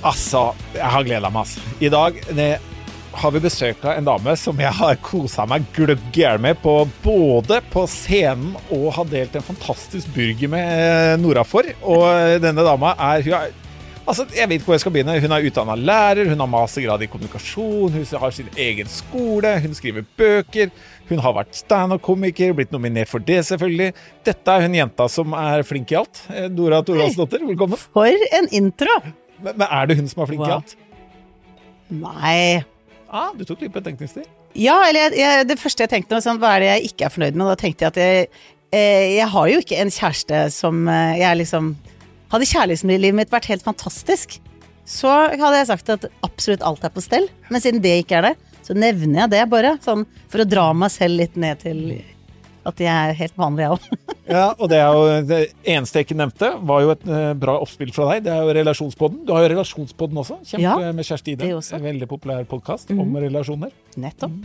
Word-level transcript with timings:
Altså, 0.00 0.50
jeg 0.72 0.90
har 0.94 1.04
gleda 1.04 1.28
meg, 1.28 1.44
altså. 1.44 1.62
I 1.84 1.90
dag 1.92 2.20
det, 2.36 2.50
har 3.20 3.32
vi 3.34 3.42
besøk 3.42 3.82
av 3.84 3.98
en 3.98 4.06
dame 4.06 4.34
som 4.38 4.60
jeg 4.62 4.72
har 4.78 5.00
kosa 5.04 5.44
meg 5.50 5.66
gløgg 5.76 6.00
i 6.14 6.22
hjel 6.22 6.40
med, 6.40 6.60
på, 6.62 6.74
både 7.04 7.58
på 7.72 7.84
scenen 7.90 8.54
og 8.72 8.92
har 8.96 9.10
delt 9.10 9.34
en 9.36 9.44
fantastisk 9.44 10.12
burger 10.14 10.52
med 10.52 10.70
eh, 10.84 11.16
Nora 11.20 11.44
for. 11.44 11.68
Og 11.82 12.06
denne 12.42 12.64
dama 12.66 12.94
er, 13.12 13.26
er 13.26 13.58
Altså, 14.08 14.24
Jeg 14.34 14.48
vet 14.50 14.64
hvor 14.64 14.74
jeg 14.74 14.82
skal 14.82 14.94
begynne. 14.94 15.20
Hun 15.22 15.32
er 15.36 15.44
utdanna 15.46 15.76
lærer, 15.78 16.26
hun 16.32 16.40
har 16.42 16.48
mastergrad 16.50 17.04
i 17.04 17.06
kommunikasjon, 17.06 17.92
hun 17.94 18.22
har 18.24 18.32
sin 18.34 18.48
egen 18.58 18.88
skole, 18.90 19.52
hun 19.62 19.76
skriver 19.76 20.06
bøker. 20.18 20.72
Hun 21.06 21.22
har 21.22 21.36
vært 21.36 21.54
standup-komiker, 21.54 22.56
blitt 22.58 22.74
nominert 22.74 23.12
for 23.12 23.22
det, 23.22 23.44
selvfølgelig. 23.46 23.92
Dette 24.26 24.56
er 24.56 24.66
hun 24.66 24.74
jenta 24.80 25.06
som 25.12 25.36
er 25.38 25.62
flink 25.68 25.94
i 25.94 26.00
alt. 26.00 26.24
Nora 26.26 26.48
Dora 26.50 26.82
Thorvaldsdottir, 26.88 27.46
velkommen. 27.52 27.78
For 27.94 28.30
en 28.40 28.50
intro! 28.56 28.98
Men, 29.40 29.56
men 29.56 29.66
er 29.66 29.88
det 29.90 29.96
hun 30.00 30.10
som 30.10 30.22
er 30.24 30.30
flink 30.30 30.46
i 30.46 30.52
alt? 30.58 30.76
Nei 31.90 32.62
Ah, 33.10 33.32
du 33.34 33.42
tok 33.42 33.64
litt 33.64 33.72
betenkningstid. 33.74 34.28
Ja, 34.54 34.76
eller 34.86 35.08
jeg, 35.08 35.18
jeg, 35.18 35.46
det 35.50 35.56
første 35.58 35.82
jeg 35.82 35.90
tenkte 35.90 36.14
var 36.14 36.22
sånn, 36.22 36.38
hva 36.42 36.52
er 36.54 36.62
det 36.62 36.68
jeg 36.68 36.90
ikke 36.92 37.08
er 37.08 37.14
fornøyd 37.14 37.38
med? 37.38 37.48
Da 37.50 37.56
tenkte 37.58 37.82
jeg 37.82 37.90
at 37.90 37.98
jeg, 37.98 38.28
eh, 38.70 39.06
jeg 39.16 39.26
har 39.32 39.48
jo 39.50 39.62
ikke 39.62 39.78
en 39.82 39.90
kjæreste 39.94 40.42
som 40.54 40.84
eh, 40.90 41.16
jeg 41.18 41.40
liksom 41.42 41.72
Hadde 42.30 42.46
kjærlighetslivet 42.46 43.16
mitt 43.18 43.32
vært 43.34 43.48
helt 43.50 43.64
fantastisk, 43.66 44.36
så 44.86 45.10
hadde 45.32 45.56
jeg 45.56 45.66
sagt 45.66 45.88
at 45.90 46.04
absolutt 46.22 46.62
alt 46.62 46.84
er 46.86 46.92
på 46.94 47.02
stell. 47.02 47.24
Men 47.50 47.58
siden 47.58 47.82
det 47.82 47.96
ikke 48.04 48.20
er 48.20 48.28
det, 48.28 48.30
så 48.62 48.76
nevner 48.78 49.24
jeg 49.24 49.32
det 49.32 49.40
bare. 49.50 49.72
Sånn 49.82 50.04
for 50.30 50.44
å 50.44 50.46
dra 50.46 50.68
meg 50.70 50.92
selv 50.94 51.18
litt 51.18 51.34
ned 51.34 51.58
til 51.64 51.80
at 52.70 52.78
jeg 52.78 52.86
er 52.86 53.18
helt 53.18 53.34
vanlig, 53.34 53.66
jeg 53.66 53.74
òg. 53.74 54.09
Ja, 54.28 54.50
og 54.58 54.68
det 54.70 54.78
er 54.78 54.92
jo 54.94 55.04
det 55.26 55.38
eneste 55.64 55.98
jeg 56.00 56.06
ikke 56.08 56.18
nevnte, 56.20 56.50
var 56.68 56.82
jo 56.84 56.90
et 56.92 57.06
eh, 57.08 57.32
bra 57.40 57.54
oppspill 57.62 57.90
fra 57.96 58.10
deg. 58.12 58.24
Det 58.26 58.32
er 58.34 58.42
jo 58.44 58.52
Relasjonspodden. 58.60 59.22
Du 59.26 59.32
har 59.34 59.46
jo 59.46 59.50
Relasjonspodden 59.54 60.20
også. 60.22 60.36
Kjempe 60.44 60.62
Ja, 60.66 60.92
med 60.94 61.06
Kjersti 61.08 61.34
Ide. 61.34 61.48
veldig 61.86 62.08
populær 62.10 62.44
podkast 62.50 62.92
om 62.94 63.16
relasjoner. 63.16 63.72
Nettopp. 63.96 64.36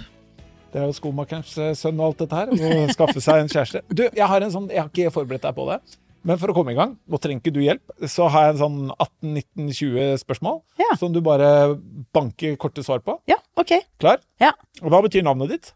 Det 0.74 0.82
er 0.82 0.88
jo 0.90 0.96
skomakerens 0.98 1.54
eh, 1.62 1.74
sønn 1.78 2.00
og 2.02 2.08
alt 2.10 2.24
dette 2.24 2.40
her. 2.40 2.50
Å 2.56 2.88
skaffe 2.96 3.22
seg 3.24 3.44
en 3.44 3.52
kjæreste. 3.52 3.84
Du, 3.92 4.04
jeg 4.10 4.28
har 4.28 4.42
en 4.44 4.52
sånn 4.52 4.66
Jeg 4.74 4.82
har 4.82 4.90
ikke 4.92 5.14
forberedt 5.16 5.46
deg 5.48 5.56
på 5.56 5.68
det. 5.70 5.78
Men 6.26 6.40
for 6.42 6.50
å 6.50 6.56
komme 6.58 6.74
i 6.74 6.76
gang, 6.80 6.96
og 7.06 7.22
trenger 7.22 7.38
ikke 7.44 7.54
du 7.54 7.60
hjelp, 7.62 7.92
så 8.10 8.26
har 8.34 8.48
jeg 8.48 8.56
en 8.56 8.62
sånn 8.64 8.80
18-19-20 8.98 10.16
spørsmål 10.24 10.56
Ja. 10.82 10.96
som 10.98 11.14
du 11.14 11.20
bare 11.22 11.76
banker 12.18 12.56
korte 12.58 12.82
svar 12.84 13.04
på. 13.06 13.20
Ja, 13.30 13.38
ok. 13.56 13.76
Klar? 14.02 14.18
Ja. 14.42 14.50
Og 14.82 14.90
hva 14.90 15.04
betyr 15.06 15.22
navnet 15.28 15.52
ditt? 15.54 15.70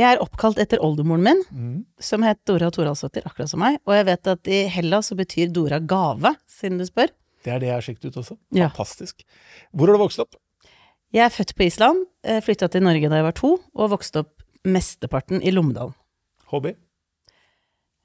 Jeg 0.00 0.16
er 0.16 0.22
oppkalt 0.24 0.56
etter 0.62 0.80
oldemoren 0.80 1.22
min, 1.26 1.40
Mm. 1.52 1.84
som 2.00 2.22
het 2.24 2.38
Dora 2.48 2.70
Toralsdottir, 2.72 3.26
akkurat 3.28 3.50
som 3.52 3.60
meg. 3.60 3.78
Og 3.86 3.92
jeg 3.98 4.06
vet 4.08 4.26
at 4.32 4.48
i 4.48 4.60
Hellas 4.72 5.10
så 5.12 5.16
betyr 5.18 5.52
Dora 5.52 5.78
gave, 5.78 6.34
siden 6.48 6.78
du 6.80 6.86
spør. 6.88 7.10
Det 7.44 7.52
er 7.52 7.58
det 7.60 7.68
jeg 7.68 7.74
har 7.76 7.84
sjekket 7.84 8.06
ut 8.08 8.16
også. 8.22 8.36
Ja. 8.56 8.68
Fantastisk. 8.70 9.24
Hvor 9.76 9.86
har 9.90 9.96
du 9.98 10.02
vokst 10.04 10.20
opp? 10.24 10.36
Jeg 11.12 11.24
er 11.26 11.32
født 11.34 11.54
på 11.58 11.66
Island, 11.66 12.06
flytta 12.46 12.68
til 12.70 12.82
Norge 12.86 13.08
da 13.10 13.16
jeg 13.20 13.24
var 13.28 13.36
to, 13.36 13.58
og 13.74 13.90
vokste 13.90 14.22
opp 14.24 14.42
mesteparten 14.64 15.42
i 15.42 15.50
Lommedalen. 15.52 15.94
Hobby? 16.52 16.74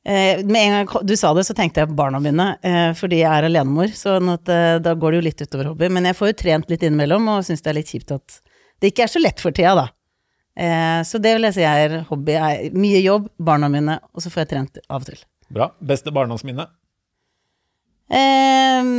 Eh, 0.06 0.44
med 0.46 0.62
en 0.62 0.86
gang 0.86 1.06
du 1.08 1.16
sa 1.18 1.34
det, 1.34 1.46
så 1.48 1.56
tenkte 1.58 1.82
jeg 1.82 1.90
på 1.90 1.96
barna 1.98 2.20
mine, 2.22 2.58
eh, 2.62 2.92
fordi 2.94 3.24
jeg 3.24 3.32
er 3.32 3.48
alenemor. 3.48 3.88
sånn 3.98 4.30
at 4.34 4.48
eh, 4.50 4.78
da 4.80 4.94
går 4.94 5.12
det 5.12 5.18
jo 5.22 5.26
litt 5.30 5.42
utover 5.42 5.66
hobby. 5.72 5.90
Men 5.90 6.06
jeg 6.06 6.16
får 6.16 6.28
jo 6.30 6.34
trent 6.44 6.70
litt 6.70 6.84
innimellom, 6.86 7.28
og 7.30 7.44
syns 7.44 7.62
det 7.66 7.72
er 7.72 7.80
litt 7.80 7.90
kjipt 7.90 8.12
at 8.14 8.42
det 8.82 8.92
ikke 8.94 9.04
er 9.08 9.08
så 9.16 9.22
lett 9.22 9.40
for 9.42 9.52
tida, 9.52 9.74
da. 9.76 9.88
Eh, 10.56 11.02
så 11.04 11.20
det 11.20 11.36
vil 11.36 11.48
jeg 11.50 11.58
si 11.58 11.66
er 11.68 12.02
hobby. 12.10 12.38
Er 12.40 12.76
mye 12.76 13.02
jobb, 13.04 13.30
barna 13.38 13.70
mine, 13.72 14.00
og 14.14 14.24
så 14.24 14.32
får 14.32 14.46
jeg 14.46 14.52
trent 14.54 14.82
av 14.88 15.04
og 15.04 15.10
til. 15.10 15.22
Bra. 15.56 15.70
Beste 15.84 16.14
barndomsminne? 16.16 16.68
Eh, 18.06 18.90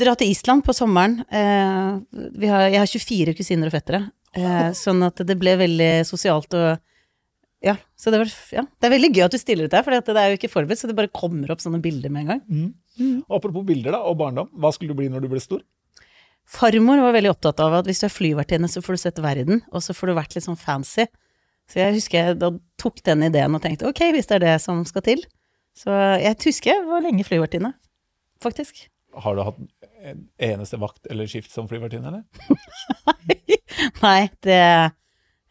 dra 0.00 0.14
til 0.18 0.32
Island 0.32 0.64
på 0.66 0.74
sommeren. 0.76 1.20
Eh, 1.28 2.24
vi 2.40 2.50
har, 2.50 2.66
jeg 2.70 2.80
har 2.80 2.90
24 2.90 3.36
kusiner 3.38 3.70
og 3.70 3.76
fettere, 3.76 4.02
eh, 4.34 4.72
sånn 4.84 5.04
at 5.06 5.22
det 5.26 5.38
ble 5.40 5.56
veldig 5.60 5.92
sosialt 6.08 6.58
og 6.58 6.74
ja, 7.64 7.78
så 7.96 8.10
det, 8.12 8.18
var, 8.20 8.32
ja, 8.52 8.62
det 8.76 8.86
er 8.86 8.92
veldig 8.92 9.08
gøy 9.14 9.22
at 9.24 9.32
du 9.32 9.40
stiller 9.40 9.64
ut 9.64 9.72
der, 9.72 9.80
for 9.86 9.96
det 9.96 10.20
er 10.20 10.34
jo 10.34 10.36
ikke 10.36 10.50
forberedt, 10.52 10.82
så 10.82 10.88
det 10.90 10.96
bare 10.98 11.08
kommer 11.08 11.48
opp 11.54 11.62
sånne 11.64 11.80
bilder 11.80 12.12
med 12.12 12.26
en 12.26 12.32
gang. 12.34 12.66
Og 13.24 13.38
Apropos 13.38 13.64
bilder 13.64 13.96
da, 13.96 14.02
og 14.04 14.18
barndom. 14.20 14.50
Hva 14.60 14.68
skulle 14.74 14.92
du 14.92 14.98
bli 14.98 15.08
når 15.08 15.24
du 15.24 15.30
ble 15.32 15.40
stor? 15.40 15.62
Farmor 16.44 17.00
var 17.00 17.14
veldig 17.16 17.32
opptatt 17.32 17.60
av 17.64 17.78
at 17.80 17.88
hvis 17.88 18.02
du 18.02 18.06
er 18.08 18.12
flyvertinne, 18.12 18.68
så 18.70 18.82
får 18.84 18.96
du 18.96 19.02
sett 19.02 19.20
verden, 19.24 19.62
og 19.72 19.84
så 19.84 19.96
får 19.96 20.10
du 20.10 20.16
vært 20.18 20.36
litt 20.36 20.46
sånn 20.46 20.60
fancy. 20.60 21.06
Så 21.70 21.80
jeg 21.80 21.96
husker 21.96 22.18
jeg 22.18 22.40
da 22.42 22.50
tok 22.80 23.00
den 23.06 23.24
ideen 23.24 23.56
og 23.56 23.62
tenkte 23.64 23.88
ok, 23.88 24.02
hvis 24.12 24.28
det 24.28 24.36
er 24.38 24.44
det 24.44 24.56
som 24.62 24.82
skal 24.88 25.04
til. 25.06 25.22
Så 25.74 25.94
jeg 26.20 26.36
husker 26.44 26.74
jeg 26.74 26.84
var 26.86 27.02
lenge 27.04 27.24
flyvertinne, 27.26 27.72
faktisk. 28.44 28.84
Har 29.24 29.38
du 29.38 29.44
hatt 29.46 29.62
en 30.04 30.26
eneste 30.42 30.78
vakt 30.82 31.08
eller 31.10 31.30
skift 31.30 31.54
som 31.54 31.70
flyvertinne, 31.70 32.10
eller? 32.12 32.26
Nei, 34.04 34.28
det 34.44 34.60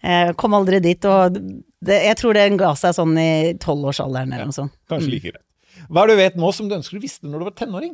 jeg 0.03 0.35
kom 0.35 0.55
aldri 0.57 0.81
dit, 0.83 1.05
og 1.07 1.37
det, 1.39 1.97
jeg 2.09 2.15
tror 2.19 2.35
det 2.35 2.49
ga 2.59 2.73
seg 2.75 2.95
sånn 2.97 3.15
i 3.19 3.55
tolvårsalderen 3.63 4.33
eller 4.35 4.49
noe 4.49 4.55
sånt. 4.55 4.75
Kanskje 4.91 5.13
like 5.13 5.31
greit. 5.31 5.45
Hva 5.87 6.03
er 6.03 6.11
det 6.11 6.15
du 6.15 6.21
vet 6.21 6.35
nå 6.39 6.49
som 6.55 6.67
du 6.67 6.75
ønsker 6.75 6.99
du 6.99 7.03
visste 7.03 7.27
når 7.27 7.39
du 7.39 7.47
var 7.47 7.55
tenåring? 7.61 7.93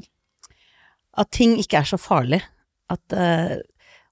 At 1.21 1.29
ting 1.35 1.53
ikke 1.61 1.83
er 1.83 1.89
så 1.89 1.99
farlig. 2.01 2.41
At, 2.89 3.13
eh, 3.13 3.57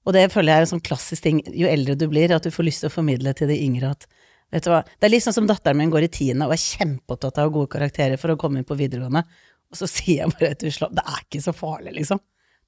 og 0.06 0.14
det 0.16 0.28
føler 0.32 0.52
jeg 0.52 0.62
er 0.62 0.66
en 0.66 0.72
sånn 0.76 0.84
klassisk 0.86 1.22
ting, 1.26 1.42
jo 1.52 1.66
eldre 1.68 1.96
du 1.98 2.06
blir, 2.08 2.32
at 2.34 2.44
du 2.46 2.50
får 2.54 2.64
lyst 2.68 2.84
til 2.84 2.90
å 2.90 2.94
formidle 2.94 3.34
til 3.36 3.50
de 3.50 3.58
yngre 3.64 3.90
at 3.96 4.06
Vet 4.48 4.64
du 4.64 4.70
hva, 4.72 4.78
det 4.80 5.04
er 5.04 5.10
litt 5.12 5.20
sånn 5.26 5.34
som 5.36 5.44
datteren 5.46 5.76
min 5.76 5.90
går 5.92 6.06
i 6.06 6.08
tiende 6.08 6.46
og 6.48 6.54
er 6.54 6.60
kjempeopptatt 6.62 7.36
av 7.42 7.50
gode 7.52 7.68
karakterer 7.68 8.16
for 8.16 8.32
å 8.32 8.36
komme 8.40 8.62
inn 8.62 8.64
på 8.64 8.78
videregående, 8.80 9.20
og 9.68 9.76
så 9.76 9.84
sier 9.98 10.22
jeg 10.22 10.32
bare 10.38 10.54
til 10.56 10.72
Slapp, 10.72 10.94
det 10.96 11.04
er 11.04 11.18
ikke 11.26 11.42
så 11.44 11.52
farlig, 11.52 11.92
liksom. 11.98 12.22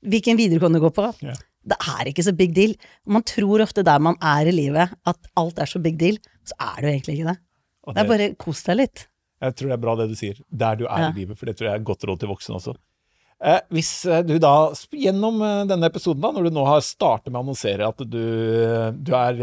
Hvilken 0.04 0.36
videregående 0.36 0.76
du 0.76 0.84
går 0.84 0.92
på, 0.98 1.06
Yeah. 1.24 1.38
det 1.72 1.78
er 1.80 2.10
ikke 2.12 2.26
så 2.26 2.34
big 2.36 2.52
deal. 2.52 2.74
Man 3.08 3.24
tror 3.24 3.64
ofte 3.64 3.80
der 3.88 3.98
man 3.98 4.18
er 4.20 4.50
i 4.50 4.52
livet, 4.52 4.92
at 5.08 5.30
alt 5.40 5.58
er 5.64 5.72
så 5.72 5.80
big 5.80 5.96
deal, 5.96 6.20
så 6.44 6.52
er 6.60 6.76
det 6.82 6.84
jo 6.84 6.92
egentlig 6.98 7.16
ikke 7.16 7.30
det. 7.32 7.38
Det, 7.40 7.94
Det 7.96 8.04
er 8.04 8.08
bare 8.12 8.28
kos 8.44 8.62
deg 8.68 8.76
litt. 8.82 9.06
Jeg 9.40 9.56
tror 9.56 9.68
det 9.72 9.76
er 9.78 9.82
bra 9.86 9.96
det 9.96 10.08
du 10.12 10.14
sier. 10.20 10.36
Der 10.52 10.76
du 10.76 10.84
er 10.84 11.00
Ja. 11.06 11.08
i 11.08 11.16
livet, 11.16 11.38
for 11.40 11.46
det 11.48 11.56
tror 11.56 11.70
jeg 11.70 11.80
er 11.80 11.84
godt 11.88 12.04
råd 12.04 12.20
til 12.20 12.28
voksne 12.28 12.56
også. 12.60 12.76
Eh, 13.40 13.60
hvis 13.72 14.04
eh, 14.04 14.20
du 14.28 14.34
da, 14.42 14.50
gjennom 14.92 15.38
eh, 15.40 15.62
denne 15.70 15.88
episoden, 15.88 16.20
da, 16.20 16.28
når 16.36 16.50
du 16.50 16.56
nå 16.58 16.64
har 16.68 16.82
startet 16.84 17.30
med 17.32 17.38
å 17.38 17.44
annonsere 17.46 17.86
at 17.88 18.02
du, 18.04 18.20
du 19.00 19.12
er 19.16 19.40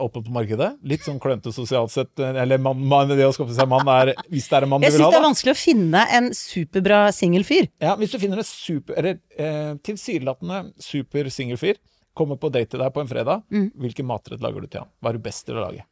åpen 0.00 0.24
på 0.24 0.32
markedet, 0.32 0.70
litt 0.88 1.04
sånn 1.04 1.20
klønete 1.20 1.52
sosialt 1.52 1.92
sett, 1.92 2.12
eller 2.24 2.62
man, 2.64 2.80
man, 2.88 3.12
det 3.12 3.26
å 3.28 3.34
skaffe 3.36 3.52
seg 3.56 3.68
mann 3.68 3.88
er, 3.92 4.14
hvis 4.32 4.48
det 4.48 4.56
er 4.58 4.66
en 4.68 4.72
mann 4.72 4.80
du 4.80 4.88
Jeg 4.88 4.96
vil 4.96 5.02
syns 5.02 5.10
ha, 5.10 5.12
det 5.12 5.20
er 5.20 5.26
vanskelig 5.28 5.52
å 5.54 5.60
finne 5.60 6.04
en 6.18 6.30
superbra 6.40 7.00
singelfyr. 7.12 7.68
Ja, 7.84 7.98
hvis 8.00 8.16
du 8.16 8.20
finner 8.22 8.40
en 8.40 8.48
super, 8.48 8.96
eller 9.02 9.20
eh, 9.36 9.74
tilsynelatende 9.84 10.62
super 10.80 11.28
singelfyr, 11.36 11.82
kommer 12.16 12.38
på 12.40 12.48
date 12.54 12.70
til 12.72 12.80
deg 12.80 12.94
på 12.94 13.02
en 13.02 13.10
fredag, 13.10 13.42
Mm. 13.50 13.72
hvilken 13.76 14.06
matrett 14.08 14.40
lager 14.40 14.62
du 14.64 14.70
til 14.70 14.84
han? 14.86 14.88
Hva 15.02 15.10
er 15.12 15.18
du 15.18 15.24
best 15.28 15.44
til 15.44 15.58
å 15.58 15.66
lage? 15.66 15.84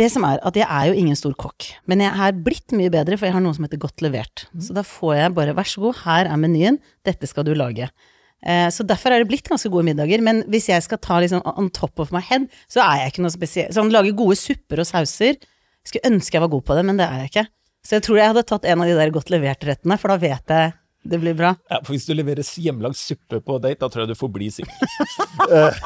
Det 0.00 0.06
som 0.08 0.24
er 0.24 0.38
at 0.48 0.56
jeg 0.56 0.64
er 0.64 0.86
jo 0.88 0.94
ingen 0.96 1.18
stor 1.18 1.34
kokk, 1.36 1.66
men 1.90 2.00
jeg 2.00 2.08
er 2.24 2.38
blitt 2.46 2.72
mye 2.76 2.92
bedre, 2.92 3.18
for 3.20 3.28
jeg 3.28 3.34
har 3.36 3.42
noe 3.44 3.52
som 3.56 3.66
heter 3.66 3.80
Godt 3.82 4.00
levert. 4.00 4.46
Så 4.56 4.72
da 4.76 4.84
får 4.86 5.12
jeg 5.18 5.34
bare 5.36 5.52
vær 5.58 5.68
så 5.68 5.82
god, 5.82 6.00
her 6.06 6.30
er 6.30 6.40
menyen, 6.40 6.78
dette 7.04 7.28
skal 7.28 7.44
du 7.44 7.52
lage. 7.58 7.90
Eh, 8.40 8.68
så 8.72 8.86
derfor 8.88 9.12
er 9.12 9.20
det 9.20 9.28
blitt 9.28 9.50
ganske 9.50 9.68
gode 9.68 9.84
middager, 9.90 10.22
men 10.24 10.40
hvis 10.48 10.70
jeg 10.70 10.86
skal 10.86 11.00
ta 11.04 11.20
liksom 11.20 11.44
on 11.44 11.68
top 11.76 12.00
of 12.00 12.14
my 12.16 12.22
head, 12.24 12.48
så 12.72 12.80
er 12.86 13.02
jeg 13.02 13.12
ikke 13.14 13.26
noe 13.26 13.34
spesielt. 13.36 13.76
Sånn 13.76 13.92
lage 13.92 14.16
gode 14.16 14.38
supper 14.40 14.80
og 14.80 14.88
sauser, 14.88 15.36
skulle 15.84 16.14
ønske 16.14 16.38
jeg 16.38 16.46
var 16.46 16.52
god 16.56 16.64
på 16.70 16.80
det, 16.80 16.86
men 16.88 17.00
det 17.00 17.04
er 17.04 17.20
jeg 17.26 17.32
ikke. 17.34 17.46
Så 17.84 17.96
jeg 17.98 18.06
tror 18.08 18.20
jeg 18.20 18.32
hadde 18.32 18.48
tatt 18.48 18.68
en 18.68 18.80
av 18.84 18.88
de 18.88 18.96
der 18.96 19.12
godt 19.12 19.32
levert-rettene, 19.32 20.00
for 20.00 20.12
da 20.12 20.20
vet 20.20 20.56
jeg 20.56 20.72
det 21.10 21.16
blir 21.16 21.32
bra. 21.36 21.54
Ja, 21.72 21.78
for 21.80 21.94
hvis 21.94 22.04
du 22.04 22.12
leverer 22.12 22.44
hjemmelagd 22.44 22.98
suppe 23.00 23.38
på 23.40 23.56
date, 23.60 23.80
da 23.80 23.88
tror 23.88 24.04
jeg 24.04 24.10
du 24.12 24.18
får 24.20 24.32
bli 24.34 24.50
singel. 24.52 24.76
Eh, 25.50 25.78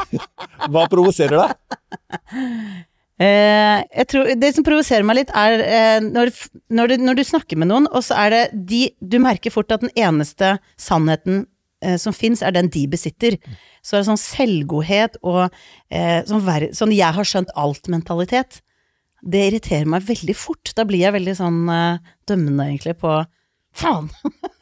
Hva 0.69 0.82
provoserer 0.90 1.38
deg? 1.38 2.90
Eh, 3.14 4.05
tror, 4.11 4.32
det 4.34 4.50
som 4.56 4.64
provoserer 4.66 5.06
meg 5.06 5.20
litt, 5.20 5.32
er 5.38 5.61
eh, 5.62 5.99
når, 6.02 6.32
når, 6.75 6.90
du, 6.90 7.05
når 7.06 7.19
du 7.20 7.25
snakker 7.26 7.61
med 7.61 7.70
noen, 7.70 7.87
og 7.94 8.02
så 8.02 8.16
er 8.25 8.34
det 8.34 8.44
de 8.66 8.88
Du 8.99 9.20
merker 9.22 9.55
fort 9.55 9.70
at 9.70 9.84
den 9.84 9.93
eneste 9.94 10.56
sannheten 10.81 11.44
eh, 11.84 11.94
som 12.00 12.16
fins, 12.16 12.43
er 12.43 12.56
den 12.56 12.72
de 12.75 12.87
besitter. 12.90 13.38
Så 13.84 13.94
er 13.94 14.02
det 14.02 14.08
sånn 14.11 14.20
selvgodhet 14.20 15.20
og 15.22 15.44
eh, 15.94 16.25
sånn, 16.26 16.43
ver 16.43 16.69
sånn 16.75 16.94
'jeg 16.94 17.14
har 17.14 17.28
skjønt 17.28 17.55
alt'-mentalitet. 17.55 18.62
Det 19.25 19.46
irriterer 19.49 19.87
meg 19.88 20.02
veldig 20.05 20.37
fort. 20.37 20.75
Da 20.76 20.84
blir 20.84 21.06
jeg 21.06 21.14
veldig 21.14 21.37
sånn 21.38 21.69
eh, 21.70 22.02
dømmende, 22.26 22.67
egentlig, 22.67 22.96
på, 22.99 23.22
faen! 23.72 24.10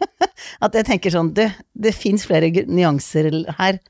at 0.65 0.77
jeg 0.77 0.87
tenker 0.87 1.15
sånn, 1.15 1.33
du, 1.33 1.47
det 1.73 1.95
fins 1.97 2.27
flere 2.29 2.53
nyanser 2.69 3.33
her. 3.57 3.81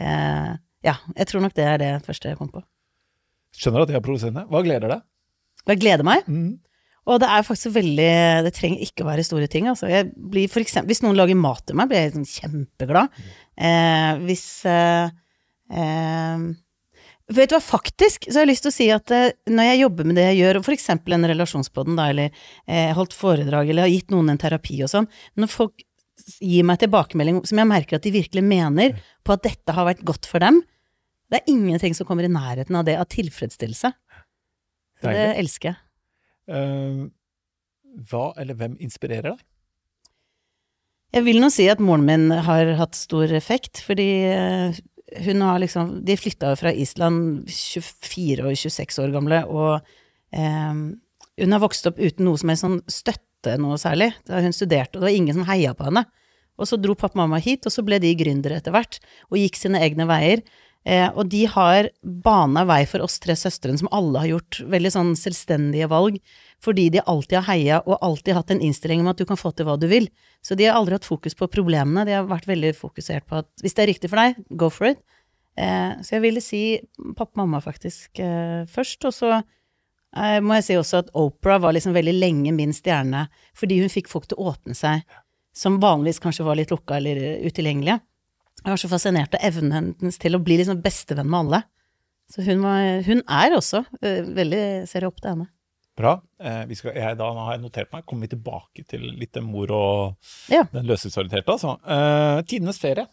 Eh, 0.00 0.50
ja, 0.82 0.98
jeg 1.14 1.30
tror 1.30 1.46
nok 1.46 1.54
det 1.54 1.64
er 1.68 1.78
det 1.78 1.94
første 2.02 2.32
jeg 2.32 2.40
kom 2.40 2.50
på. 2.50 2.64
Skjønner 3.60 3.84
at 3.84 3.92
det 3.92 3.98
er 3.98 4.04
provoserende. 4.04 4.46
Hva 4.48 4.64
gleder 4.64 4.94
deg? 4.94 5.06
Hva 5.68 5.76
gleder 5.76 6.06
meg. 6.06 6.24
Mm. 6.30 6.54
Og 7.10 7.20
det 7.20 7.28
er 7.32 7.44
faktisk 7.46 7.74
veldig 7.74 8.10
Det 8.46 8.52
trenger 8.54 8.82
ikke 8.84 9.04
å 9.04 9.10
være 9.10 9.26
store 9.26 9.50
ting. 9.50 9.68
Altså. 9.70 9.88
Jeg 9.90 10.10
blir 10.14 10.50
for 10.52 10.62
eksempel, 10.64 10.92
hvis 10.92 11.02
noen 11.04 11.18
lager 11.18 11.38
mat 11.38 11.64
til 11.66 11.78
meg, 11.78 11.90
blir 11.90 12.04
jeg 12.04 12.16
sånn 12.16 12.28
kjempeglad. 12.28 13.22
Eh, 13.60 14.24
hvis 14.26 14.48
eh, 14.68 15.12
eh, 15.74 16.50
Vet 17.30 17.52
du 17.52 17.54
hva, 17.54 17.60
faktisk 17.62 18.24
så 18.26 18.40
har 18.40 18.42
jeg 18.42 18.50
lyst 18.50 18.64
til 18.64 18.72
å 18.72 18.74
si 18.74 18.86
at 18.90 19.12
eh, 19.14 19.36
når 19.50 19.68
jeg 19.68 19.82
jobber 19.84 20.08
med 20.08 20.16
det 20.18 20.24
jeg 20.32 20.40
gjør, 20.40 20.58
og 20.58 20.70
eksempel 20.74 21.14
en 21.14 21.28
relasjonspodden, 21.30 21.98
da, 21.98 22.08
eller 22.10 22.32
eh, 22.66 22.90
holdt 22.96 23.14
foredrag, 23.14 23.70
eller 23.70 23.86
har 23.86 23.92
gitt 23.92 24.10
noen 24.10 24.32
en 24.32 24.40
terapi 24.40 24.80
og 24.82 24.90
sånn, 24.90 25.06
når 25.38 25.52
folk 25.52 25.84
gir 26.42 26.66
meg 26.66 26.82
tilbakemelding 26.82 27.38
som 27.48 27.60
jeg 27.62 27.70
merker 27.70 27.96
at 27.96 28.04
de 28.04 28.12
virkelig 28.12 28.42
mener 28.44 28.98
på 29.24 29.36
at 29.36 29.46
dette 29.46 29.76
har 29.76 29.86
vært 29.86 30.02
godt 30.06 30.26
for 30.28 30.42
dem, 30.42 30.58
det 31.30 31.40
er 31.40 31.52
ingenting 31.52 31.94
som 31.96 32.08
kommer 32.08 32.26
i 32.26 32.32
nærheten 32.32 32.76
av 32.76 32.86
det 32.88 32.96
av 32.98 33.06
tilfredsstillelse. 33.10 33.92
Så 35.00 35.06
det 35.06 35.16
Deilig. 35.16 35.38
elsker 35.44 35.70
jeg. 35.70 35.78
Uh, 36.50 37.06
hva 38.10 38.30
eller 38.40 38.58
hvem 38.58 38.76
inspirerer 38.82 39.32
deg? 39.32 39.44
Jeg 41.10 41.26
vil 41.26 41.40
nå 41.42 41.48
si 41.50 41.66
at 41.70 41.80
moren 41.82 42.06
min 42.06 42.28
har 42.30 42.68
hatt 42.78 42.94
stor 42.94 43.32
effekt, 43.34 43.80
fordi 43.82 44.08
eh, 44.30 44.76
hun 45.26 45.40
har 45.42 45.58
liksom 45.58 46.04
De 46.06 46.14
flytta 46.14 46.52
jo 46.52 46.58
fra 46.60 46.70
Island 46.70 47.48
24 47.50 48.44
og 48.46 48.54
26 48.54 49.00
år 49.02 49.14
gamle, 49.16 49.40
og 49.50 49.80
eh, 50.30 50.84
hun 51.40 51.56
har 51.56 51.62
vokst 51.62 51.88
opp 51.90 51.98
uten 51.98 52.28
noe 52.28 52.38
som 52.38 52.52
er 52.52 52.60
sånn 52.60 52.78
støtte 52.86 53.56
noe 53.58 53.78
særlig. 53.80 54.12
Da 54.28 54.42
hun 54.44 54.54
studerte, 54.54 54.98
og 54.98 55.02
det 55.02 55.08
var 55.08 55.18
ingen 55.18 55.40
som 55.40 55.48
heia 55.50 55.74
på 55.74 55.88
henne. 55.88 56.04
Og 56.60 56.68
så 56.68 56.78
dro 56.78 56.94
pappa 56.94 57.16
og 57.16 57.24
mamma 57.24 57.40
hit, 57.42 57.66
og 57.66 57.74
så 57.74 57.82
ble 57.82 57.98
de 58.02 58.12
gründere 58.20 58.60
etter 58.60 58.74
hvert, 58.74 59.00
og 59.32 59.40
gikk 59.40 59.58
sine 59.58 59.80
egne 59.82 60.06
veier. 60.06 60.44
Eh, 60.88 61.10
og 61.12 61.28
de 61.28 61.42
har 61.44 61.90
bana 62.00 62.62
vei 62.64 62.86
for 62.88 63.04
oss 63.04 63.18
tre 63.20 63.34
søstrene, 63.36 63.76
som 63.76 63.90
alle 63.92 64.22
har 64.22 64.30
gjort 64.30 64.60
veldig 64.72 64.92
sånn 64.94 65.10
selvstendige 65.18 65.90
valg, 65.92 66.16
fordi 66.64 66.86
de 66.94 67.02
alltid 67.04 67.36
har 67.42 67.48
heia 67.50 67.80
og 67.84 67.98
alltid 68.00 68.36
hatt 68.38 68.54
en 68.54 68.62
innstilling 68.64 69.04
om 69.04 69.10
at 69.12 69.20
du 69.20 69.26
kan 69.28 69.40
få 69.40 69.52
til 69.52 69.68
hva 69.68 69.76
du 69.80 69.86
vil. 69.90 70.08
Så 70.40 70.56
de 70.56 70.68
har 70.68 70.78
aldri 70.78 70.96
hatt 70.96 71.08
fokus 71.08 71.36
på 71.36 71.50
problemene, 71.52 72.06
de 72.08 72.16
har 72.16 72.28
vært 72.30 72.48
veldig 72.48 72.72
fokusert 72.78 73.28
på 73.28 73.42
at 73.42 73.50
hvis 73.60 73.76
det 73.76 73.84
er 73.84 73.92
riktig 73.92 74.12
for 74.12 74.22
deg, 74.22 74.40
go 74.56 74.72
for 74.72 74.92
it. 74.94 75.04
Eh, 75.60 76.00
så 76.00 76.16
jeg 76.16 76.24
ville 76.24 76.44
si 76.44 76.62
pappa 77.16 77.34
og 77.34 77.42
mamma 77.42 77.60
faktisk 77.64 78.22
eh, 78.24 78.64
først, 78.70 79.04
og 79.04 79.12
så 79.12 79.32
eh, 79.36 80.38
må 80.40 80.56
jeg 80.58 80.68
si 80.70 80.80
også 80.80 81.04
at 81.04 81.10
Oprah 81.18 81.60
var 81.60 81.76
liksom 81.76 81.92
veldig 81.96 82.16
lenge 82.16 82.56
min 82.56 82.72
stjerne, 82.72 83.26
fordi 83.52 83.82
hun 83.82 83.92
fikk 83.92 84.08
folk 84.08 84.30
til 84.30 84.40
å 84.40 84.54
åpne 84.54 84.78
seg, 84.78 85.04
som 85.52 85.80
vanligvis 85.82 86.22
kanskje 86.24 86.46
var 86.46 86.56
litt 86.56 86.72
lukka 86.72 86.96
eller 86.96 87.44
utilgjengelige. 87.44 88.00
Jeg 88.60 88.70
var 88.74 88.80
så 88.82 88.90
fascinert 88.92 89.34
av 89.38 89.44
evnen 89.48 89.72
hennes 89.72 90.18
til 90.20 90.36
å 90.36 90.42
bli 90.44 90.58
liksom 90.60 90.82
bestevenn 90.84 91.30
med 91.30 91.38
alle. 91.44 91.62
Så 92.30 92.44
hun, 92.46 92.60
var, 92.62 93.00
hun 93.06 93.22
er 93.26 93.54
også 93.56 93.80
eh, 94.04 94.20
veldig 94.36 94.60
Ser 94.90 95.06
opp 95.08 95.16
til 95.22 95.32
henne. 95.32 95.48
Bra. 95.98 96.12
Eh, 96.40 96.60
vi 96.70 96.76
skal, 96.78 96.94
jeg, 96.96 97.16
da 97.18 97.26
har 97.34 97.54
jeg 97.56 97.62
notert 97.64 97.90
meg. 97.92 98.04
Kommer 98.08 98.28
vi 98.28 98.34
tilbake 98.36 98.84
til 98.88 99.08
litt 99.18 99.36
mor 99.44 99.72
og 99.74 100.52
Ja. 100.52 100.62
den 100.72 100.86
løsningsorienterte, 100.88 101.56
altså. 101.56 101.74
Eh, 101.84 102.42
tidenes 102.48 102.78
ferie. 102.80 103.08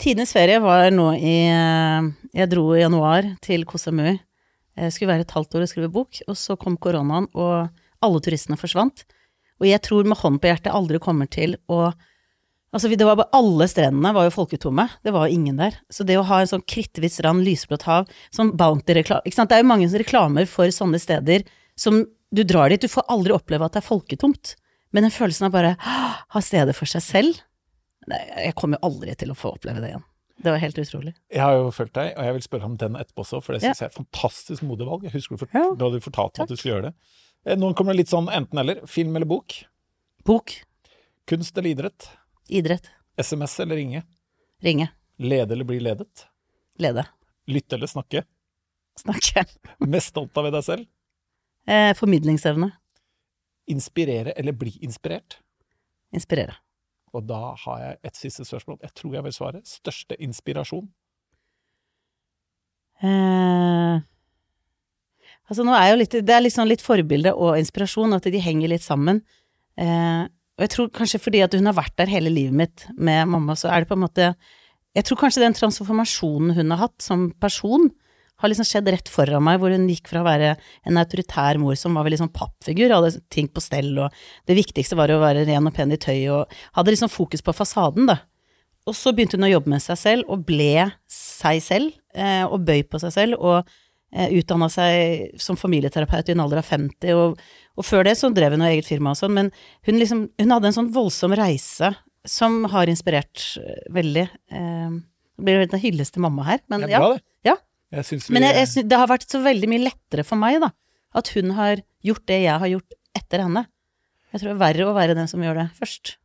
Tidenes 0.00 0.32
ferie 0.36 0.58
var 0.60 0.88
nå 0.92 1.10
i 1.16 1.36
eh, 1.48 2.08
Jeg 2.36 2.50
dro 2.52 2.64
i 2.74 2.80
januar 2.82 3.28
til 3.44 3.64
Kosamui. 3.68 4.16
Jeg 4.76 4.92
skulle 4.92 5.12
være 5.14 5.24
et 5.24 5.32
halvt 5.36 5.54
år 5.56 5.64
og 5.64 5.70
skrive 5.70 5.92
bok, 5.92 6.18
og 6.28 6.36
så 6.36 6.56
kom 6.60 6.74
koronaen, 6.76 7.28
og 7.32 7.70
alle 8.04 8.20
turistene 8.20 8.58
forsvant. 8.60 9.06
Og 9.56 9.64
jeg 9.70 9.80
tror 9.86 10.04
med 10.04 10.18
hånd 10.20 10.36
på 10.42 10.50
hjertet 10.50 10.74
aldri 10.76 10.98
kommer 11.00 11.28
til 11.32 11.54
å 11.72 11.86
Altså, 12.76 12.90
det 12.92 13.06
var 13.08 13.16
bare, 13.16 13.32
alle 13.32 13.64
strendene 13.72 14.10
var 14.12 14.26
jo 14.26 14.34
folketomme. 14.34 14.84
Det 15.06 15.12
var 15.14 15.26
jo 15.26 15.38
ingen 15.38 15.56
der. 15.56 15.78
Så 15.88 16.04
det 16.04 16.18
å 16.20 16.24
ha 16.28 16.42
en 16.42 16.50
sånn 16.50 16.64
kritthvitt 16.68 17.14
strand, 17.14 17.40
lysblått 17.46 17.86
hav, 17.88 18.10
sånn 18.36 18.50
Bounty-reklame 18.58 19.24
det 19.24 19.56
er 19.56 19.62
jo 19.62 19.68
mange 19.70 19.88
reklamer 19.88 20.44
for 20.50 20.68
sånne 20.74 21.00
steder 21.00 21.46
som 21.80 22.02
du 22.34 22.42
drar 22.44 22.68
dit, 22.68 22.82
du 22.82 22.90
får 22.90 23.06
aldri 23.08 23.32
oppleve 23.32 23.64
at 23.64 23.76
det 23.76 23.80
er 23.80 23.86
folketomt. 23.88 24.56
Men 24.92 25.06
den 25.06 25.14
følelsen 25.14 25.48
av 25.48 25.54
bare 25.54 25.72
å 25.80 25.94
ha 26.36 26.42
stedet 26.44 26.76
for 26.76 26.88
seg 26.90 27.04
selv 27.04 27.42
Nei, 28.06 28.20
Jeg 28.44 28.54
kommer 28.54 28.78
jo 28.78 28.86
aldri 28.86 29.16
til 29.18 29.32
å 29.32 29.34
få 29.34 29.50
oppleve 29.56 29.80
det 29.82 29.88
igjen. 29.88 30.04
Det 30.38 30.52
var 30.52 30.60
helt 30.62 30.76
utrolig. 30.78 31.14
Jeg 31.32 31.40
har 31.42 31.56
jo 31.56 31.72
fulgt 31.74 31.96
deg, 31.96 32.12
og 32.14 32.28
jeg 32.28 32.34
vil 32.36 32.44
spørre 32.44 32.68
om 32.68 32.76
den 32.78 32.98
etterpå 33.00 33.24
også, 33.24 33.40
for 33.42 33.56
det 33.56 33.64
Ja. 33.64 33.72
jeg 33.72 33.82
er 33.82 33.90
et 33.90 33.96
fantastisk 33.98 34.62
modig 34.62 34.86
valg. 34.86 35.02
Jeg 35.02 35.12
husker 35.16 35.34
du, 35.34 35.40
fort, 35.42 35.54
Ja. 35.56 35.74
da 35.74 35.90
du 35.90 35.98
fortalte 35.98 36.38
meg 36.38 36.44
at 36.44 36.48
du 36.48 36.56
skulle 36.56 36.74
gjøre 36.76 36.92
det. 36.92 37.58
Noen 37.58 37.74
kommer 37.74 37.94
det 37.96 38.04
litt 38.04 38.12
sånn 38.12 38.28
enten-eller. 38.30 38.86
Film 38.86 39.16
eller 39.16 39.26
bok. 39.26 39.64
Bok, 40.24 40.52
Kunst 41.26 41.58
eller 41.58 41.70
idrett. 41.74 42.08
Idrett, 42.48 42.90
SMS 43.18 43.58
eller 43.60 43.76
ringe. 43.76 44.02
ringe, 44.62 44.88
Lede 45.18 45.52
eller 45.54 45.64
bli 45.64 45.78
ledet. 45.80 46.26
lede, 46.78 47.06
Lytte 47.46 47.76
eller 47.76 47.86
snakke. 47.86 48.24
snakke. 49.00 49.44
Mest 49.86 50.08
stolt 50.12 50.36
av 50.36 50.44
ved 50.44 50.52
deg 50.52 50.64
selv. 50.64 50.86
Eh, 51.66 51.94
formidlingsevne, 51.94 52.72
Inspirere 53.68 54.30
eller 54.38 54.52
bli 54.52 54.76
inspirert. 54.80 55.38
inspirere. 56.14 56.54
Og 57.12 57.24
da 57.26 57.54
har 57.64 57.78
jeg 57.80 57.98
et 58.04 58.16
siste 58.16 58.44
spørsmål. 58.44 58.78
Jeg 58.82 58.92
tror 58.94 59.14
jeg 59.14 59.24
vil 59.24 59.32
svare. 59.32 59.60
Største 59.64 60.14
inspirasjon? 60.22 60.86
Eh, 63.02 63.96
altså 65.50 65.64
nå 65.66 65.74
er 65.76 65.90
jo 65.90 65.98
litt, 66.00 66.14
det 66.26 66.32
er 66.34 66.44
liksom 66.44 66.68
litt 66.70 66.84
forbilde 66.84 67.32
og 67.34 67.58
inspirasjon, 67.60 68.14
at 68.16 68.28
de 68.32 68.40
henger 68.40 68.70
litt 68.72 68.84
sammen. 68.84 69.22
Eh, 69.76 70.24
og 70.56 70.64
jeg 70.64 70.72
tror 70.72 70.92
kanskje 70.94 71.20
fordi 71.20 71.42
at 71.44 71.54
hun 71.56 71.68
har 71.68 71.76
vært 71.76 71.96
der 72.00 72.10
hele 72.10 72.32
livet 72.32 72.56
mitt 72.56 72.86
med 72.96 73.28
mamma, 73.28 73.56
så 73.58 73.68
er 73.68 73.84
det 73.84 73.90
på 73.90 73.96
en 73.98 74.06
måte 74.06 74.32
Jeg 74.96 75.04
tror 75.04 75.20
kanskje 75.20 75.42
den 75.42 75.56
transformasjonen 75.56 76.54
hun 76.56 76.72
har 76.72 76.86
hatt 76.86 77.04
som 77.04 77.28
person, 77.36 77.90
har 78.40 78.48
liksom 78.48 78.64
skjedd 78.68 78.88
rett 78.92 79.10
foran 79.12 79.44
meg, 79.44 79.58
hvor 79.60 79.72
hun 79.72 79.84
gikk 79.88 80.08
fra 80.08 80.22
å 80.22 80.26
være 80.26 80.54
en 80.88 81.00
autoritær 81.00 81.60
mor 81.60 81.76
som 81.76 81.96
var 81.96 82.06
veldig 82.06 82.22
sånn 82.22 82.32
pappfigur, 82.32 82.92
hadde 82.92 83.20
ting 83.32 83.48
på 83.48 83.60
stell, 83.64 83.92
og 84.00 84.16
det 84.48 84.56
viktigste 84.56 84.96
var 84.96 85.12
å 85.12 85.20
være 85.20 85.44
ren 85.48 85.68
og 85.68 85.76
pen 85.76 85.92
i 85.92 86.00
tøy, 86.00 86.22
og 86.32 86.56
hadde 86.76 86.94
liksom 86.94 87.12
fokus 87.12 87.44
på 87.44 87.52
fasaden, 87.56 88.08
da. 88.08 88.22
Og 88.86 88.96
så 88.96 89.12
begynte 89.12 89.36
hun 89.36 89.48
å 89.48 89.52
jobbe 89.52 89.72
med 89.72 89.84
seg 89.84 90.00
selv, 90.00 90.28
og 90.32 90.44
ble 90.48 90.88
seg 91.10 91.60
selv, 91.64 91.96
eh, 92.16 92.44
og 92.44 92.64
bøy 92.64 92.84
på 92.88 93.00
seg 93.02 93.12
selv, 93.16 93.40
og 93.40 93.68
utdanna 94.14 94.68
seg 94.72 95.34
som 95.42 95.58
familieterapeut 95.58 96.28
i 96.30 96.34
en 96.36 96.40
alder 96.44 96.60
av 96.62 96.68
50, 96.68 97.10
og, 97.18 97.40
og 97.76 97.84
før 97.84 98.06
det 98.06 98.14
så 98.16 98.30
drev 98.32 98.54
hun 98.54 98.64
eget 98.64 98.86
firma 98.88 99.12
og 99.12 99.18
sånn, 99.18 99.34
men 99.36 99.50
hun 99.88 99.98
liksom, 100.00 100.22
hun 100.40 100.54
hadde 100.54 100.70
en 100.70 100.76
sånn 100.76 100.92
voldsom 100.94 101.34
reise 101.36 101.90
som 102.26 102.64
har 102.72 102.90
inspirert 102.90 103.42
eh, 103.60 103.86
veldig. 103.94 104.26
Eh, 104.50 104.96
det 105.36 105.46
blir 105.46 105.66
en 105.66 105.82
hyllest 105.82 106.16
til 106.16 106.24
mamma 106.24 106.46
her, 106.46 106.62
men 106.72 106.86
ja. 106.90 107.00
bra, 107.00 107.14
det. 107.14 107.24
ja. 107.50 107.56
Jeg 107.96 108.08
vi, 108.10 108.20
Men 108.34 108.48
jeg, 108.48 108.58
jeg 108.60 108.70
synes, 108.72 108.88
det 108.90 109.00
har 109.00 109.10
vært 109.10 109.28
så 109.30 109.40
veldig 109.44 109.70
mye 109.70 109.84
lettere 109.84 110.26
for 110.26 110.40
meg, 110.40 110.58
da, 110.64 110.72
at 111.16 111.32
hun 111.36 111.52
har 111.58 111.82
gjort 112.06 112.24
det 112.30 112.40
jeg 112.42 112.62
har 112.62 112.72
gjort 112.72 112.96
etter 113.16 113.44
henne. 113.44 113.66
Jeg 114.32 114.42
tror 114.42 114.50
det 114.50 114.56
er 114.56 114.64
verre 114.64 114.88
å 114.88 114.96
være 114.96 115.18
den 115.18 115.30
som 115.30 115.44
gjør 115.44 115.60
det 115.62 115.68
først. 115.78 116.16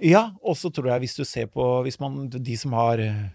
Ja, 0.00 0.30
og 0.40 0.56
så 0.56 0.70
tror 0.72 0.88
jeg 0.94 1.04
hvis 1.04 1.18
du 1.18 1.26
ser 1.28 1.50
på 1.52 1.64
hvis 1.84 2.00
man, 2.00 2.22
De 2.32 2.56
som 2.56 2.72
har 2.72 3.02
eh, 3.04 3.28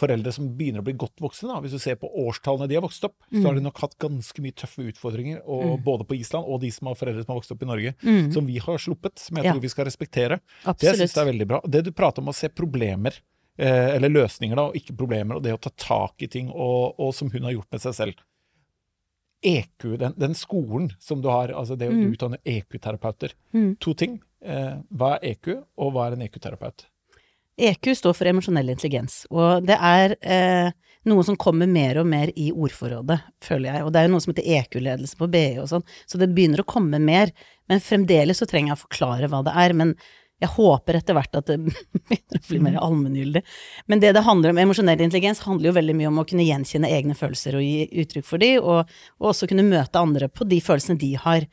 foreldre 0.00 0.32
som 0.34 0.48
begynner 0.58 0.82
å 0.82 0.86
bli 0.88 0.92
godt 0.98 1.20
voksne, 1.22 1.48
da, 1.52 1.60
hvis 1.62 1.74
du 1.76 1.78
ser 1.78 1.94
på 2.00 2.08
årstallene 2.24 2.66
de 2.68 2.74
har 2.74 2.82
vokst 2.82 3.04
opp, 3.06 3.14
så 3.30 3.44
har 3.46 3.54
de 3.54 3.60
nok 3.62 3.78
hatt 3.78 3.94
ganske 4.02 4.42
mye 4.42 4.56
tøffe 4.58 4.82
utfordringer, 4.90 5.42
og, 5.46 5.76
både 5.86 6.04
på 6.08 6.16
Island 6.18 6.48
og 6.50 6.60
de 6.64 6.70
som 6.74 6.88
har 6.90 6.96
foreldre 6.98 7.22
som 7.22 7.30
har 7.34 7.38
vokst 7.38 7.52
opp 7.54 7.62
i 7.62 7.68
Norge, 7.70 7.94
som 8.34 8.46
vi 8.48 8.58
har 8.58 8.78
sluppet, 8.82 9.18
som 9.22 9.36
jeg 9.38 9.44
Ja. 9.46 9.52
tror 9.52 9.62
vi 9.62 9.68
skal 9.68 9.84
respektere. 9.86 10.40
Det 10.64 10.80
jeg 10.82 10.96
synes 10.98 11.14
det 11.14 11.22
er 11.22 11.30
veldig 11.32 11.46
bra. 11.48 11.60
Det 11.66 11.84
du 11.84 11.92
prater 11.92 12.22
om 12.22 12.28
å 12.28 12.34
se 12.34 12.48
problemer, 12.48 13.14
eh, 13.56 13.94
eller 13.94 14.08
løsninger, 14.10 14.56
da, 14.56 14.62
og 14.66 14.74
ikke 14.74 14.96
problemer, 14.96 15.36
og 15.36 15.42
det 15.44 15.54
å 15.54 15.60
ta 15.60 15.70
tak 15.70 16.22
i 16.22 16.26
ting, 16.26 16.50
og, 16.50 16.98
og 16.98 17.14
som 17.14 17.30
hun 17.30 17.42
har 17.44 17.52
gjort 17.52 17.70
med 17.70 17.80
seg 17.80 17.94
selv. 17.94 18.14
EQ, 19.44 19.98
den, 20.00 20.14
den 20.16 20.34
skolen 20.34 20.90
som 20.98 21.20
du 21.20 21.28
har, 21.28 21.48
altså 21.52 21.76
det 21.76 21.88
å 21.90 21.92
utdanne 21.92 22.38
EQ-terapeuter. 22.48 23.34
To 23.78 23.92
ting. 23.94 24.22
Eh, 24.42 24.78
hva 24.90 25.18
er 25.18 25.34
EQ, 25.34 25.50
og 25.76 25.92
hva 25.92 26.06
er 26.08 26.16
en 26.16 26.22
EQ-terapeut? 26.26 26.86
EQ 27.60 27.90
E 27.92 27.94
står 27.98 28.16
for 28.18 28.30
emosjonell 28.30 28.72
intelligens, 28.72 29.22
og 29.30 29.66
det 29.68 29.76
er 29.78 30.16
eh, 30.20 30.72
noe 31.08 31.24
som 31.26 31.36
kommer 31.40 31.68
mer 31.70 32.00
og 32.00 32.08
mer 32.08 32.32
i 32.40 32.50
ordforrådet, 32.52 33.18
føler 33.44 33.70
jeg. 33.70 33.84
Og 33.84 33.92
det 33.92 34.00
er 34.00 34.08
jo 34.08 34.14
noe 34.14 34.24
som 34.24 34.32
heter 34.32 34.50
EQ-ledelse 34.58 35.20
på 35.20 35.28
BI 35.30 35.46
og 35.62 35.70
sånn, 35.70 35.86
så 36.08 36.20
det 36.20 36.32
begynner 36.34 36.64
å 36.64 36.68
komme 36.68 37.00
mer. 37.02 37.32
Men 37.70 37.82
fremdeles 37.84 38.40
så 38.40 38.48
trenger 38.48 38.72
jeg 38.72 38.78
å 38.78 38.84
forklare 38.86 39.30
hva 39.32 39.42
det 39.46 39.54
er. 39.60 39.76
Men 39.76 39.94
jeg 40.42 40.50
håper 40.56 40.98
etter 40.98 41.16
hvert 41.16 41.38
at 41.38 41.50
det 41.50 41.58
begynner 42.08 42.40
å 42.40 42.44
bli 42.48 42.60
mer 42.64 42.80
allmenngyldig. 42.82 43.44
Men 43.92 44.02
det 44.02 44.14
det 44.16 44.24
handler 44.26 44.54
om, 44.54 44.60
emosjonell 44.64 45.04
intelligens 45.04 45.44
handler 45.44 45.70
jo 45.70 45.78
veldig 45.78 45.96
mye 46.00 46.10
om 46.10 46.22
å 46.22 46.26
kunne 46.28 46.46
gjenkjenne 46.46 46.90
egne 46.96 47.16
følelser 47.18 47.58
og 47.58 47.64
gi 47.64 47.88
uttrykk 48.04 48.28
for 48.28 48.42
de, 48.42 48.54
og, 48.60 48.94
og 49.20 49.32
også 49.32 49.48
kunne 49.50 49.66
møte 49.68 50.00
andre 50.00 50.30
på 50.32 50.48
de 50.48 50.60
følelsene 50.64 51.00
de 51.00 51.14
har. 51.20 51.48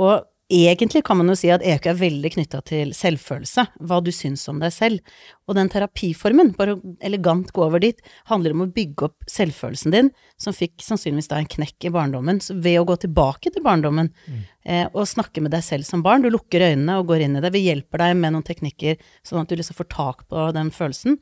Og 0.00 0.24
egentlig 0.54 1.02
kan 1.06 1.18
man 1.18 1.30
jo 1.30 1.34
si 1.38 1.48
at 1.52 1.62
EQ 1.64 1.86
er 1.90 1.96
veldig 1.98 2.30
knytta 2.34 2.60
til 2.68 2.92
selvfølelse, 2.96 3.64
hva 3.88 3.98
du 4.04 4.10
syns 4.14 4.44
om 4.50 4.60
deg 4.62 4.72
selv. 4.74 5.14
Og 5.48 5.56
den 5.58 5.70
terapiformen, 5.72 6.52
bare 6.58 6.76
elegant 7.04 7.52
gå 7.54 7.64
over 7.64 7.82
dit, 7.82 8.00
handler 8.30 8.54
om 8.54 8.64
å 8.64 8.68
bygge 8.74 9.08
opp 9.08 9.28
selvfølelsen 9.30 9.94
din, 9.94 10.10
som 10.40 10.56
fikk 10.56 10.84
sannsynligvis 10.84 11.30
da 11.32 11.40
en 11.40 11.50
knekk 11.56 11.88
i 11.88 11.92
barndommen, 11.94 12.40
så 12.44 12.56
ved 12.56 12.80
å 12.80 12.86
gå 12.88 12.98
tilbake 13.04 13.52
til 13.54 13.64
barndommen 13.64 14.10
mm. 14.12 14.40
eh, 14.68 14.86
og 14.92 15.08
snakke 15.10 15.44
med 15.44 15.54
deg 15.56 15.64
selv 15.66 15.88
som 15.88 16.04
barn. 16.04 16.24
Du 16.24 16.32
lukker 16.32 16.64
øynene 16.70 16.98
og 17.00 17.10
går 17.12 17.26
inn 17.26 17.38
i 17.38 17.44
det. 17.44 17.52
Vi 17.54 17.66
hjelper 17.66 18.06
deg 18.06 18.18
med 18.20 18.36
noen 18.36 18.46
teknikker 18.46 18.98
sånn 19.26 19.44
at 19.44 19.52
du 19.52 19.58
liksom 19.60 19.78
får 19.80 19.90
tak 19.94 20.26
på 20.30 20.48
den 20.56 20.72
følelsen. 20.74 21.20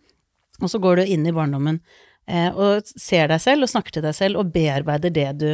Og 0.63 0.71
så 0.71 0.81
går 0.83 1.01
du 1.01 1.13
inn 1.15 1.27
i 1.27 1.35
barndommen 1.35 1.81
eh, 2.29 2.51
og 2.51 2.91
ser 2.91 3.31
deg 3.33 3.43
selv 3.43 3.67
og 3.67 3.73
snakker 3.73 3.97
til 3.97 4.05
deg 4.07 4.19
selv 4.19 4.43
og 4.43 4.53
bearbeider 4.55 5.15
det 5.15 5.31
du 5.41 5.49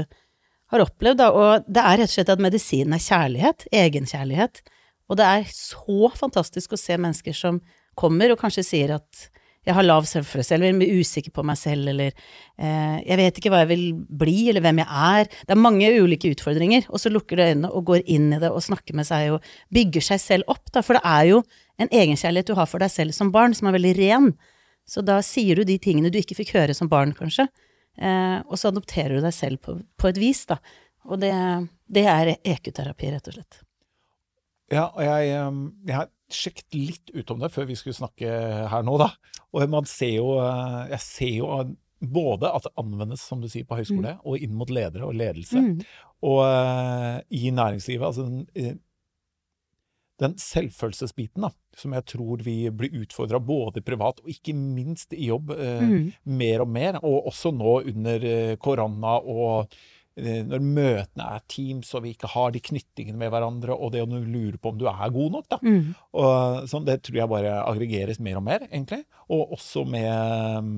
har 0.73 0.85
opplevd, 0.85 1.21
da. 1.21 1.31
Og 1.33 1.67
det 1.69 1.83
er 1.85 2.03
rett 2.03 2.13
og 2.13 2.17
slett 2.17 2.35
at 2.35 2.43
medisinen 2.43 2.97
er 2.97 3.05
kjærlighet, 3.05 3.67
egenkjærlighet. 3.73 4.63
Og 5.09 5.19
det 5.21 5.27
er 5.27 5.51
så 5.53 6.13
fantastisk 6.17 6.75
å 6.75 6.81
se 6.81 6.99
mennesker 7.01 7.37
som 7.37 7.63
kommer 7.99 8.33
og 8.33 8.41
kanskje 8.41 8.67
sier 8.67 8.97
at 8.99 9.29
jeg 9.67 9.77
har 9.77 9.85
lav 9.85 10.07
selvfølelse, 10.09 10.55
eller 10.57 10.71
er 10.71 11.01
usikker 11.03 11.33
på 11.35 11.43
meg 11.45 11.59
selv, 11.61 11.91
eller 11.91 12.15
eh, 12.15 12.99
jeg 13.03 13.19
vet 13.21 13.41
ikke 13.41 13.51
hva 13.53 13.63
jeg 13.65 13.71
vil 13.75 13.83
bli, 14.23 14.37
eller 14.49 14.65
hvem 14.65 14.81
jeg 14.81 14.89
er. 14.89 15.29
Det 15.45 15.53
er 15.53 15.61
mange 15.61 15.91
ulike 15.99 16.31
utfordringer, 16.33 16.87
og 16.89 17.03
så 17.03 17.13
lukker 17.13 17.37
du 17.37 17.45
øynene 17.45 17.73
og 17.75 17.85
går 17.91 18.07
inn 18.09 18.31
i 18.33 18.41
det 18.41 18.49
og 18.49 18.65
snakker 18.65 18.97
med 18.97 19.09
seg 19.09 19.35
og 19.35 19.51
bygger 19.75 20.07
seg 20.09 20.23
selv 20.23 20.55
opp, 20.55 20.65
da. 20.73 20.81
For 20.85 20.97
det 20.97 21.05
er 21.05 21.27
jo 21.35 21.43
en 21.83 21.93
egenkjærlighet 21.93 22.49
du 22.49 22.57
har 22.57 22.71
for 22.71 22.81
deg 22.81 22.95
selv 22.95 23.17
som 23.17 23.33
barn, 23.35 23.57
som 23.57 23.69
er 23.69 23.77
veldig 23.77 23.95
ren. 23.99 24.31
Så 24.89 25.05
da 25.05 25.19
sier 25.27 25.61
du 25.61 25.69
de 25.69 25.77
tingene 25.83 26.13
du 26.13 26.17
ikke 26.23 26.39
fikk 26.39 26.55
høre 26.57 26.77
som 26.77 26.89
barn, 26.89 27.13
kanskje. 27.17 27.51
Eh, 27.99 28.39
og 28.47 28.59
så 28.59 28.71
adopterer 28.71 29.19
du 29.19 29.25
deg 29.25 29.35
selv 29.35 29.63
på, 29.65 29.79
på 29.99 30.11
et 30.11 30.21
vis, 30.21 30.45
da. 30.51 30.61
Og 31.09 31.21
det, 31.23 31.33
det 31.91 32.05
er 32.11 32.35
EQ-terapi, 32.37 33.11
rett 33.15 33.31
og 33.31 33.39
slett. 33.39 33.61
Ja, 34.69 34.87
og 34.93 35.03
jeg, 35.03 35.33
eh, 35.33 35.61
jeg, 35.89 35.97
har 35.97 36.09
sjekket 36.29 36.77
litt 36.77 37.13
ut 37.15 37.31
om 37.33 37.43
det 37.43 37.53
før 37.55 37.69
vi 37.71 37.77
skulle 37.81 37.97
snakke 37.97 38.33
her 38.71 38.87
nå, 38.87 38.99
da. 39.01 39.13
Og 39.57 39.65
man 39.73 39.87
ser 39.89 40.19
jo 40.19 40.35
eh, 40.43 40.91
Jeg 40.93 41.01
ser 41.01 41.37
jo 41.39 41.53
både 41.99 42.51
at 42.55 42.69
det 42.69 42.77
anvendes, 42.79 43.25
som 43.27 43.41
du 43.43 43.49
sier, 43.51 43.67
på 43.67 43.79
høyskole, 43.81 44.19
mm. 44.19 44.27
og 44.29 44.45
inn 44.45 44.55
mot 44.55 44.71
ledere 44.71 45.09
og 45.09 45.17
ledelse. 45.19 45.59
Mm. 45.59 45.81
Og 46.29 46.39
uh, 46.47 47.19
i 47.35 47.51
næringslivet. 47.55 48.07
Altså 48.07 48.77
den 50.19 50.35
selvfølelsesbiten 50.41 51.45
da, 51.47 51.53
som 51.79 51.95
jeg 51.95 52.07
tror 52.11 52.43
vi 52.43 52.57
blir 52.75 53.05
utfordra 53.05 53.39
både 53.43 53.83
privat 53.87 54.23
og 54.23 54.33
ikke 54.33 54.55
minst 54.57 55.15
i 55.15 55.29
jobb 55.31 55.53
eh, 55.55 55.85
mm. 55.85 56.09
mer 56.39 56.65
og 56.65 56.73
mer, 56.75 56.99
og 57.03 57.31
også 57.31 57.53
nå 57.55 57.77
under 57.93 58.27
eh, 58.27 58.57
korona 58.63 59.19
og 59.23 59.77
eh, 60.19 60.41
når 60.47 60.65
møtene 60.65 61.29
er 61.37 61.45
Teams 61.51 61.93
og 61.95 62.03
vi 62.07 62.17
ikke 62.17 62.33
har 62.35 62.55
de 62.55 62.65
knyttingene 62.71 63.21
med 63.21 63.31
hverandre, 63.35 63.77
og 63.77 63.95
det 63.95 64.03
å 64.03 64.09
lure 64.11 64.59
på 64.59 64.73
om 64.73 64.81
du 64.81 64.89
er 64.91 65.15
god 65.15 65.37
nok, 65.37 65.47
da. 65.55 65.61
Mm. 65.63 65.95
Og, 66.19 66.67
sånn, 66.73 66.89
det 66.89 66.99
tror 67.07 67.23
jeg 67.23 67.33
bare 67.35 67.55
aggregeres 67.63 68.19
mer 68.25 68.41
og 68.41 68.47
mer, 68.49 68.67
egentlig. 68.73 69.05
Og 69.31 69.55
også 69.55 69.85
med, 69.87 70.73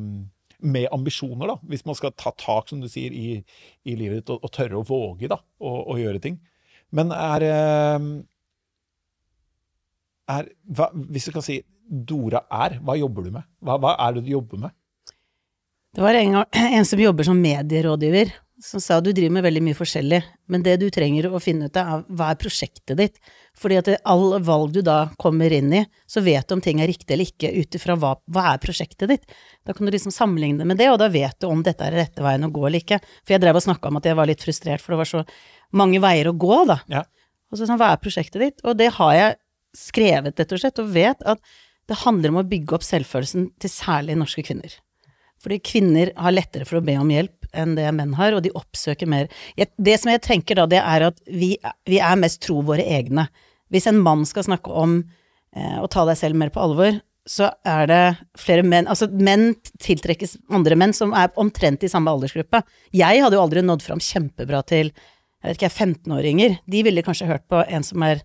med 0.61 0.91
ambisjoner, 0.93 1.55
da. 1.55 1.57
Hvis 1.73 1.87
man 1.89 1.97
skal 1.97 2.13
ta 2.13 2.35
tak, 2.37 2.69
som 2.69 2.85
du 2.85 2.91
sier, 2.93 3.17
i, 3.17 3.41
i 3.89 3.97
livet 3.97 4.21
ditt 4.21 4.35
og, 4.37 4.45
og, 4.45 4.53
tørre 4.53 4.83
å 4.83 4.85
våge, 4.85 5.33
da, 5.33 5.41
og, 5.65 5.81
å 5.95 5.97
gjøre 6.01 6.21
ting. 6.29 6.37
Men 6.93 7.15
er 7.15 7.47
eh, 7.47 8.11
er 10.31 10.51
hva, 10.71 10.91
Hvis 11.11 11.29
du 11.29 11.35
kan 11.35 11.45
si 11.45 11.61
Dora 11.91 12.45
er, 12.55 12.79
hva 12.87 12.95
jobber 12.99 13.27
du 13.27 13.33
med? 13.35 13.49
Hva, 13.67 13.79
hva 13.83 13.97
er 14.07 14.15
det 14.17 14.29
du 14.29 14.31
jobber 14.37 14.61
med? 14.67 14.77
Det 15.97 16.05
var 16.05 16.15
en, 16.15 16.45
en 16.79 16.87
som 16.87 17.03
jobber 17.03 17.27
som 17.27 17.41
medierådgiver, 17.41 18.31
som 18.63 18.81
sa 18.81 19.01
du 19.01 19.11
driver 19.13 19.33
med 19.39 19.45
veldig 19.47 19.63
mye 19.65 19.77
forskjellig, 19.77 20.21
men 20.53 20.63
det 20.63 20.77
du 20.83 20.87
trenger 20.93 21.31
å 21.31 21.41
finne 21.43 21.71
ut 21.71 21.79
av, 21.81 22.03
er 22.05 22.17
hva 22.19 22.29
er 22.31 22.39
prosjektet 22.41 22.99
ditt? 22.99 23.17
Fordi 23.59 23.79
at 23.81 23.89
alle 24.09 24.41
valg 24.45 24.75
du 24.75 24.81
da 24.87 24.99
kommer 25.21 25.53
inn 25.57 25.73
i, 25.75 25.83
så 26.07 26.23
vet 26.25 26.47
du 26.47 26.55
om 26.57 26.63
ting 26.65 26.83
er 26.83 26.91
riktig 26.91 27.17
eller 27.17 27.31
ikke 27.31 27.51
ut 27.57 27.79
ifra 27.81 27.97
hva, 27.99 28.15
hva 28.31 28.51
er 28.53 28.63
prosjektet 28.63 29.11
ditt. 29.11 29.39
Da 29.67 29.75
kan 29.77 29.89
du 29.89 29.95
liksom 29.95 30.15
sammenligne 30.15 30.69
med 30.69 30.79
det, 30.81 30.91
og 30.93 31.01
da 31.03 31.09
vet 31.13 31.41
du 31.41 31.49
om 31.49 31.65
dette 31.67 31.89
er 31.89 31.97
rette 32.03 32.25
veien 32.25 32.47
å 32.47 32.53
gå 32.53 32.67
eller 32.69 32.85
ikke. 32.85 33.01
For 33.25 33.35
jeg 33.35 33.43
drev 33.43 33.59
og 33.59 33.67
snakka 33.67 33.91
om 33.91 34.01
at 34.01 34.11
jeg 34.11 34.19
var 34.21 34.31
litt 34.31 34.45
frustrert, 34.45 34.85
for 34.85 34.95
det 34.95 35.03
var 35.03 35.13
så 35.15 35.25
mange 35.81 36.03
veier 36.03 36.31
å 36.31 36.37
gå, 36.37 36.65
da. 36.69 36.81
Ja. 36.93 37.07
Og 37.51 37.59
så 37.59 37.67
sånn, 37.67 37.81
hva 37.81 37.95
er 37.95 38.03
prosjektet 38.03 38.45
ditt? 38.45 38.61
Og 38.69 38.77
det 38.79 38.93
har 39.01 39.17
jeg 39.17 39.39
skrevet, 39.77 40.39
rett 40.39 40.55
og 40.55 40.63
slett, 40.63 40.81
og 40.83 40.95
vet 40.95 41.27
at 41.29 41.43
det 41.91 41.99
handler 42.05 42.33
om 42.33 42.41
å 42.43 42.47
bygge 42.47 42.77
opp 42.77 42.87
selvfølelsen 42.87 43.51
til 43.61 43.73
særlig 43.73 44.17
norske 44.19 44.45
kvinner. 44.47 44.77
Fordi 45.41 45.61
kvinner 45.65 46.13
har 46.21 46.35
lettere 46.35 46.67
for 46.69 46.79
å 46.79 46.85
be 46.85 46.95
om 47.01 47.11
hjelp 47.11 47.49
enn 47.57 47.75
det 47.79 47.89
menn 47.97 48.13
har, 48.19 48.37
og 48.37 48.45
de 48.45 48.53
oppsøker 48.55 49.09
mer. 49.11 49.31
Det 49.57 49.97
som 49.99 50.13
jeg 50.13 50.23
tenker 50.27 50.61
da, 50.61 50.67
det 50.71 50.83
er 50.83 51.07
at 51.09 51.23
vi, 51.27 51.55
vi 51.89 51.99
er 51.99 52.19
mest 52.21 52.43
tro 52.45 52.61
våre 52.67 52.85
egne. 52.85 53.27
Hvis 53.73 53.89
en 53.91 54.01
mann 54.03 54.27
skal 54.29 54.47
snakke 54.47 54.75
om 54.75 55.01
eh, 55.01 55.79
å 55.81 55.89
ta 55.91 56.05
deg 56.07 56.19
selv 56.21 56.39
mer 56.39 56.53
på 56.55 56.63
alvor, 56.63 57.01
så 57.29 57.51
er 57.69 57.87
det 57.87 58.05
flere 58.41 58.65
menn 58.67 58.89
Altså, 58.91 59.07
menn 59.13 59.53
tiltrekkes 59.83 60.39
andre 60.51 60.77
menn 60.79 60.95
som 60.97 61.13
er 61.17 61.33
omtrent 61.41 61.85
i 61.85 61.91
samme 61.91 62.13
aldersgruppe. 62.13 62.63
Jeg 62.97 63.23
hadde 63.23 63.39
jo 63.39 63.43
aldri 63.45 63.63
nådd 63.65 63.85
fram 63.87 64.03
kjempebra 64.03 64.63
til 64.67 64.93
jeg 65.41 65.55
vet 65.55 65.57
ikke, 65.57 65.73
15-åringer. 65.73 66.59
De 66.69 66.83
ville 66.85 67.05
kanskje 67.05 67.31
hørt 67.31 67.47
på 67.49 67.63
en 67.65 67.85
som 67.87 68.03
er 68.05 68.21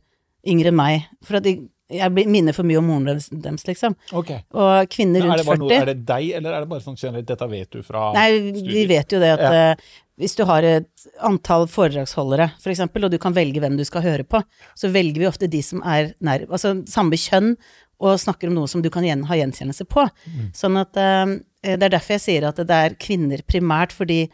yngre 0.47 0.71
enn 0.71 0.77
meg. 0.77 1.09
For 1.25 1.39
at 1.39 1.45
de, 1.47 1.57
jeg 1.91 2.25
minner 2.31 2.55
for 2.55 2.67
mye 2.67 2.79
om 2.79 2.87
moren 2.89 3.05
deres, 3.09 3.67
liksom. 3.67 3.93
Okay. 4.21 4.41
Og 4.57 4.89
kvinner 4.93 5.25
rundt 5.25 5.45
40 5.45 5.61
noe, 5.61 5.75
Er 5.75 5.91
det 5.91 5.99
deg, 6.07 6.31
eller 6.39 6.55
er 6.55 6.65
det 6.65 6.71
bare 6.71 6.85
sånn 6.85 6.97
generelt 6.97 7.29
dette 7.29 7.47
vet 7.51 7.77
du 7.77 7.83
fra 7.85 8.09
Nei, 8.15 8.29
studier? 8.39 8.71
vi 8.73 8.85
vet 8.89 9.15
jo 9.15 9.21
det 9.21 9.31
at 9.35 9.45
ja. 9.45 9.63
uh, 9.75 10.01
hvis 10.21 10.37
du 10.39 10.45
har 10.47 10.65
et 10.65 11.07
antall 11.27 11.67
foredragsholdere, 11.69 12.49
for 12.63 12.71
eksempel, 12.71 13.05
og 13.05 13.13
du 13.13 13.19
kan 13.21 13.35
velge 13.35 13.61
hvem 13.61 13.75
du 13.77 13.83
skal 13.87 14.05
høre 14.05 14.25
på, 14.25 14.41
så 14.79 14.89
velger 14.89 15.21
vi 15.21 15.27
ofte 15.29 15.49
de 15.51 15.61
som 15.65 15.83
er 15.83 16.13
nær, 16.23 16.47
altså 16.49 16.77
samme 16.89 17.19
kjønn, 17.19 17.53
og 18.03 18.17
snakker 18.19 18.49
om 18.49 18.57
noe 18.57 18.67
som 18.67 18.81
du 18.83 18.89
kan 18.91 19.05
gjen, 19.07 19.27
ha 19.29 19.37
gjenkjennelse 19.39 19.85
på. 19.87 20.03
Mm. 20.25 20.47
Sånn 20.55 20.79
at 20.81 20.97
uh, 20.97 21.35
det 21.65 21.77
er 21.77 21.93
derfor 21.93 22.17
jeg 22.17 22.25
sier 22.25 22.49
at 22.49 22.59
det 22.65 22.81
er 22.87 22.97
kvinner 23.01 23.45
primært, 23.45 23.93
fordi 23.95 24.25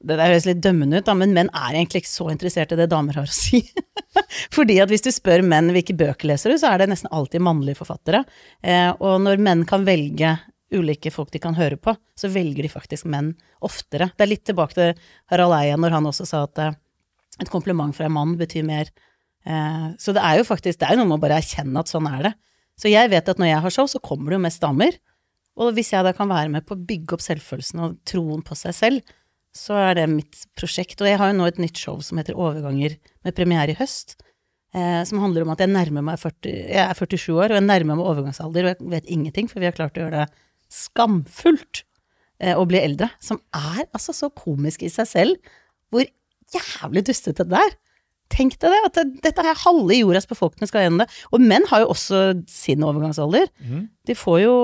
det 0.00 0.16
der 0.16 0.30
høres 0.32 0.46
litt 0.48 0.62
dømmende 0.64 1.00
ut, 1.00 1.06
da, 1.06 1.14
men 1.18 1.34
menn 1.36 1.50
er 1.52 1.74
egentlig 1.74 2.04
ikke 2.04 2.12
så 2.12 2.30
interessert 2.32 2.72
i 2.72 2.78
det 2.78 2.88
damer 2.88 3.18
har 3.20 3.28
å 3.28 3.34
si. 3.36 3.60
Fordi 4.56 4.78
at 4.80 4.88
hvis 4.92 5.04
du 5.04 5.10
spør 5.12 5.44
menn 5.44 5.68
hvilke 5.74 5.96
bøker 5.98 6.30
leser 6.30 6.54
du, 6.54 6.56
så 6.60 6.70
er 6.70 6.80
det 6.80 6.88
nesten 6.92 7.10
alltid 7.12 7.44
mannlige 7.44 7.82
forfattere. 7.82 8.22
Eh, 8.64 8.88
og 8.96 9.20
når 9.26 9.42
menn 9.44 9.66
kan 9.68 9.84
velge 9.84 10.38
ulike 10.72 11.12
folk 11.12 11.32
de 11.34 11.42
kan 11.42 11.56
høre 11.58 11.76
på, 11.82 11.92
så 12.16 12.30
velger 12.32 12.64
de 12.64 12.72
faktisk 12.72 13.08
menn 13.10 13.34
oftere. 13.66 14.08
Det 14.16 14.24
er 14.24 14.32
litt 14.32 14.46
tilbake 14.48 14.78
til 14.78 15.04
Harald 15.32 15.56
Eia 15.58 15.76
når 15.80 15.98
han 15.98 16.08
også 16.08 16.28
sa 16.28 16.44
at 16.46 16.62
eh, 16.62 16.78
et 17.42 17.52
kompliment 17.52 17.92
fra 17.96 18.08
en 18.08 18.16
mann 18.16 18.36
betyr 18.40 18.64
mer. 18.64 18.88
Eh, 19.44 19.86
så 20.00 20.16
det 20.16 20.24
er 20.24 20.40
jo 20.40 20.48
faktisk 20.48 20.80
det 20.80 20.88
er 20.88 20.96
jo 20.96 21.02
noe 21.02 21.12
med 21.12 21.20
å 21.20 21.24
bare 21.26 21.42
erkjenne 21.42 21.84
at 21.84 21.92
sånn 21.92 22.08
er 22.08 22.30
det. 22.30 22.34
Så 22.80 22.88
jeg 22.88 23.12
vet 23.12 23.28
at 23.28 23.40
når 23.40 23.52
jeg 23.52 23.64
har 23.66 23.74
show, 23.74 23.88
så 23.90 24.00
kommer 24.00 24.32
det 24.32 24.40
jo 24.40 24.44
mest 24.48 24.64
damer. 24.64 24.96
Og 25.60 25.74
hvis 25.76 25.92
jeg 25.92 26.06
da 26.06 26.14
kan 26.16 26.30
være 26.30 26.48
med 26.52 26.64
på 26.64 26.72
å 26.72 26.84
bygge 26.88 27.16
opp 27.16 27.24
selvfølelsen 27.24 27.82
og 27.84 27.98
troen 28.08 28.40
på 28.46 28.56
seg 28.56 28.76
selv, 28.76 29.16
så 29.56 29.76
er 29.78 29.96
det 29.98 30.08
mitt 30.10 30.44
prosjekt. 30.58 31.00
Og 31.02 31.08
jeg 31.10 31.18
har 31.20 31.30
jo 31.30 31.38
nå 31.38 31.46
et 31.50 31.60
nytt 31.62 31.78
show 31.80 31.98
som 32.04 32.20
heter 32.20 32.38
Overganger, 32.38 32.96
med 33.26 33.36
premiere 33.36 33.74
i 33.74 33.78
høst. 33.78 34.16
Eh, 34.70 35.02
som 35.06 35.18
handler 35.22 35.42
om 35.42 35.50
at 35.50 35.62
jeg 35.62 35.72
nærmer 35.72 36.04
meg 36.06 36.20
40, 36.22 36.52
jeg 36.70 36.82
er 36.84 36.94
47 36.94 37.34
år, 37.34 37.50
og 37.50 37.56
jeg 37.58 37.66
nærmer 37.66 37.98
meg 37.98 38.10
overgangsalder, 38.12 38.68
og 38.68 38.70
jeg 38.70 38.92
vet 38.92 39.08
ingenting, 39.10 39.50
for 39.50 39.62
vi 39.62 39.66
har 39.66 39.74
klart 39.74 39.98
å 39.98 40.04
gjøre 40.04 40.22
det 40.22 40.44
skamfullt 40.70 41.82
eh, 42.38 42.54
å 42.54 42.66
bli 42.70 42.78
eldre. 42.78 43.10
Som 43.18 43.42
er 43.56 43.88
altså 43.88 44.14
så 44.14 44.30
komisk 44.30 44.86
i 44.86 44.92
seg 44.92 45.10
selv, 45.10 45.54
hvor 45.90 46.06
jævlig 46.54 47.02
dustete 47.10 47.46
det 47.50 47.58
er. 47.58 47.74
Tenk 48.30 48.54
deg 48.62 48.70
det, 48.70 48.80
at 48.86 49.14
dette 49.24 49.42
her 49.42 49.58
halve 49.64 49.96
jordas 49.96 50.28
befolkning 50.30 50.68
skal 50.70 50.84
gjennom 50.84 51.02
det. 51.02 51.08
Og 51.34 51.42
menn 51.42 51.64
har 51.66 51.82
jo 51.82 51.88
også 51.90 52.20
sin 52.50 52.84
overgangsalder. 52.86 53.48
Mm. 53.58 53.88
De 54.06 54.16
får 54.16 54.38
jo 54.44 54.54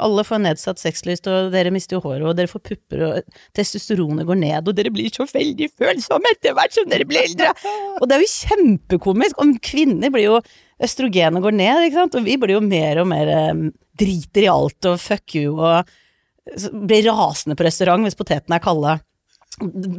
Alle 0.00 0.24
får 0.24 0.40
nedsatt 0.46 0.80
sexlyst, 0.80 1.28
og 1.28 1.52
dere 1.52 1.72
mister 1.74 1.98
jo 1.98 2.02
håret, 2.06 2.24
og 2.24 2.38
dere 2.38 2.50
får 2.50 2.64
pupper, 2.70 3.04
og 3.04 3.38
testosteronet 3.56 4.28
går 4.28 4.40
ned, 4.40 4.70
og 4.70 4.78
dere 4.78 4.92
blir 4.94 5.12
så 5.12 5.28
veldig 5.28 5.68
følsomme 5.76 6.32
etter 6.32 6.56
hvert 6.56 6.74
som 6.76 6.88
dere 6.90 7.08
blir 7.08 7.28
eldre. 7.28 7.52
Og 8.00 8.08
det 8.08 8.16
er 8.16 8.24
jo 8.24 8.32
kjempekomisk. 8.32 9.40
Om 9.44 9.54
kvinner 9.64 10.12
blir 10.14 10.28
jo 10.30 10.42
Østrogenet 10.80 11.44
går 11.44 11.52
ned, 11.52 11.82
ikke 11.84 11.98
sant, 11.98 12.14
og 12.16 12.24
vi 12.24 12.38
blir 12.40 12.56
jo 12.56 12.62
mer 12.64 13.02
og 13.02 13.10
mer 13.10 13.28
um, 13.52 13.66
driter 14.00 14.46
i 14.46 14.48
alt 14.48 14.86
og 14.88 15.00
fuck 15.02 15.34
you 15.36 15.58
og 15.58 15.90
blir 16.72 17.04
rasende 17.04 17.56
på 17.58 17.66
restaurant 17.66 18.06
hvis 18.06 18.16
potetene 18.16 18.56
er 18.56 18.64
kalde. 18.64 18.94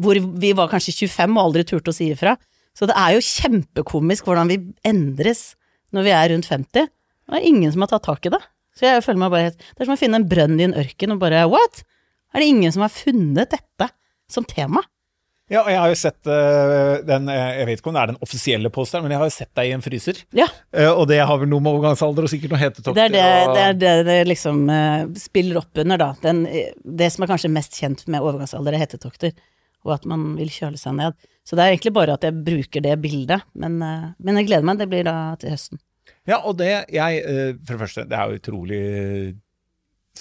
Hvor 0.01 0.17
vi 0.17 0.55
var 0.57 0.71
kanskje 0.71 1.05
25 1.05 1.37
og 1.37 1.43
aldri 1.43 1.67
turte 1.69 1.93
å 1.93 1.95
si 1.95 2.09
ifra. 2.15 2.33
Så 2.77 2.87
det 2.89 2.95
er 2.97 3.15
jo 3.15 3.25
kjempekomisk 3.25 4.27
hvordan 4.27 4.51
vi 4.51 4.61
endres 4.87 5.51
når 5.91 6.07
vi 6.07 6.15
er 6.15 6.31
rundt 6.31 6.47
50. 6.47 6.87
Det 6.87 7.39
er 7.39 7.47
ingen 7.47 7.71
som 7.73 7.83
har 7.83 7.91
tatt 7.91 8.07
tak 8.07 8.27
i 8.27 8.33
det. 8.33 8.41
Så 8.77 8.87
jeg 8.87 9.03
føler 9.03 9.19
meg 9.19 9.33
bare 9.33 9.47
helt 9.49 9.59
Det 9.59 9.83
er 9.83 9.89
som 9.89 9.97
å 9.97 9.99
finne 9.99 10.21
en 10.21 10.29
brønn 10.31 10.59
i 10.59 10.63
en 10.69 10.77
ørken 10.79 11.13
og 11.15 11.19
bare 11.23 11.43
what? 11.51 11.83
Er 12.31 12.43
det 12.43 12.47
ingen 12.53 12.71
som 12.71 12.85
har 12.85 12.93
funnet 12.93 13.51
dette 13.51 13.89
som 14.31 14.47
tema? 14.47 14.83
Ja, 15.51 15.65
og 15.65 15.67
jeg 15.67 15.79
har 15.81 15.91
jo 15.91 15.95
sett 15.99 16.29
uh, 16.31 17.01
den 17.03 17.27
Jeg 17.27 17.67
vet 17.67 17.81
ikke 17.81 17.91
om 17.91 17.97
det 17.97 18.03
er 18.05 18.11
den 18.13 18.21
offisielle 18.23 18.69
posteren, 18.71 19.03
men 19.03 19.11
jeg 19.11 19.19
har 19.19 19.27
jo 19.27 19.35
sett 19.35 19.51
deg 19.59 19.67
i 19.67 19.73
en 19.75 19.83
fryser. 19.83 20.21
Ja. 20.37 20.47
Uh, 20.71 20.93
og 20.93 21.09
det 21.11 21.19
har 21.19 21.41
vel 21.41 21.51
noe 21.51 21.63
med 21.63 21.73
overgangsalder 21.73 22.23
og 22.23 22.31
sikkert 22.31 22.53
noe 22.55 22.61
hetetokter 22.61 22.95
Det 22.95 23.07
er 23.09 23.15
det 23.17 23.25
og... 23.49 23.55
det, 23.57 23.65
er 23.65 23.75
det, 23.81 23.91
det 24.07 24.17
liksom 24.29 24.61
uh, 24.71 25.03
spiller 25.19 25.59
opp 25.59 25.83
under, 25.83 25.99
da. 25.99 26.09
Den, 26.23 26.45
det 27.01 27.11
som 27.11 27.25
er 27.25 27.33
kanskje 27.33 27.51
mest 27.51 27.75
kjent 27.75 28.05
med 28.07 28.23
overgangsalder, 28.23 28.77
er 28.77 28.85
hetetokter. 28.85 29.35
og 29.83 29.97
at 29.97 30.07
man 30.07 30.23
vil 30.39 30.53
kjøle 30.53 30.79
seg 30.79 30.95
ned. 31.01 31.19
Så 31.47 31.57
det 31.57 31.63
er 31.63 31.73
egentlig 31.73 31.93
bare 31.95 32.17
at 32.17 32.25
jeg 32.25 32.43
bruker 32.45 32.83
det 32.85 32.97
bildet, 33.01 33.47
men, 33.57 33.79
eh, 33.85 34.11
men 34.19 34.37
jeg 34.39 34.49
gleder 34.49 34.67
meg. 34.67 34.81
Det 34.81 34.89
blir 34.91 35.07
da 35.07 35.15
til 35.41 35.55
høsten. 35.55 35.81
Ja, 36.29 36.37
og 36.45 36.59
det 36.59 36.69
jeg 36.93 37.23
eh, 37.25 37.55
For 37.65 37.73
det 37.73 37.81
første, 37.81 38.05
det 38.09 38.17
er 38.17 38.29
jo 38.29 38.41
utrolig 38.41 38.83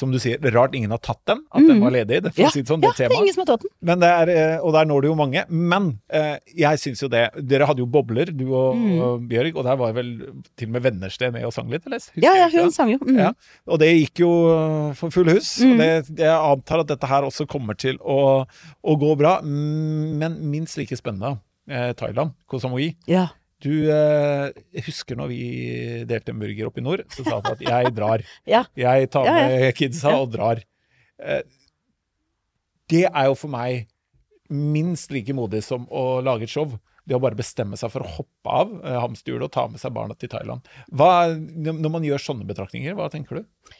som 0.00 0.10
du 0.14 0.16
sier, 0.22 0.40
det 0.40 0.48
er 0.50 0.56
rart 0.56 0.74
ingen 0.78 0.90
har 0.94 1.00
tatt 1.04 1.20
den, 1.28 1.42
at 1.52 1.66
den 1.68 1.82
var 1.84 1.92
ledig. 1.94 2.22
Det, 2.24 2.32
Mm. 2.32 2.40
Ja, 2.40 2.48
si 2.54 2.62
det 2.64 2.70
sånn, 2.72 2.80
ja 2.82 2.90
det 2.96 3.06
det 3.10 3.16
er 3.16 3.20
ingen 3.20 3.34
som 3.36 3.42
har 3.44 3.50
tatt 3.52 3.64
den. 3.66 3.72
Men 3.84 4.00
det 4.00 4.08
er, 4.10 4.30
eh, 4.32 4.64
og 4.64 4.72
der 4.74 4.88
når 4.88 5.04
det 5.04 5.08
jo 5.10 5.16
mange. 5.18 5.42
Men 5.50 5.88
eh, 6.08 6.38
jeg 6.56 6.80
syns 6.82 7.02
jo 7.04 7.08
det 7.12 7.22
Dere 7.50 7.66
hadde 7.68 7.82
jo 7.84 7.86
bobler, 7.86 8.32
du 8.32 8.46
og, 8.56 8.78
og 9.04 9.26
Bjørg, 9.28 9.56
og 9.60 9.64
der 9.68 9.76
var 9.80 9.92
vel 9.96 10.10
til 10.56 10.70
og 10.70 10.72
med 10.78 10.82
Vennersted 10.88 11.32
med 11.36 11.44
og 11.44 11.52
sang 11.52 11.68
litt, 11.70 11.84
eller? 11.86 12.00
Husker 12.00 12.16
Mm. 12.20 12.24
Ja, 12.24 12.34
ja, 12.40 12.48
hun 12.54 12.72
sang 12.72 12.90
jo. 12.94 12.98
Mm. 13.04 13.18
Ja, 13.20 13.30
og 13.68 13.78
det 13.82 13.90
gikk 13.92 14.22
jo 14.24 14.30
øh, 14.54 14.94
for 14.96 15.10
full 15.14 15.28
hus. 15.30 15.52
Og 15.62 15.76
det, 15.78 15.90
jeg 16.18 16.32
antar 16.32 16.80
at 16.84 16.88
dette 16.94 17.06
her 17.10 17.26
også 17.28 17.46
kommer 17.50 17.76
til 17.76 17.98
å, 18.00 18.46
å 18.82 18.96
gå 18.98 19.12
bra. 19.20 19.40
Mm, 19.44 20.16
Men 20.20 20.38
minst 20.50 20.78
like 20.80 20.96
spennende, 20.96 21.36
eh, 21.68 21.92
Thailand, 21.92 22.32
Koh 22.48 22.58
Samui. 22.62 22.94
ja. 23.06 23.28
Du 23.60 23.70
eh, 23.92 24.50
jeg 24.72 24.84
husker 24.86 25.18
når 25.20 25.28
vi 25.28 25.40
delte 26.08 26.32
en 26.32 26.40
burger 26.40 26.70
oppe 26.70 26.80
i 26.80 26.84
nord, 26.86 27.02
så 27.12 27.24
sa 27.26 27.40
du 27.44 27.50
at 27.52 27.60
jeg 27.66 27.94
drar. 27.96 28.22
Ja. 28.48 28.64
Jeg 28.78 29.10
tar 29.12 29.26
Ja, 29.28 29.34
ja. 29.42 29.48
med 29.52 29.74
kidsa 29.76 30.14
Ja. 30.14 30.20
og 30.24 30.30
drar. 30.32 30.62
Eh, 31.20 31.42
det 32.90 33.04
er 33.06 33.26
jo 33.28 33.34
for 33.38 33.52
meg 33.52 33.86
minst 34.50 35.12
like 35.14 35.34
modig 35.36 35.60
som 35.62 35.84
å 35.94 36.20
lage 36.26 36.48
et 36.48 36.50
show. 36.50 36.72
Det 37.06 37.14
å 37.16 37.20
bare 37.22 37.38
bestemme 37.38 37.76
seg 37.78 37.90
for 37.92 38.04
å 38.04 38.10
hoppe 38.16 38.50
av 38.62 38.72
eh, 38.84 38.96
hamsterhjulet 39.02 39.46
og 39.48 39.52
ta 39.54 39.66
med 39.70 39.80
seg 39.82 39.92
barna 39.94 40.16
til 40.18 40.30
Thailand. 40.32 40.66
Hva, 40.90 41.28
når 41.36 41.92
man 41.94 42.06
gjør 42.06 42.22
sånne 42.22 42.46
betraktninger, 42.48 42.96
hva 42.98 43.06
tenker 43.12 43.40
du? 43.40 43.76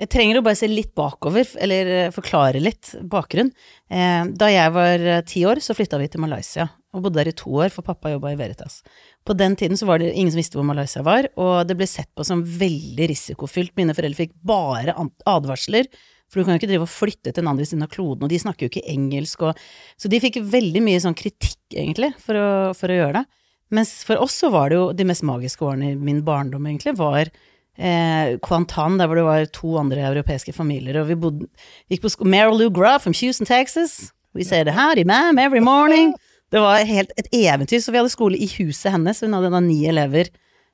Jeg 0.00 0.08
trenger 0.14 0.38
å 0.40 0.44
bare 0.46 0.56
se 0.56 0.68
litt 0.70 0.94
bakover, 0.96 1.44
eller 1.60 2.10
forklare 2.14 2.60
litt 2.62 2.94
bakgrunn. 3.12 3.50
Eh, 3.92 4.30
da 4.32 4.48
jeg 4.48 4.72
var 4.72 5.08
ti 5.28 5.42
år, 5.48 5.60
så 5.60 5.76
flytta 5.76 5.98
vi 6.00 6.08
til 6.08 6.22
Malaysia, 6.24 6.70
og 6.90 7.04
bodde 7.04 7.20
der 7.20 7.30
i 7.30 7.36
to 7.36 7.52
år, 7.54 7.70
for 7.70 7.86
pappa 7.86 8.10
jobba 8.10 8.32
i 8.32 8.38
Veritas. 8.38 8.80
På 9.26 9.36
den 9.38 9.54
tiden 9.58 9.78
så 9.78 9.86
var 9.86 10.00
det 10.00 10.10
ingen 10.10 10.32
som 10.32 10.40
visste 10.40 10.58
hvor 10.58 10.66
Malaysia 10.66 11.02
var, 11.06 11.28
og 11.38 11.68
det 11.68 11.76
ble 11.78 11.86
sett 11.86 12.10
på 12.18 12.26
som 12.26 12.42
veldig 12.42 13.10
risikofylt. 13.12 13.76
Mine 13.78 13.94
foreldre 13.94 14.24
fikk 14.24 14.34
bare 14.46 14.96
advarsler, 15.30 15.86
for 16.30 16.40
du 16.40 16.46
kan 16.46 16.54
jo 16.54 16.60
ikke 16.62 16.70
drive 16.70 16.86
og 16.86 16.92
flytte 16.92 17.30
til 17.30 17.42
den 17.42 17.50
andre 17.50 17.66
siden 17.66 17.86
av 17.86 17.92
kloden, 17.92 18.26
og 18.26 18.32
de 18.32 18.40
snakker 18.42 18.66
jo 18.66 18.72
ikke 18.72 18.86
engelsk, 18.90 19.46
og 19.46 19.62
Så 19.98 20.10
de 20.10 20.22
fikk 20.22 20.40
veldig 20.42 20.82
mye 20.82 21.02
sånn 21.02 21.18
kritikk, 21.18 21.60
egentlig, 21.74 22.12
for 22.22 22.38
å, 22.38 22.48
for 22.74 22.90
å 22.90 22.98
gjøre 22.98 23.20
det. 23.20 23.24
Mens 23.70 24.00
for 24.06 24.18
oss 24.18 24.34
så 24.42 24.50
var 24.50 24.70
det 24.70 24.78
jo 24.80 24.90
de 24.94 25.06
mest 25.06 25.22
magiske 25.26 25.62
årene 25.62 25.92
i 25.92 25.98
min 25.98 26.24
barndom, 26.26 26.66
egentlig, 26.66 26.96
var 26.98 27.30
eh, 27.78 28.38
Kuantan, 28.42 28.98
der 28.98 29.06
hvor 29.06 29.18
det 29.18 29.26
var 29.26 29.46
to 29.54 29.76
andre 29.78 30.08
europeiske 30.10 30.54
familier, 30.54 30.98
og 31.02 31.10
vi 31.10 31.18
bodde, 31.18 31.50
gikk 31.90 32.02
på 32.02 32.14
sko 32.16 32.26
Meryl 32.26 32.58
Lou 32.58 32.70
Gruff 32.74 33.06
from 33.06 33.14
Houston, 33.14 33.46
Texas. 33.46 34.12
We 34.34 34.44
said 34.44 34.68
howdy 34.68 35.04
ma'am 35.04 35.38
every 35.38 35.60
morning. 35.60 36.14
Det 36.50 36.62
var 36.62 36.86
helt 36.86 37.12
et 37.20 37.28
eventyr, 37.36 37.80
så 37.82 37.92
vi 37.92 38.00
hadde 38.00 38.12
skole 38.12 38.38
i 38.38 38.48
huset 38.58 38.90
hennes, 38.94 39.22
hun 39.22 39.36
hadde 39.36 39.52
da 39.54 39.60
ni 39.62 39.78
elever 39.88 40.30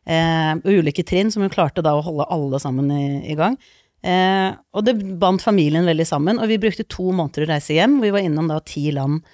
eh, 0.08 0.54
ulike 0.64 1.04
trinn, 1.06 1.32
som 1.32 1.44
hun 1.44 1.52
klarte 1.52 1.84
da 1.84 1.96
å 1.96 2.04
holde 2.06 2.28
alle 2.32 2.60
sammen 2.62 2.92
i, 2.94 3.06
i 3.32 3.36
gang. 3.38 3.58
Eh, 4.06 4.50
og 4.76 4.84
det 4.86 4.94
bandt 5.20 5.42
familien 5.42 5.88
veldig 5.88 6.06
sammen, 6.06 6.40
og 6.40 6.50
vi 6.50 6.60
brukte 6.62 6.86
to 6.88 7.10
måneder 7.10 7.46
å 7.46 7.50
reise 7.50 7.76
hjem. 7.76 7.98
Vi 8.04 8.12
var 8.14 8.24
innom 8.24 8.48
da 8.50 8.60
ti 8.64 8.88
land, 8.94 9.24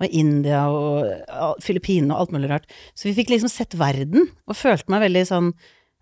og 0.00 0.16
India 0.16 0.66
og 0.72 1.08
og 1.50 1.60
Filippinene 1.64 2.14
og 2.14 2.24
alt 2.24 2.36
mulig 2.36 2.50
rart. 2.52 2.68
Så 2.94 3.08
vi 3.08 3.16
fikk 3.18 3.32
liksom 3.32 3.50
sett 3.52 3.76
verden, 3.78 4.28
og 4.46 4.58
følte 4.58 4.92
meg 4.92 5.04
veldig 5.06 5.24
sånn 5.28 5.50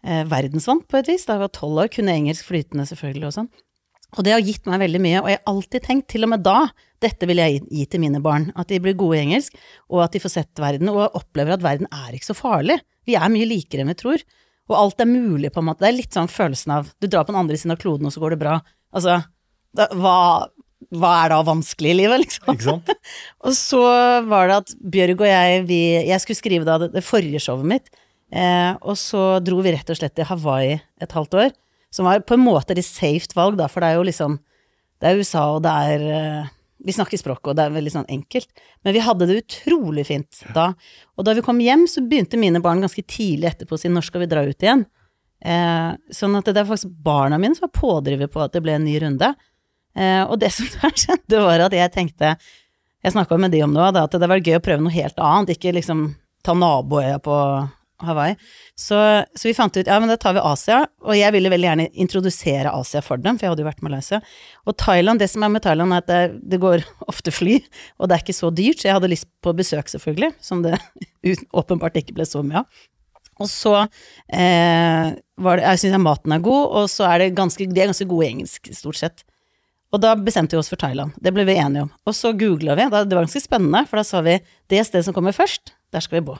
eh, 0.04 0.24
verdensvant 0.28 0.86
på 0.90 1.00
et 1.00 1.10
vis. 1.10 1.24
Da 1.26 1.38
jeg 1.38 1.46
var 1.46 1.54
tolv 1.56 1.84
år, 1.84 1.90
kunne 1.94 2.14
engelsk 2.14 2.50
flytende 2.50 2.86
selvfølgelig 2.90 3.30
og 3.30 3.36
sånn. 3.38 3.50
Og 4.16 4.24
det 4.24 4.34
har 4.34 4.44
gitt 4.44 4.68
meg 4.68 4.82
veldig 4.84 5.00
mye, 5.04 5.22
og 5.22 5.32
jeg 5.32 5.40
har 5.40 5.50
alltid 5.52 5.84
tenkt, 5.84 6.08
til 6.12 6.24
og 6.24 6.32
med 6.32 6.44
da, 6.44 6.60
dette 7.04 7.28
vil 7.30 7.40
jeg 7.40 7.62
gi, 7.64 7.86
til 7.86 8.02
mine 8.02 8.20
barn. 8.24 8.50
At 8.58 8.72
de 8.72 8.80
blir 8.82 8.96
gode 8.98 9.18
i 9.18 9.24
engelsk, 9.26 9.56
og 9.92 10.04
at 10.06 10.16
de 10.16 10.22
får 10.22 10.34
sett 10.34 10.62
verden, 10.62 10.90
og 10.92 11.16
opplever 11.18 11.54
at 11.54 11.64
verden 11.64 11.88
er 11.94 12.16
ikke 12.16 12.30
så 12.30 12.36
farlig. 12.38 12.80
Vi 13.08 13.16
er 13.18 13.32
mye 13.32 13.48
likere 13.48 13.84
enn 13.84 13.92
vi 13.92 13.98
tror. 13.98 14.24
Og 14.68 14.76
alt 14.76 15.00
er 15.00 15.08
mulig, 15.08 15.52
på 15.54 15.62
en 15.62 15.70
måte. 15.70 15.84
Det 15.84 15.90
er 15.92 15.98
litt 16.00 16.16
sånn 16.16 16.30
følelsen 16.30 16.74
av 16.74 16.90
du 17.00 17.08
drar 17.08 17.24
på 17.24 17.32
den 17.32 17.40
andre 17.40 17.56
siden 17.56 17.74
av 17.74 17.80
kloden, 17.80 18.08
og 18.08 18.14
så 18.14 18.22
går 18.22 18.34
det 18.34 18.42
bra. 18.42 18.58
Altså, 18.92 19.20
da, 19.76 19.86
hva, 19.96 20.16
hva 20.96 21.12
er 21.22 21.32
da 21.32 21.38
vanskelig 21.46 21.92
i 21.92 21.98
livet, 22.00 22.22
liksom? 22.24 22.50
Ikke 22.54 22.66
sant? 22.66 22.92
Og 23.46 23.54
så 23.56 23.80
var 24.28 24.50
det 24.50 24.58
at 24.62 24.74
Bjørg 24.80 25.24
og 25.24 25.28
jeg, 25.28 25.62
vi, 25.68 25.80
jeg 26.08 26.22
skulle 26.22 26.40
skrive 26.40 26.68
da 26.68 26.78
det, 26.82 26.90
det 26.94 27.04
forrige 27.06 27.42
showet 27.42 27.68
mitt, 27.68 27.90
eh, 28.32 28.72
og 28.80 28.96
så 29.00 29.38
dro 29.44 29.60
vi 29.64 29.72
rett 29.74 29.90
og 29.92 29.98
slett 29.98 30.14
til 30.16 30.28
Hawaii 30.28 30.78
et 31.02 31.16
halvt 31.16 31.36
år, 31.44 31.56
som 31.94 32.08
var 32.08 32.24
på 32.26 32.36
en 32.36 32.44
måte 32.44 32.76
et 32.76 32.84
safe 32.84 33.36
valg, 33.36 33.58
da, 33.60 33.68
for 33.70 33.84
det 33.84 33.90
er 33.90 33.98
jo 34.00 34.06
liksom, 34.08 34.38
det 35.00 35.10
er 35.10 35.20
USA, 35.20 35.44
og 35.56 35.62
det 35.64 35.74
er, 35.92 36.06
eh, 36.18 36.50
vi 36.84 36.94
snakker 36.94 37.18
språket, 37.18 37.50
og 37.50 37.56
det 37.58 37.64
er 37.66 37.74
veldig 37.74 37.92
sånn 37.92 38.10
enkelt, 38.12 38.48
men 38.86 38.94
vi 38.94 39.02
hadde 39.02 39.26
det 39.28 39.40
utrolig 39.42 40.04
fint 40.08 40.42
da. 40.54 40.70
Og 41.18 41.26
da 41.26 41.34
vi 41.34 41.42
kom 41.44 41.58
hjem, 41.62 41.86
så 41.90 42.04
begynte 42.06 42.38
mine 42.40 42.62
barn 42.62 42.84
ganske 42.84 43.02
tidlig 43.02 43.50
etterpå 43.50 43.74
å 43.74 43.80
si 43.82 43.90
når 43.90 44.06
skal 44.06 44.22
vi 44.22 44.30
dra 44.30 44.44
ut 44.46 44.64
igjen? 44.64 44.84
Eh, 45.38 45.90
sånn 46.14 46.38
at 46.38 46.50
det 46.50 46.62
er 46.62 46.68
faktisk 46.68 46.94
barna 47.04 47.38
mine 47.38 47.58
som 47.58 47.68
var 47.68 47.74
pådriver 47.78 48.30
på 48.30 48.42
at 48.42 48.54
det 48.54 48.62
ble 48.64 48.76
en 48.78 48.86
ny 48.86 48.96
runde. 49.02 49.32
Eh, 49.98 50.22
og 50.24 50.38
det 50.42 50.52
som 50.56 50.70
da 50.78 50.92
skjedde, 50.94 51.42
var 51.42 51.66
at 51.66 51.76
jeg 51.76 51.94
tenkte 51.94 52.36
Jeg 53.04 53.14
snakka 53.14 53.36
med 53.38 53.52
de 53.54 53.62
om 53.62 53.74
det, 53.74 53.82
òg, 53.82 53.98
at 54.00 54.14
det 54.18 54.26
vært 54.26 54.48
gøy 54.48 54.56
å 54.58 54.62
prøve 54.62 54.82
noe 54.82 54.94
helt 54.94 55.20
annet, 55.22 55.54
ikke 55.54 55.70
liksom 55.76 56.08
ta 56.42 56.54
naboøya 56.58 57.20
på 57.22 57.34
Hawaii. 58.04 58.36
Så, 58.78 58.98
så 59.34 59.48
vi 59.48 59.54
fant 59.56 59.76
ut 59.76 59.88
ja, 59.88 59.98
men 59.98 60.10
da 60.10 60.16
tar 60.20 60.36
vi 60.36 60.42
Asia, 60.44 60.82
og 61.02 61.16
jeg 61.18 61.34
ville 61.34 61.50
veldig 61.50 61.68
gjerne 61.68 61.86
introdusere 62.04 62.74
Asia 62.74 63.02
for 63.04 63.20
dem, 63.22 63.38
for 63.38 63.46
jeg 63.46 63.54
hadde 63.54 63.64
jo 63.64 63.70
vært 63.70 63.86
Malaysia. 63.86 64.20
Og 64.68 64.76
Thailand, 64.78 65.22
det 65.22 65.30
som 65.32 65.46
er 65.46 65.54
med 65.54 65.64
Thailand, 65.64 65.94
er 65.94 66.04
at 66.04 66.10
det, 66.10 66.20
det 66.54 66.60
går 66.62 66.84
ofte 67.12 67.34
fly, 67.34 67.58
og 67.98 68.08
det 68.08 68.18
er 68.18 68.26
ikke 68.26 68.38
så 68.38 68.52
dyrt, 68.54 68.82
så 68.82 68.90
jeg 68.90 68.98
hadde 68.98 69.10
lyst 69.14 69.30
på 69.44 69.54
besøk, 69.58 69.90
selvfølgelig, 69.90 70.34
som 70.44 70.62
det 70.66 70.76
åpenbart 71.62 71.98
ikke 71.98 72.16
ble 72.18 72.28
så 72.28 72.44
mye 72.46 72.62
av. 72.62 72.86
Og 73.38 73.46
så 73.46 73.72
eh, 74.34 75.12
var 75.38 75.60
det 75.60 75.66
Jeg 75.68 75.80
syns 75.84 76.00
maten 76.02 76.32
er 76.34 76.42
god, 76.42 76.64
og 76.80 76.88
så 76.90 77.06
er 77.06 77.22
det 77.22 77.36
ganske 77.38 77.68
De 77.70 77.82
er 77.84 77.90
ganske 77.92 78.08
gode 78.10 78.26
i 78.26 78.32
engelsk, 78.32 78.70
stort 78.74 78.98
sett. 78.98 79.22
Og 79.94 80.02
da 80.02 80.12
bestemte 80.18 80.56
vi 80.56 80.60
oss 80.60 80.68
for 80.72 80.80
Thailand. 80.80 81.14
Det 81.22 81.32
ble 81.32 81.46
vi 81.48 81.56
enige 81.56 81.86
om. 81.86 81.92
Og 82.04 82.16
så 82.16 82.34
googla 82.36 82.74
vi. 82.76 82.88
Det 82.90 83.16
var 83.16 83.24
ganske 83.24 83.40
spennende, 83.40 83.86
for 83.88 84.00
da 84.00 84.04
sa 84.04 84.20
vi 84.26 84.36
det 84.68 84.84
stedet 84.84 85.06
som 85.06 85.16
kommer 85.16 85.36
først, 85.36 85.72
der 85.94 86.04
skal 86.04 86.18
vi 86.18 86.26
bo. 86.28 86.36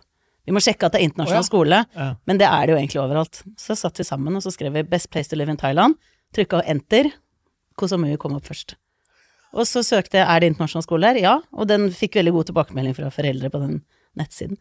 Vi 0.49 0.55
må 0.57 0.63
sjekke 0.65 0.89
at 0.89 0.95
det 0.97 1.03
er 1.03 1.11
internasjonal 1.11 1.43
oh, 1.43 1.45
ja. 1.45 1.51
skole, 1.51 1.79
Ja. 1.95 2.09
men 2.29 2.41
det 2.41 2.49
er 2.49 2.67
det 2.67 2.73
jo 2.73 2.79
egentlig 2.81 3.01
overalt. 3.03 3.43
Så 3.61 3.77
satt 3.77 4.01
vi 4.01 4.07
sammen, 4.09 4.37
og 4.39 4.45
så 4.45 4.53
skrev 4.55 4.73
vi 4.73 4.83
'Best 4.83 5.11
place 5.13 5.29
to 5.29 5.37
live 5.37 5.53
in 5.53 5.61
Thailand'. 5.61 5.99
Trykka 6.33 6.63
enter. 6.65 7.11
Kosamui 7.77 8.17
kom 8.17 8.37
opp 8.37 8.49
først. 8.49 8.75
Og 9.53 9.67
så 9.69 9.85
søkte 9.85 10.19
jeg 10.19 10.27
'Er 10.27 10.41
det 10.41 10.53
internasjonal 10.53 10.87
skole 10.87 11.07
her?' 11.07 11.21
Ja, 11.21 11.41
og 11.53 11.69
den 11.69 11.91
fikk 11.91 12.17
veldig 12.17 12.33
god 12.33 12.47
tilbakemelding 12.49 12.97
fra 12.97 13.11
foreldre 13.13 13.51
på 13.51 13.61
den 13.61 13.83
nettsiden. 14.17 14.57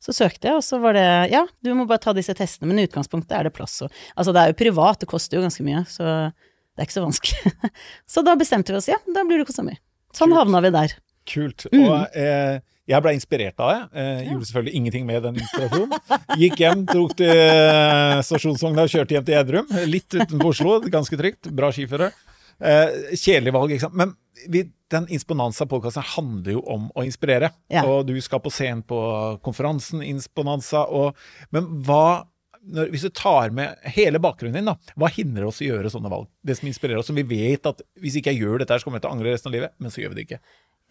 Så 0.00 0.12
søkte 0.12 0.48
jeg, 0.48 0.56
og 0.56 0.64
så 0.64 0.80
var 0.80 0.92
det 0.94 1.30
'Ja, 1.32 1.46
du 1.62 1.74
må 1.74 1.86
bare 1.86 1.98
ta 2.00 2.12
disse 2.12 2.32
testene', 2.32 2.68
men 2.68 2.78
i 2.78 2.86
utgangspunktet 2.86 3.32
er 3.32 3.44
det 3.44 3.52
plass 3.52 3.82
og 3.82 3.90
Altså, 4.16 4.32
det 4.32 4.40
er 4.40 4.48
jo 4.48 4.64
privat, 4.64 5.00
det 5.00 5.08
koster 5.08 5.36
jo 5.36 5.42
ganske 5.44 5.64
mye, 5.64 5.84
så 5.84 6.32
det 6.76 6.80
er 6.80 6.86
ikke 6.86 7.00
så 7.00 7.04
vanskelig. 7.04 7.52
så 8.06 8.24
da 8.24 8.34
bestemte 8.36 8.72
vi 8.72 8.76
oss, 8.76 8.88
ja, 8.88 8.96
da 9.12 9.24
blir 9.24 9.38
det 9.38 9.46
Kosamui. 9.46 9.76
Sånn 10.12 10.30
Sånn 10.30 10.36
havna 10.36 10.62
vi 10.62 10.70
der. 10.70 10.96
Kult. 11.26 11.66
Mm. 11.72 12.06
Eh, 12.14 12.60
jeg 12.86 13.02
ble 13.02 13.14
inspirert 13.16 13.58
av 13.62 13.72
det. 13.72 13.80
Eh, 13.98 14.20
Gjorde 14.30 14.48
selvfølgelig 14.50 14.78
ingenting 14.78 15.08
med 15.08 15.24
den 15.26 15.40
inspirasjonen. 15.42 15.96
Gikk 16.38 16.60
hjem, 16.62 16.84
tok 16.86 17.16
til 17.18 17.32
eh, 17.32 18.20
stasjonsvogna 18.28 18.84
og 18.86 18.92
kjørte 18.92 19.16
hjem 19.16 19.26
til 19.26 19.38
Edrum. 19.40 19.74
Litt 19.90 20.14
utenfor 20.14 20.52
Oslo, 20.52 20.76
ganske 20.92 21.18
trygt. 21.18 21.50
Bra 21.56 21.72
skifører. 21.74 22.14
Eh, 22.62 23.16
kjedelig 23.18 23.52
valg, 23.56 23.74
ikke 23.74 23.86
sant. 23.88 23.98
Men 23.98 24.14
vi, 24.52 24.62
den 24.92 25.08
Insponanza-podkasten 25.16 26.06
handler 26.14 26.56
jo 26.56 26.62
om 26.76 26.86
å 26.94 27.04
inspirere. 27.06 27.50
Ja. 27.72 27.82
Og 27.90 28.06
du 28.08 28.14
skal 28.22 28.42
på 28.44 28.52
scenen 28.54 28.84
på 28.86 29.00
konferansen 29.44 30.04
Insponanza. 30.06 30.86
Og, 30.86 31.18
men 31.54 31.68
hva 31.88 32.24
når, 32.66 32.88
Hvis 32.90 33.04
du 33.06 33.12
tar 33.14 33.52
med 33.54 33.76
hele 33.94 34.18
bakgrunnen 34.18 34.56
din, 34.58 34.66
da, 34.66 34.94
hva 34.98 35.06
hindrer 35.14 35.44
oss 35.46 35.60
i 35.62 35.68
å 35.68 35.76
gjøre 35.76 35.90
sånne 35.92 36.10
valg? 36.10 36.26
Det 36.42 36.56
som 36.58 36.66
inspirerer 36.66 36.98
oss, 36.98 37.06
som 37.06 37.14
vi 37.14 37.22
vet 37.22 37.68
at 37.70 37.78
hvis 38.02 38.16
ikke 38.18 38.32
jeg 38.34 38.42
gjør 38.42 38.58
dette, 38.58 38.74
her, 38.74 38.82
så 38.82 38.88
kommer 38.88 38.98
jeg 38.98 39.04
til 39.04 39.12
å 39.12 39.14
angre 39.14 39.34
resten 39.36 39.52
av 39.52 39.54
livet. 39.54 39.74
Men 39.78 39.94
så 39.94 40.02
gjør 40.02 40.10
vi 40.10 40.18
det 40.18 40.24
ikke. 40.26 40.40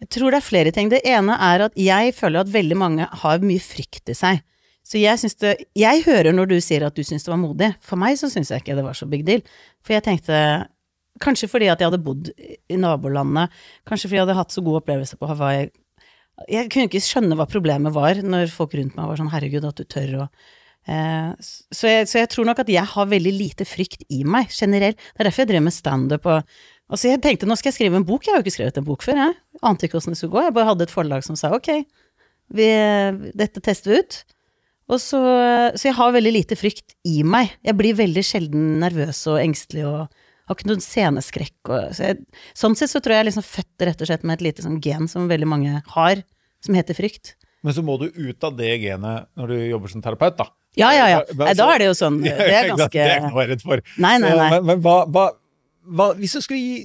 Jeg 0.04 0.10
tror 0.12 0.34
det 0.34 0.40
er 0.40 0.44
flere 0.44 0.72
ting. 0.74 0.90
Det 0.92 1.00
ene 1.08 1.36
er 1.40 1.66
at 1.68 1.78
jeg 1.80 2.12
føler 2.16 2.42
at 2.42 2.52
veldig 2.52 2.76
mange 2.76 3.08
har 3.22 3.44
mye 3.44 3.62
frykt 3.62 4.12
i 4.12 4.16
seg. 4.16 4.42
Så 4.86 5.00
jeg 5.00 5.18
det 5.40 5.66
Jeg 5.74 6.04
hører 6.04 6.32
når 6.32 6.46
du 6.46 6.60
sier 6.60 6.84
at 6.86 6.94
du 6.94 7.02
syns 7.02 7.24
det 7.24 7.32
var 7.32 7.42
modig. 7.42 7.72
For 7.80 7.98
meg 7.98 8.18
så 8.20 8.30
syns 8.30 8.52
jeg 8.52 8.62
ikke 8.62 8.76
det 8.76 8.84
var 8.84 8.94
så 8.94 9.08
big 9.08 9.24
deal. 9.26 9.42
For 9.82 9.96
jeg 9.96 10.04
tenkte 10.06 10.68
Kanskje 11.22 11.48
fordi 11.48 11.70
at 11.72 11.80
jeg 11.80 11.88
hadde 11.88 12.04
bodd 12.04 12.28
i 12.36 12.76
nabolandet, 12.76 13.48
kanskje 13.88 14.10
fordi 14.10 14.18
jeg 14.18 14.26
hadde 14.26 14.36
hatt 14.36 14.52
så 14.52 14.60
god 14.60 14.82
opplevelse 14.82 15.16
på 15.16 15.30
Hawaii. 15.30 15.70
Jeg 16.52 16.68
kunne 16.68 16.90
ikke 16.90 17.00
skjønne 17.00 17.38
hva 17.38 17.46
problemet 17.48 17.94
var 17.94 18.20
når 18.20 18.52
folk 18.52 18.76
rundt 18.76 18.98
meg 18.98 19.08
var 19.08 19.16
sånn 19.16 19.30
'herregud, 19.32 19.64
at 19.64 19.80
du 19.80 19.84
tør' 19.88 20.12
å 20.20 20.26
eh, 20.92 21.32
så, 21.40 21.88
så 22.04 22.20
jeg 22.20 22.28
tror 22.28 22.44
nok 22.44 22.60
at 22.60 22.68
jeg 22.68 22.84
har 22.84 23.08
veldig 23.08 23.32
lite 23.32 23.64
frykt 23.64 24.04
i 24.12 24.24
meg, 24.28 24.52
generelt. 24.52 25.00
Det 25.00 25.24
er 25.24 25.30
derfor 25.30 25.46
jeg 25.46 25.52
drev 25.54 25.64
med 25.64 25.72
standup 25.72 26.28
og 26.28 26.58
Altså, 26.86 27.10
jeg 27.10 27.22
tenkte 27.24 27.48
nå 27.48 27.56
skal 27.58 27.72
jeg 27.72 27.78
skrive 27.80 27.98
en 27.98 28.06
bok, 28.06 28.26
jeg 28.26 28.34
har 28.34 28.40
jo 28.40 28.46
ikke 28.46 28.54
skrevet 28.54 28.78
en 28.78 28.86
bok 28.86 29.02
før, 29.02 29.18
jeg. 29.18 29.36
Ante 29.66 29.88
ikke 29.88 29.98
åssen 29.98 30.14
det 30.14 30.20
skulle 30.20 30.36
gå, 30.36 30.44
jeg 30.46 30.54
bare 30.54 30.70
hadde 30.70 30.86
et 30.86 30.94
forlag 30.94 31.24
som 31.26 31.38
sa 31.38 31.50
ok, 31.56 31.70
vi, 32.54 32.68
dette 33.34 33.62
tester 33.64 33.90
vi 33.90 34.02
ut. 34.04 34.20
Og 34.86 35.00
så, 35.02 35.18
så 35.74 35.88
jeg 35.88 35.96
har 35.98 36.12
veldig 36.14 36.30
lite 36.30 36.58
frykt 36.58 36.94
i 37.10 37.24
meg. 37.26 37.56
Jeg 37.66 37.74
blir 37.74 37.96
veldig 37.98 38.22
sjelden 38.22 38.76
nervøs 38.78 39.24
og 39.32 39.40
engstelig 39.42 39.82
og 39.88 40.04
har 40.46 40.54
ikke 40.54 40.68
noen 40.70 40.84
sceneskrekk. 40.84 41.56
Og, 41.64 41.88
så 41.96 42.12
jeg, 42.12 42.20
sånn 42.54 42.76
sett 42.78 42.92
så 42.92 43.02
tror 43.02 43.16
jeg 43.16 43.18
jeg 43.18 43.24
er 43.24 43.28
liksom 43.32 43.46
født 43.48 43.86
rett 43.88 44.04
og 44.04 44.10
slett 44.12 44.26
med 44.26 44.38
et 44.38 44.46
lite 44.46 44.62
sånn 44.62 44.78
gen 44.84 45.10
som 45.10 45.26
veldig 45.30 45.48
mange 45.50 45.80
har. 45.96 46.22
som 46.62 46.78
heter 46.78 46.96
frykt. 46.98 47.34
Men 47.66 47.74
så 47.74 47.82
må 47.84 47.96
du 47.98 48.06
ut 48.14 48.46
av 48.46 48.54
det 48.58 48.70
genet 48.82 49.26
når 49.38 49.50
du 49.50 49.56
jobber 49.66 49.90
som 49.90 50.02
terapeut, 50.02 50.38
da. 50.38 50.46
Ja, 50.78 50.92
ja, 50.94 51.06
ja. 51.08 51.18
Nei, 51.40 51.54
da 51.56 51.66
er 51.72 51.82
det 51.82 51.88
jo 51.88 51.96
sånn 51.96 52.18
Det 52.24 52.32
er 52.36 52.68
ganske 52.68 52.90
Det 52.92 53.04
er 53.04 53.18
ikke 53.20 53.30
noe 53.32 53.42
jeg 53.44 53.50
redd 53.54 53.64
for. 53.64 53.82
Nei, 54.02 54.16
nei, 54.22 54.32
nei. 54.38 54.48
Men, 54.54 54.66
men 54.70 54.82
hva, 54.84 54.96
hva, 55.10 55.26
hva 55.86 56.12
Hvis 56.18 56.36
du 56.38 56.42
skulle 56.44 56.60
gi 56.62 56.76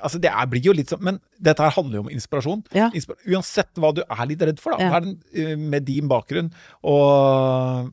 Altså, 0.00 0.20
det 0.22 0.30
er, 0.30 0.46
blir 0.46 0.62
jo 0.62 0.72
litt 0.76 0.92
sånn 0.92 1.02
Men 1.02 1.16
dette 1.42 1.64
her 1.64 1.72
handler 1.74 1.98
jo 1.98 2.02
om 2.04 2.10
inspirasjon. 2.14 2.60
Ja. 2.76 2.90
Inspir 2.94 3.16
uansett 3.34 3.74
hva 3.80 3.90
du 3.96 4.04
er 4.04 4.26
litt 4.30 4.44
redd 4.46 4.60
for, 4.62 4.76
da. 4.78 4.86
Ja. 4.86 5.00
Den, 5.02 5.16
eh, 5.34 5.56
med 5.58 5.82
din 5.88 6.06
bakgrunn 6.10 6.52
og 6.86 7.90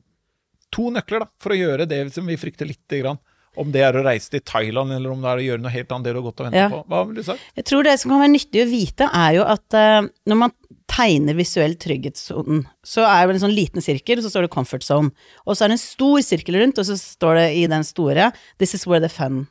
To 0.76 0.90
nøkler 0.92 1.24
da, 1.24 1.28
for 1.40 1.54
å 1.54 1.58
gjøre 1.58 1.88
det 1.88 2.02
som 2.12 2.26
vi 2.28 2.36
frykter 2.36 2.68
lite 2.68 3.00
grann. 3.00 3.18
Om 3.58 3.72
det 3.74 3.80
er 3.82 3.96
å 3.96 4.02
reise 4.04 4.30
til 4.30 4.42
Thailand, 4.46 4.92
eller 4.94 5.10
om 5.10 5.22
det 5.24 5.30
er 5.30 5.40
å 5.40 5.46
gjøre 5.46 5.62
noe 5.64 5.72
helt 5.72 5.90
annet 5.94 6.06
det 6.06 6.12
du 6.12 6.18
har 6.20 6.26
gått 6.28 6.42
og 6.42 6.46
ventet 6.46 6.60
Ja. 6.60 6.68
på. 6.68 6.82
Hva 6.86 7.00
vil 7.08 7.16
du 7.16 7.22
sagt? 7.24 7.40
Jeg 7.56 7.64
tror 7.64 7.82
det 7.88 7.94
som 7.98 8.12
kan 8.12 8.20
være 8.20 8.34
nyttig 8.36 8.62
å 8.62 8.68
vite, 8.70 9.08
er 9.10 9.32
jo 9.38 9.46
at 9.48 9.74
uh, 9.74 10.08
når 10.28 10.36
man 10.44 10.52
tegner 10.86 11.34
visuell 11.34 11.74
trygghetssonen, 11.80 12.66
så 12.86 13.02
er 13.08 13.26
det 13.26 13.38
en 13.38 13.48
sånn 13.48 13.56
liten 13.56 13.82
sirkel, 13.82 14.22
så 14.22 14.30
står 14.30 14.46
det 14.46 14.52
comfort 14.54 14.84
zone. 14.86 15.10
Og 15.46 15.56
så 15.56 15.64
er 15.64 15.72
det 15.72 15.78
en 15.80 15.86
stor 15.88 16.20
sirkel 16.22 16.60
rundt, 16.60 16.78
og 16.78 16.86
så 16.86 17.00
står 17.00 17.40
det 17.40 17.48
i 17.56 17.66
den 17.66 17.82
store 17.88 18.30
this 18.60 18.76
is 18.76 18.86
where 18.86 19.00
the 19.00 19.08
fun 19.08 19.46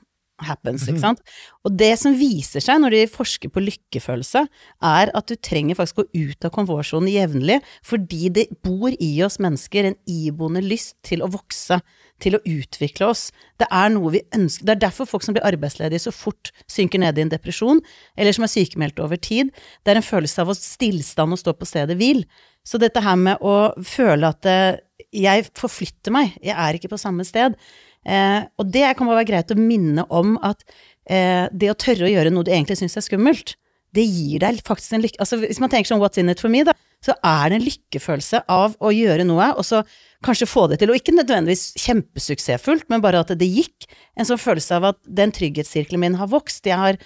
happens, 0.45 0.85
ikke 0.87 1.01
sant. 1.01 1.21
Og 1.65 1.73
det 1.79 1.91
som 2.01 2.15
viser 2.17 2.63
seg 2.63 2.81
når 2.81 2.93
de 2.93 3.03
forsker 3.09 3.51
på 3.53 3.63
lykkefølelse, 3.63 4.43
er 4.85 5.11
at 5.17 5.29
du 5.29 5.35
trenger 5.35 5.77
faktisk 5.79 6.01
å 6.01 6.05
gå 6.05 6.27
ut 6.27 6.47
av 6.47 6.53
komfortsonen 6.55 7.09
jevnlig, 7.11 7.59
fordi 7.85 8.29
det 8.33 8.47
bor 8.65 8.93
i 8.93 9.11
oss 9.25 9.39
mennesker 9.43 9.89
en 9.89 9.97
iboende 10.09 10.61
lyst 10.65 10.97
til 11.07 11.25
å 11.25 11.31
vokse, 11.33 11.79
til 12.21 12.37
å 12.37 12.41
utvikle 12.49 13.11
oss. 13.11 13.27
Det 13.61 13.67
er 13.69 13.91
noe 13.93 14.13
vi 14.15 14.23
ønsker. 14.33 14.65
Det 14.65 14.75
er 14.75 14.83
derfor 14.87 15.09
folk 15.09 15.25
som 15.25 15.37
blir 15.37 15.45
arbeidsledige 15.45 16.07
så 16.07 16.13
fort 16.15 16.51
synker 16.69 17.01
ned 17.01 17.17
i 17.17 17.25
en 17.25 17.33
depresjon, 17.33 17.81
eller 18.17 18.33
som 18.35 18.47
er 18.47 18.53
sykemeldt 18.53 19.01
over 19.03 19.21
tid. 19.21 19.53
Det 19.85 19.93
er 19.93 20.01
en 20.01 20.05
følelse 20.05 20.43
av 20.43 20.53
å 20.53 20.57
stillstand 20.57 21.35
og 21.35 21.41
stå 21.41 21.53
på 21.57 21.69
stedet 21.69 21.97
hvil. 21.99 22.23
Så 22.67 22.81
dette 22.81 23.01
her 23.03 23.17
med 23.19 23.43
å 23.45 23.71
føle 23.85 24.33
at 24.33 24.47
eh, 24.49 24.79
jeg 25.13 25.45
forflytter 25.55 26.13
meg, 26.13 26.33
jeg 26.43 26.57
er 26.57 26.77
ikke 26.77 26.91
på 26.91 26.99
samme 26.99 27.25
sted. 27.27 27.55
Eh, 28.05 28.41
og 28.59 28.73
det 28.73 28.85
kan 28.97 29.09
bare 29.09 29.21
være 29.21 29.31
greit 29.31 29.53
å 29.53 29.59
minne 29.59 30.05
om 30.13 30.35
at 30.45 30.61
eh, 31.09 31.47
det 31.51 31.71
å 31.71 31.79
tørre 31.79 32.07
å 32.07 32.11
gjøre 32.11 32.33
noe 32.33 32.47
du 32.47 32.53
egentlig 32.53 32.79
syns 32.79 32.97
er 32.99 33.05
skummelt, 33.05 33.55
det 33.95 34.03
gir 34.03 34.43
deg 34.43 34.59
faktisk 34.67 34.93
en 34.93 35.03
lykke... 35.05 35.19
Altså 35.23 35.39
hvis 35.41 35.61
man 35.63 35.71
tenker 35.71 35.89
sånn 35.89 36.01
what's 36.01 36.19
in 36.19 36.31
it 36.31 36.41
for 36.43 36.51
me, 36.53 36.63
da, 36.67 36.75
så 37.03 37.15
er 37.25 37.49
det 37.49 37.59
en 37.59 37.65
lykkefølelse 37.65 38.43
av 38.51 38.75
å 38.83 38.91
gjøre 38.93 39.25
noe, 39.27 39.51
og 39.57 39.65
så 39.65 39.83
kanskje 40.25 40.49
få 40.49 40.65
det 40.71 40.79
til, 40.81 40.91
og 40.91 40.99
ikke 40.99 41.15
nødvendigvis 41.15 41.69
kjempesuksessfullt, 41.85 42.87
men 42.91 43.03
bare 43.03 43.21
at 43.23 43.33
det 43.37 43.47
gikk. 43.47 43.87
En 44.17 44.27
sånn 44.27 44.41
følelse 44.41 44.79
av 44.79 44.91
at 44.91 44.99
den 45.19 45.33
trygghetssirkelen 45.35 46.03
min 46.03 46.19
har 46.19 46.29
vokst. 46.31 46.67
Jeg 46.67 46.79
har 46.81 46.99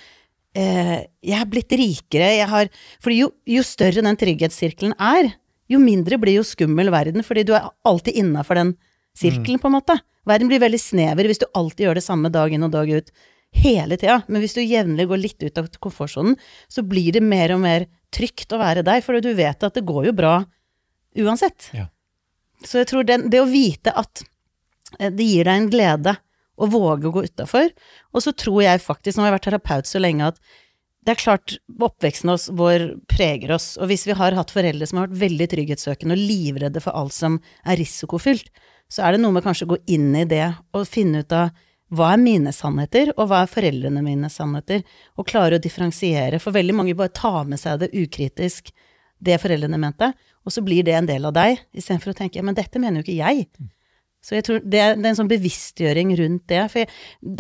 eh, 0.58 0.98
jeg 1.22 1.38
har 1.38 1.50
blitt 1.52 1.76
rikere, 1.76 2.32
jeg 2.40 2.50
har 2.52 2.72
For 3.04 3.14
jo, 3.16 3.32
jo 3.48 3.66
større 3.68 4.04
den 4.04 4.20
trygghetssirkelen 4.20 4.96
er, 4.98 5.34
jo 5.72 5.80
mindre 5.80 6.20
blir 6.20 6.40
jo 6.40 6.48
skummel 6.48 6.92
verden, 6.92 7.24
fordi 7.24 7.46
du 7.48 7.54
er 7.56 7.70
alltid 7.88 8.18
innafor 8.20 8.60
den 8.60 8.74
sirkelen, 9.18 9.60
på 9.60 9.70
en 9.70 9.78
måte. 9.78 10.00
Verden 10.30 10.52
blir 10.52 10.62
veldig 10.62 10.80
snever 10.82 11.28
hvis 11.30 11.42
du 11.42 11.48
alltid 11.58 11.88
gjør 11.88 12.00
det 12.00 12.06
samme 12.06 12.32
dag 12.34 12.54
inn 12.54 12.66
og 12.68 12.74
dag 12.74 12.90
ut. 12.90 13.12
Hele 13.52 13.98
tida. 14.00 14.22
Men 14.32 14.44
hvis 14.44 14.56
du 14.56 14.62
jevnlig 14.64 15.08
går 15.10 15.20
litt 15.20 15.44
ut 15.44 15.58
av 15.60 15.68
komfortsonen, 15.84 16.38
så 16.72 16.86
blir 16.88 17.18
det 17.18 17.24
mer 17.26 17.52
og 17.56 17.64
mer 17.66 17.88
trygt 18.14 18.54
å 18.54 18.60
være 18.62 18.84
deg, 18.88 19.04
for 19.04 19.20
du 19.24 19.32
vet 19.36 19.64
at 19.64 19.76
det 19.76 19.88
går 19.88 20.10
jo 20.10 20.16
bra 20.16 20.36
uansett. 21.20 21.72
Ja. 21.76 21.90
Så 22.64 22.82
jeg 22.82 22.92
tror 22.92 23.08
den, 23.08 23.30
det 23.34 23.42
å 23.42 23.50
vite 23.50 23.94
at 23.98 24.24
eh, 25.00 25.12
det 25.12 25.26
gir 25.26 25.48
deg 25.48 25.56
en 25.56 25.72
glede 25.72 26.16
å 26.62 26.68
våge 26.70 27.10
å 27.10 27.14
gå 27.16 27.24
utafor, 27.26 27.72
og 28.14 28.24
så 28.24 28.34
tror 28.38 28.62
jeg 28.62 28.84
faktisk, 28.84 29.18
nå 29.18 29.24
har 29.24 29.32
jeg 29.32 29.38
vært 29.40 29.48
terapeut 29.50 29.90
så 29.90 30.02
lenge, 30.02 30.30
at 30.30 30.38
det 31.02 31.16
er 31.16 31.22
klart 31.22 31.56
oppveksten 31.82 32.30
oss, 32.30 32.46
vår 32.54 32.92
preger 33.10 33.56
oss, 33.56 33.74
og 33.82 33.90
hvis 33.90 34.06
vi 34.06 34.16
har 34.18 34.38
hatt 34.38 34.54
foreldre 34.54 34.86
som 34.86 35.00
har 35.00 35.10
vært 35.10 35.24
veldig 35.24 35.48
trygghetssøkende 35.56 36.18
og 36.18 36.22
livredde 36.30 36.84
for 36.84 36.98
alt 36.98 37.16
som 37.16 37.40
er 37.66 37.80
risikofylt, 37.82 38.52
så 38.92 39.08
er 39.08 39.16
det 39.16 39.24
noe 39.24 39.34
med 39.34 39.46
kanskje 39.46 39.66
å 39.66 39.72
gå 39.74 39.80
inn 39.96 40.12
i 40.20 40.28
det 40.30 40.46
og 40.78 40.86
finne 40.90 41.24
ut 41.24 41.34
av 41.34 41.50
hva 41.92 42.14
er 42.14 42.22
mine 42.22 42.54
sannheter, 42.56 43.12
og 43.18 43.28
hva 43.28 43.42
er 43.44 43.52
foreldrene 43.52 44.04
mine 44.06 44.30
sannheter, 44.32 44.86
og 45.20 45.28
klare 45.28 45.58
å 45.58 45.64
differensiere, 45.64 46.40
for 46.40 46.56
veldig 46.56 46.76
mange 46.78 46.96
bare 46.96 47.12
tar 47.16 47.50
med 47.50 47.60
seg 47.60 47.82
det 47.82 47.92
ukritisk, 47.98 48.72
det 49.20 49.42
foreldrene 49.42 49.80
mente, 49.82 50.14
og 50.46 50.54
så 50.54 50.64
blir 50.66 50.86
det 50.88 50.96
en 50.98 51.10
del 51.10 51.28
av 51.28 51.36
deg, 51.36 51.60
istedenfor 51.76 52.14
å 52.14 52.18
tenke 52.22 52.40
ja, 52.40 52.46
men 52.46 52.58
dette 52.58 52.80
mener 52.80 53.02
jo 53.02 53.08
ikke 53.08 53.20
jeg. 53.20 53.50
Så 54.22 54.38
jeg 54.38 54.46
tror 54.46 54.60
det 54.62 54.72
det 54.72 54.82
er 54.82 55.12
en 55.12 55.18
sånn 55.18 55.32
bevisstgjøring 55.32 56.14
rundt 56.20 56.44
det. 56.52 56.66
For 56.72 56.84
jeg, 56.84 56.92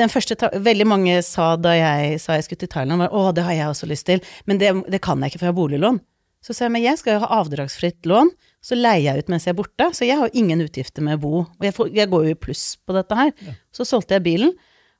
den 0.01 0.11
første 0.11 0.37
Veldig 0.51 0.87
mange 0.89 1.19
sa 1.25 1.53
da 1.59 1.75
jeg 1.77 2.21
sa 2.23 2.37
jeg 2.37 2.47
skulle 2.47 2.63
til 2.63 2.71
Thailand, 2.73 3.03
var 3.03 3.13
å, 3.13 3.27
det 3.35 3.45
har 3.45 3.57
jeg 3.57 3.73
også 3.73 3.89
lyst 3.89 4.07
til, 4.09 4.23
men 4.49 4.61
det, 4.61 4.73
det 4.89 5.01
kan 5.03 5.21
jeg 5.21 5.31
ikke 5.31 5.43
for 5.43 5.49
jeg 5.49 5.53
har 5.53 5.59
boliglån. 5.59 6.01
Så 6.41 6.55
sa 6.57 6.65
jeg 6.65 6.73
men 6.73 6.81
jeg 6.81 6.97
skal 6.97 7.15
jo 7.15 7.21
ha 7.21 7.37
avdragsfritt 7.37 8.09
lån, 8.09 8.31
så 8.65 8.77
leier 8.77 9.11
jeg 9.11 9.21
ut 9.21 9.29
mens 9.29 9.45
jeg 9.45 9.53
er 9.53 9.59
borte, 9.59 9.87
så 9.93 10.07
jeg 10.07 10.17
har 10.17 10.29
jo 10.29 10.41
ingen 10.41 10.63
utgifter 10.65 11.05
med 11.05 11.19
å 11.19 11.21
bo. 11.21 11.33
Og 11.45 11.65
jeg, 11.67 11.75
får, 11.77 11.91
jeg 11.93 12.09
går 12.09 12.25
jo 12.25 12.33
i 12.33 12.39
pluss 12.47 12.65
på 12.81 12.97
dette 12.97 13.17
her. 13.17 13.33
Så 13.73 13.85
solgte 13.85 14.17
jeg 14.17 14.25
bilen. 14.25 14.55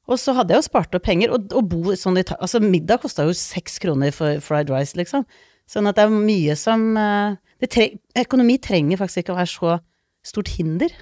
Og 0.10 0.18
så 0.22 0.34
hadde 0.38 0.54
jeg 0.54 0.62
jo 0.62 0.68
spart 0.70 0.98
opp 0.98 1.06
penger, 1.06 1.34
og, 1.34 1.50
og 1.58 1.70
bo 1.72 1.96
sånn 1.98 2.20
i 2.20 2.26
Altså, 2.38 2.62
middag 2.62 3.02
kosta 3.04 3.26
jo 3.26 3.34
seks 3.38 3.78
kroner 3.82 4.14
for 4.14 4.42
fried 4.44 4.70
rice, 4.74 4.98
liksom. 4.98 5.26
Sånn 5.70 5.88
at 5.90 5.98
det 5.98 6.06
er 6.06 6.14
mye 6.14 6.58
som 6.60 6.90
eh, 7.00 7.38
det 7.62 7.70
tre, 7.72 7.88
Økonomi 8.18 8.58
trenger 8.62 9.00
faktisk 9.00 9.24
ikke 9.24 9.36
å 9.36 9.40
være 9.40 9.54
så 9.54 9.78
stort 10.34 10.52
hinder. 10.58 10.94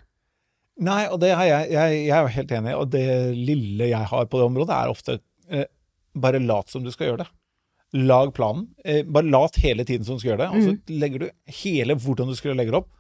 Nei, 0.80 1.02
og 1.12 1.20
det 1.20 1.34
er 1.36 1.44
jeg, 1.50 1.72
jeg, 1.74 1.98
jeg 2.08 2.16
er 2.16 2.32
helt 2.38 2.52
enig 2.56 2.72
i, 2.72 2.78
og 2.80 2.90
det 2.94 3.06
lille 3.36 3.90
jeg 3.92 4.06
har 4.14 4.30
på 4.32 4.40
det 4.40 4.46
området, 4.48 4.76
er 4.76 4.92
ofte 4.94 5.18
eh, 5.52 5.66
bare 6.16 6.40
lat 6.40 6.70
som 6.72 6.86
du 6.86 6.92
skal 6.94 7.10
gjøre 7.12 7.24
det. 7.26 7.30
Lag 8.00 8.32
planen. 8.38 8.68
Eh, 8.86 9.02
bare 9.04 9.28
lat 9.28 9.58
hele 9.64 9.84
tiden 9.88 10.06
som 10.08 10.16
du 10.16 10.22
skal 10.24 10.36
gjøre 10.36 10.46
det, 10.46 10.50
og 10.54 10.60
Mm. 10.62 10.66
så 10.70 11.00
legger 11.02 11.20
du 11.26 11.30
hele 11.64 11.96
hvordan 12.00 12.30
du 12.32 12.36
skulle 12.38 12.56
legge 12.56 12.72
det 12.72 12.80
opp, 12.84 12.92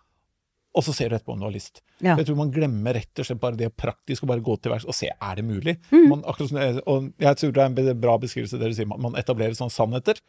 og 0.76 0.84
så 0.86 0.94
ser 0.94 1.10
du 1.10 1.16
etterpå 1.18 1.34
om 1.34 1.40
du 1.40 1.46
har 1.48 1.54
lyst. 1.56 1.80
Ja. 2.02 2.16
Jeg 2.20 2.28
tror 2.28 2.38
man 2.38 2.52
glemmer 2.54 2.94
rett 3.00 3.20
og 3.22 3.26
slett 3.26 3.40
bare 3.42 3.58
det 3.58 3.72
praktisk, 3.78 4.24
og 4.24 4.30
bare 4.34 4.44
gå 4.46 4.58
til 4.62 4.72
verks 4.74 4.86
og 4.90 4.94
se 4.98 5.10
er 5.14 5.36
det 5.40 5.46
mulig. 5.48 5.78
Mm. 5.92 6.10
Man, 6.12 6.22
akkurat 6.30 6.82
og 6.86 7.08
jeg 7.20 7.40
tror 7.42 7.54
det 7.56 7.64
er 7.64 7.94
en 7.94 8.02
bra 8.04 8.18
beskrivelse 8.22 8.60
dere 8.62 8.76
sier, 8.78 8.88
man, 8.92 9.02
man 9.08 9.16
etablerer 9.20 9.56
sånne 9.58 9.74
sannheter. 9.74 10.20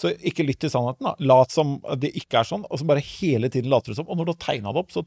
Så 0.00 0.14
ikke 0.24 0.46
lytt 0.46 0.60
til 0.62 0.70
sannheten, 0.72 1.04
da. 1.10 1.12
Lat 1.20 1.50
som 1.52 1.74
det 2.00 2.14
ikke 2.16 2.40
er 2.40 2.48
sånn, 2.48 2.62
og 2.70 2.78
så 2.80 2.86
bare 2.88 3.02
hele 3.04 3.50
tiden 3.52 3.68
later 3.72 3.92
du 3.92 3.98
som. 3.98 4.08
Og 4.08 4.16
når 4.16 4.30
du 4.30 4.32
har 4.32 4.40
tegna 4.46 4.72
det 4.72 4.80
opp, 4.84 4.94
så 4.94 5.02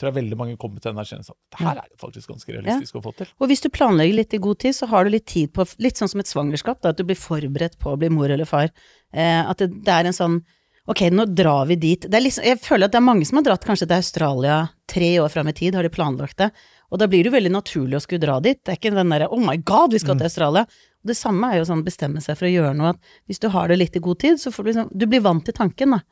tror 0.00 0.10
jeg 0.10 0.16
veldig 0.16 0.38
mange 0.40 0.56
kommer 0.60 0.82
til 0.82 0.90
den 0.90 1.00
erkjennelsen 1.02 1.36
at 1.36 1.54
det 1.54 1.60
her 1.62 1.78
er 1.78 1.86
det 1.86 2.00
faktisk 2.02 2.32
ganske 2.32 2.50
realistisk 2.56 2.98
å 2.98 3.04
få 3.04 3.12
til. 3.18 3.30
Og 3.38 3.50
hvis 3.50 3.62
du 3.62 3.68
planlegger 3.74 4.18
litt 4.18 4.34
i 4.34 4.42
god 4.42 4.60
tid, 4.64 4.74
så 4.74 4.88
har 4.90 5.06
du 5.06 5.14
litt 5.14 5.28
tid 5.30 5.52
på 5.54 5.66
Litt 5.84 6.00
sånn 6.00 6.10
som 6.10 6.22
et 6.22 6.30
svangerskap, 6.30 6.80
da, 6.82 6.90
at 6.90 6.98
du 6.98 7.06
blir 7.06 7.18
forberedt 7.18 7.78
på 7.78 7.92
å 7.92 7.98
bli 8.00 8.10
mor 8.10 8.30
eller 8.30 8.48
far. 8.48 8.72
Eh, 9.14 9.42
at 9.42 9.62
det, 9.62 9.70
det 9.86 9.94
er 9.94 10.10
en 10.10 10.16
sånn 10.16 10.42
Ok, 10.84 11.00
nå 11.08 11.24
drar 11.32 11.64
vi 11.64 11.78
dit. 11.80 12.02
Det 12.04 12.18
er 12.18 12.20
liksom, 12.20 12.44
jeg 12.44 12.58
føler 12.60 12.90
at 12.90 12.92
det 12.92 12.98
er 12.98 13.04
mange 13.06 13.24
som 13.24 13.38
har 13.38 13.46
dratt 13.46 13.62
kanskje 13.64 13.86
til 13.88 13.96
Australia 13.96 14.56
tre 14.90 15.14
år 15.22 15.30
fram 15.32 15.48
i 15.48 15.54
tid, 15.56 15.78
har 15.78 15.86
de 15.86 15.88
planlagt 15.88 16.36
det. 16.42 16.50
Og 16.92 17.00
da 17.00 17.08
blir 17.08 17.24
det 17.24 17.30
jo 17.30 17.36
veldig 17.38 17.52
naturlig 17.54 17.96
å 17.96 18.02
skulle 18.04 18.20
dra 18.20 18.34
dit. 18.44 18.60
Det 18.60 18.74
er 18.74 18.76
ikke 18.76 18.92
den 18.92 19.14
derre 19.14 19.30
oh 19.32 19.40
my 19.40 19.56
god, 19.64 19.94
vi 19.96 20.02
skal 20.02 20.18
til 20.20 20.28
Australia. 20.28 20.66
Og 21.00 21.08
det 21.08 21.16
samme 21.16 21.48
er 21.48 21.62
jo 21.62 21.68
sånn 21.70 21.86
bestemme 21.86 22.20
seg 22.20 22.36
for 22.36 22.50
å 22.50 22.52
gjøre 22.52 22.74
noe, 22.76 22.92
at 22.92 23.16
hvis 23.30 23.40
du 23.40 23.48
har 23.54 23.72
det 23.72 23.78
litt 23.80 23.96
i 23.96 24.02
god 24.04 24.20
tid, 24.26 24.36
så 24.42 24.52
får 24.52 24.66
du 24.66 24.68
liksom 24.74 24.92
Du 24.92 25.06
blir 25.08 25.24
vant 25.24 25.44
til 25.48 25.56
tanken, 25.56 25.96
da. 25.96 26.02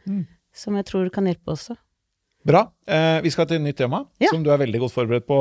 Som 0.57 0.81
jeg 0.81 0.88
tror 0.88 1.12
kan 1.12 1.29
hjelpe 1.29 1.53
også. 1.53 1.77
Bra. 2.46 2.64
Eh, 2.90 3.20
vi 3.22 3.31
skal 3.31 3.46
til 3.46 3.61
et 3.61 3.62
nytt 3.68 3.76
tema, 3.78 4.02
Ja. 4.20 4.31
som 4.33 4.42
du 4.42 4.50
er 4.50 4.59
veldig 4.59 4.81
godt 4.83 4.92
forberedt 4.96 5.26
på. 5.28 5.37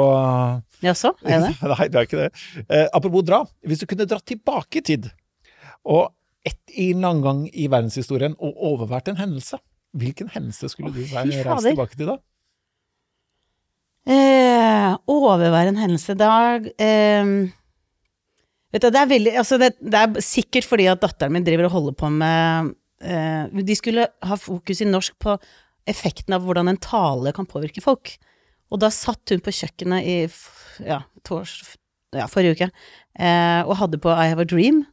Jaså, 0.85 1.13
er 1.25 1.39
det 1.41 1.49
det? 1.49 1.69
Nei, 1.73 1.87
det 1.89 1.97
er 2.01 2.05
ikke 2.07 2.19
det. 2.21 2.29
Eh, 2.69 2.87
apropos 2.93 3.23
dra. 3.25 3.41
Hvis 3.65 3.81
du 3.81 3.87
kunne 3.89 4.05
dratt 4.05 4.25
tilbake 4.29 4.81
i 4.81 4.85
tid, 4.85 5.09
og 5.85 6.11
ett 6.45 6.59
i 6.77 6.91
en 6.91 7.03
annen 7.05 7.23
gang 7.25 7.41
i 7.53 7.65
verdenshistorien, 7.69 8.35
og 8.39 8.53
overvært 8.71 9.09
en 9.09 9.17
hendelse, 9.17 9.57
hvilken 9.97 10.29
hendelse 10.33 10.69
skulle 10.71 10.93
du 10.93 11.01
være 11.09 11.25
reist 11.45 11.65
tilbake 11.71 11.97
til 11.97 12.13
da? 12.13 12.19
Eh, 14.09 14.91
overvære 15.11 15.69
en 15.75 15.77
hendelse 15.77 16.15
da 16.17 16.29
eh, 16.57 17.33
Vet 18.73 18.81
du, 18.81 18.87
det 18.89 18.97
er 18.97 19.09
veldig 19.11 19.33
Altså, 19.37 19.59
det, 19.61 19.75
det 19.77 19.99
er 19.99 20.23
sikkert 20.25 20.65
fordi 20.65 20.87
at 20.89 21.03
datteren 21.03 21.35
min 21.35 21.45
driver 21.45 21.67
og 21.67 21.75
holder 21.75 21.93
på 21.99 22.09
med 22.09 22.71
eh, 23.05 23.61
De 23.67 23.75
skulle 23.77 24.07
ha 24.25 24.37
fokus 24.41 24.81
i 24.81 24.87
norsk 24.89 25.19
på 25.21 25.35
effekten 25.89 26.35
av 26.35 26.45
hvordan 26.45 26.71
en 26.71 26.79
tale 26.81 27.33
kan 27.35 27.47
påvirke 27.49 27.83
folk. 27.83 28.15
Og 28.71 28.79
da 28.81 28.91
satt 28.93 29.33
hun 29.33 29.43
på 29.43 29.53
kjøkkenet 29.55 30.07
i 30.07 30.17
ja, 30.87 31.01
tors, 31.27 31.57
ja, 32.15 32.27
forrige 32.31 32.55
uke 32.55 32.67
eh, 32.69 33.61
og 33.65 33.77
hadde 33.81 33.99
på 34.01 34.11
I 34.13 34.29
Have 34.31 34.45
a 34.45 34.47
Dream 34.47 34.85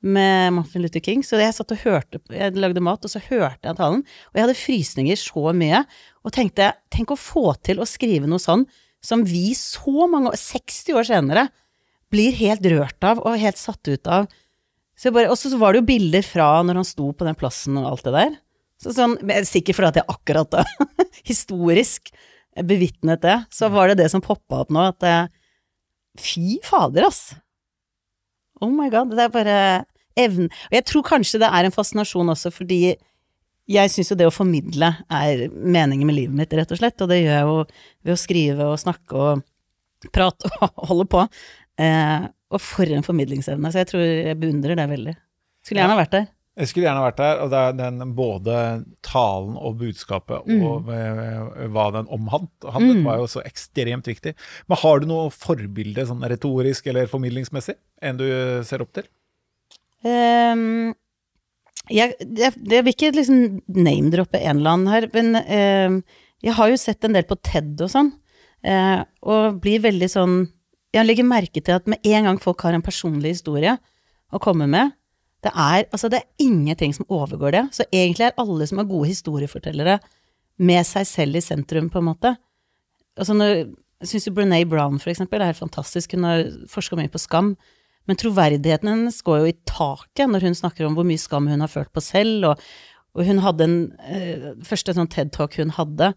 med 0.00 0.52
Martin 0.54 0.84
Luther 0.84 1.02
King. 1.02 1.24
Så 1.26 1.40
jeg 1.40 1.54
satt 1.56 1.74
og 1.74 1.82
hørte 1.82 2.20
Jeg 2.30 2.54
lagde 2.58 2.82
mat, 2.84 3.02
og 3.02 3.10
så 3.10 3.22
hørte 3.22 3.66
jeg 3.66 3.78
talen. 3.78 4.04
Og 4.30 4.38
jeg 4.38 4.46
hadde 4.46 4.58
frysninger 4.58 5.18
så 5.18 5.54
mye, 5.56 5.82
og 6.22 6.34
tenkte 6.34 6.72
tenk 6.94 7.14
å 7.14 7.18
få 7.18 7.52
til 7.66 7.82
å 7.82 7.88
skrive 7.88 8.30
noe 8.30 8.42
sånn 8.42 8.66
som 9.04 9.22
vi 9.26 9.52
så 9.54 10.08
mange 10.10 10.32
år, 10.32 10.38
60 10.38 10.96
år 10.98 11.06
senere, 11.06 11.48
blir 12.10 12.34
helt 12.38 12.64
rørt 12.66 13.04
av 13.04 13.20
og 13.22 13.38
helt 13.38 13.58
satt 13.60 13.90
ut 13.90 14.10
av. 14.10 14.26
Så 14.98 15.12
bare, 15.14 15.30
og 15.30 15.38
så 15.38 15.52
var 15.58 15.74
det 15.74 15.82
jo 15.82 15.90
bilder 15.92 16.24
fra 16.26 16.48
når 16.66 16.80
han 16.80 16.88
sto 16.88 17.12
på 17.14 17.26
den 17.26 17.38
plassen 17.38 17.78
og 17.78 17.86
alt 17.92 18.06
det 18.08 18.14
der. 18.16 18.38
Så 18.78 18.94
sånn, 18.94 19.16
Sikkert 19.46 19.78
fordi 19.78 19.90
at 19.90 20.00
jeg 20.00 20.10
akkurat 20.14 20.52
da, 20.54 20.62
historisk 21.30 22.12
bevitnet 22.58 23.22
det, 23.22 23.36
så 23.54 23.68
var 23.70 23.90
det 23.90 24.00
det 24.02 24.08
som 24.12 24.22
poppa 24.24 24.62
opp 24.64 24.72
nå, 24.74 24.88
at 24.92 25.32
Fy 26.18 26.58
fader, 26.66 27.06
ass! 27.06 27.36
Oh 28.62 28.70
my 28.74 28.88
god, 28.90 29.12
det 29.14 29.26
er 29.26 29.34
bare 29.34 29.58
evnen 30.18 30.48
Og 30.50 30.74
jeg 30.74 30.86
tror 30.88 31.04
kanskje 31.06 31.38
det 31.42 31.50
er 31.54 31.68
en 31.68 31.74
fascinasjon 31.74 32.32
også 32.34 32.50
fordi 32.54 32.96
jeg 33.68 33.92
syns 33.92 34.08
jo 34.10 34.16
det 34.16 34.24
å 34.24 34.32
formidle 34.32 34.88
er 35.12 35.42
meningen 35.52 36.08
med 36.08 36.16
livet 36.16 36.36
mitt, 36.38 36.54
rett 36.56 36.70
og 36.72 36.78
slett. 36.80 37.02
Og 37.04 37.10
det 37.10 37.18
gjør 37.18 37.34
jeg 37.34 37.44
jo 37.44 37.56
ved 38.08 38.12
å 38.14 38.16
skrive 38.16 38.68
og 38.72 38.78
snakke 38.80 39.18
og 39.20 39.42
prate 40.14 40.48
og 40.64 40.86
holde 40.88 41.04
på. 41.12 41.26
Eh, 41.76 42.24
og 42.48 42.62
for 42.64 42.88
en 42.96 43.04
formidlingsevne. 43.04 43.68
Så 43.68 43.82
jeg 43.82 43.90
tror 43.90 44.06
jeg 44.06 44.38
beundrer 44.40 44.78
det 44.78 44.88
veldig. 44.88 45.14
Skulle 45.60 45.84
gjerne 45.84 45.98
vært 46.00 46.16
der. 46.16 46.24
Jeg 46.58 46.70
skulle 46.72 46.88
gjerne 46.88 47.04
vært 47.04 47.20
der, 47.20 47.40
og 47.44 47.50
det 47.52 47.58
er 47.62 47.74
den, 47.78 48.14
både 48.18 48.54
talen 49.06 49.54
og 49.56 49.76
budskapet 49.78 50.46
Mm. 50.48 50.62
og 50.66 50.88
eh, 50.90 51.68
hva 51.70 51.84
den 51.94 52.08
omhandlet, 52.10 52.66
Mm. 52.98 53.04
var 53.06 53.20
jo 53.22 53.28
så 53.30 53.42
ekstremt 53.46 54.08
viktig. 54.10 54.34
Men 54.66 54.80
har 54.82 54.98
du 55.00 55.06
noe 55.06 55.30
forbilde 55.30 56.06
sånn 56.08 56.24
retorisk 56.26 56.86
eller 56.90 57.06
formidlingsmessig 57.06 57.76
en 58.02 58.16
du 58.18 58.26
ser 58.66 58.82
opp 58.82 58.92
til? 58.92 59.06
Um, 60.04 60.94
jeg, 61.90 62.14
jeg, 62.20 62.52
jeg 62.70 62.84
vil 62.84 62.92
ikke 62.92 63.14
liksom 63.16 63.38
name-droppe 63.72 64.40
en 64.42 64.58
eller 64.60 64.74
annen 64.76 64.92
her, 64.92 65.08
men 65.14 65.38
ehm, 65.40 66.02
jeg 66.44 66.54
har 66.58 66.70
jo 66.70 66.78
sett 66.78 67.06
en 67.06 67.16
del 67.16 67.26
på 67.26 67.38
TED 67.42 67.80
og 67.86 67.90
sånn, 67.90 68.12
uh, 68.66 69.02
og 69.22 69.60
blir 69.62 69.82
veldig 69.86 70.10
sånn 70.10 70.38
Jeg 70.94 71.04
legger 71.04 71.26
merke 71.28 71.60
til 71.60 71.74
at 71.76 71.86
med 71.86 72.00
en 72.08 72.24
gang 72.24 72.38
folk 72.40 72.62
har 72.64 72.72
en 72.72 72.82
personlig 72.82 73.34
historie 73.36 73.74
å 74.32 74.38
komme 74.40 74.64
med, 74.66 74.94
det 75.46 75.52
er, 75.54 75.84
altså 75.94 76.10
det 76.10 76.20
er 76.20 76.44
ingenting 76.44 76.94
som 76.96 77.06
overgår 77.08 77.54
det. 77.54 77.64
Så 77.76 77.86
egentlig 77.94 78.26
er 78.26 78.38
alle 78.42 78.66
som 78.66 78.80
er 78.80 78.88
gode 78.90 79.10
historiefortellere, 79.12 79.98
med 80.58 80.82
seg 80.82 81.06
selv 81.06 81.38
i 81.38 81.42
sentrum, 81.44 81.86
på 81.86 82.00
en 82.00 82.08
måte. 82.08 82.32
Altså 83.18 83.36
når, 83.36 83.68
jeg 84.02 84.10
syns 84.10 84.26
jo 84.26 84.34
Brené 84.34 84.64
Brown, 84.66 84.98
for 84.98 85.12
eksempel, 85.12 85.42
er 85.42 85.52
helt 85.52 85.60
fantastisk. 85.60 86.16
Hun 86.16 86.26
har 86.26 86.48
forska 86.70 86.98
mye 86.98 87.12
på 87.12 87.20
skam. 87.22 87.52
Men 88.08 88.18
troverdigheten 88.18 88.88
hennes 88.88 89.20
går 89.22 89.42
jo 89.42 89.50
i 89.50 89.58
taket 89.68 90.30
når 90.32 90.46
hun 90.48 90.56
snakker 90.56 90.86
om 90.86 90.96
hvor 90.96 91.06
mye 91.06 91.20
skam 91.20 91.46
hun 91.50 91.62
har 91.62 91.70
følt 91.70 91.92
på 91.94 92.02
selv. 92.02 92.48
Og, 92.50 92.64
og 93.14 93.28
hun 93.28 93.42
hadde 93.44 93.68
en 93.68 93.78
øh, 94.16 94.50
første 94.66 94.96
sånn 94.96 95.10
TED-talk 95.12 95.58
hun 95.60 95.74
hadde, 95.76 96.12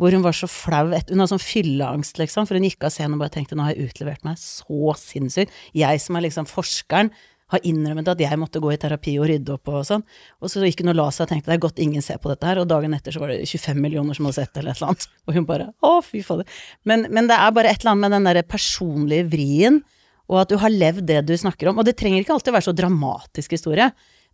hvor 0.00 0.14
hun 0.14 0.24
var 0.24 0.36
så 0.36 0.48
flau. 0.50 0.92
Hun 0.92 1.22
hadde 1.22 1.30
sånn 1.32 1.42
fylleangst, 1.42 2.20
liksom, 2.20 2.46
for 2.48 2.58
hun 2.58 2.68
gikk 2.68 2.86
av 2.86 2.94
scenen 2.94 3.16
og 3.16 3.24
bare 3.24 3.34
tenkte 3.34 3.58
nå 3.58 3.66
har 3.66 3.74
jeg 3.74 3.90
utlevert 3.90 4.22
meg 4.26 4.38
så 4.40 4.94
sinnssykt. 5.00 5.54
Jeg 5.76 6.02
som 6.02 6.18
er 6.18 6.28
liksom 6.28 6.48
forskeren, 6.50 7.10
har 7.50 7.66
innrømmet 7.66 8.08
at 8.12 8.22
jeg 8.22 8.38
måtte 8.40 8.62
gå 8.62 8.72
i 8.72 8.78
terapi 8.80 9.16
og 9.20 9.28
rydde 9.30 9.54
opp 9.56 9.70
og 9.72 9.86
sånn. 9.86 10.04
Og 10.40 10.52
så 10.52 10.62
gikk 10.64 10.84
hun 10.84 10.92
og 10.92 10.98
la 11.00 11.06
seg 11.14 11.26
og 11.26 11.32
tenkte 11.32 11.52
det 11.52 11.56
er 11.58 11.64
godt 11.64 11.82
ingen 11.82 12.04
ser 12.04 12.20
på 12.22 12.30
dette 12.30 12.46
her, 12.46 12.60
og 12.62 12.68
dagen 12.70 12.94
etter 12.96 13.14
så 13.14 13.22
var 13.22 13.32
det 13.32 13.42
25 13.48 13.80
millioner 13.82 14.16
som 14.16 14.28
hadde 14.28 14.38
sett 14.38 14.52
det, 14.54 14.62
eller 14.62 14.74
et 14.74 14.82
eller 14.82 14.92
annet. 14.92 15.08
Og 15.26 15.36
hun 15.36 15.48
bare 15.48 15.70
å, 15.86 15.92
fy 16.04 16.22
fader. 16.26 16.62
Men, 16.88 17.08
men 17.14 17.30
det 17.30 17.38
er 17.38 17.56
bare 17.56 17.72
et 17.72 17.82
eller 17.82 17.94
annet 17.94 18.06
med 18.06 18.16
den 18.16 18.30
derre 18.30 18.46
personlige 18.46 19.26
vrien, 19.32 19.82
og 20.30 20.44
at 20.44 20.52
du 20.52 20.56
har 20.62 20.70
levd 20.70 21.08
det 21.08 21.20
du 21.26 21.34
snakker 21.38 21.70
om. 21.70 21.80
Og 21.82 21.86
det 21.86 21.96
trenger 21.98 22.22
ikke 22.22 22.36
alltid 22.36 22.54
være 22.54 22.68
så 22.68 22.76
dramatisk 22.76 23.56
historie, 23.56 23.90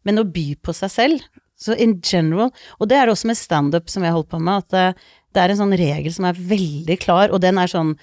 men 0.06 0.20
å 0.20 0.28
by 0.28 0.50
på 0.64 0.74
seg 0.76 0.92
selv. 0.92 1.42
Så 1.56 1.72
in 1.80 1.96
general, 2.04 2.50
og 2.76 2.90
det 2.90 2.98
er 2.98 3.08
det 3.08 3.14
også 3.14 3.30
med 3.30 3.38
standup 3.40 3.88
som 3.88 4.04
jeg 4.04 4.12
holdt 4.12 4.28
på 4.28 4.40
med, 4.44 4.60
at 4.60 4.74
det, 4.74 5.06
det 5.32 5.40
er 5.40 5.52
en 5.52 5.60
sånn 5.62 5.76
regel 5.80 6.12
som 6.12 6.28
er 6.28 6.36
veldig 6.52 6.98
klar, 7.00 7.32
og 7.32 7.40
den 7.44 7.56
er 7.60 7.72
sånn 7.72 7.94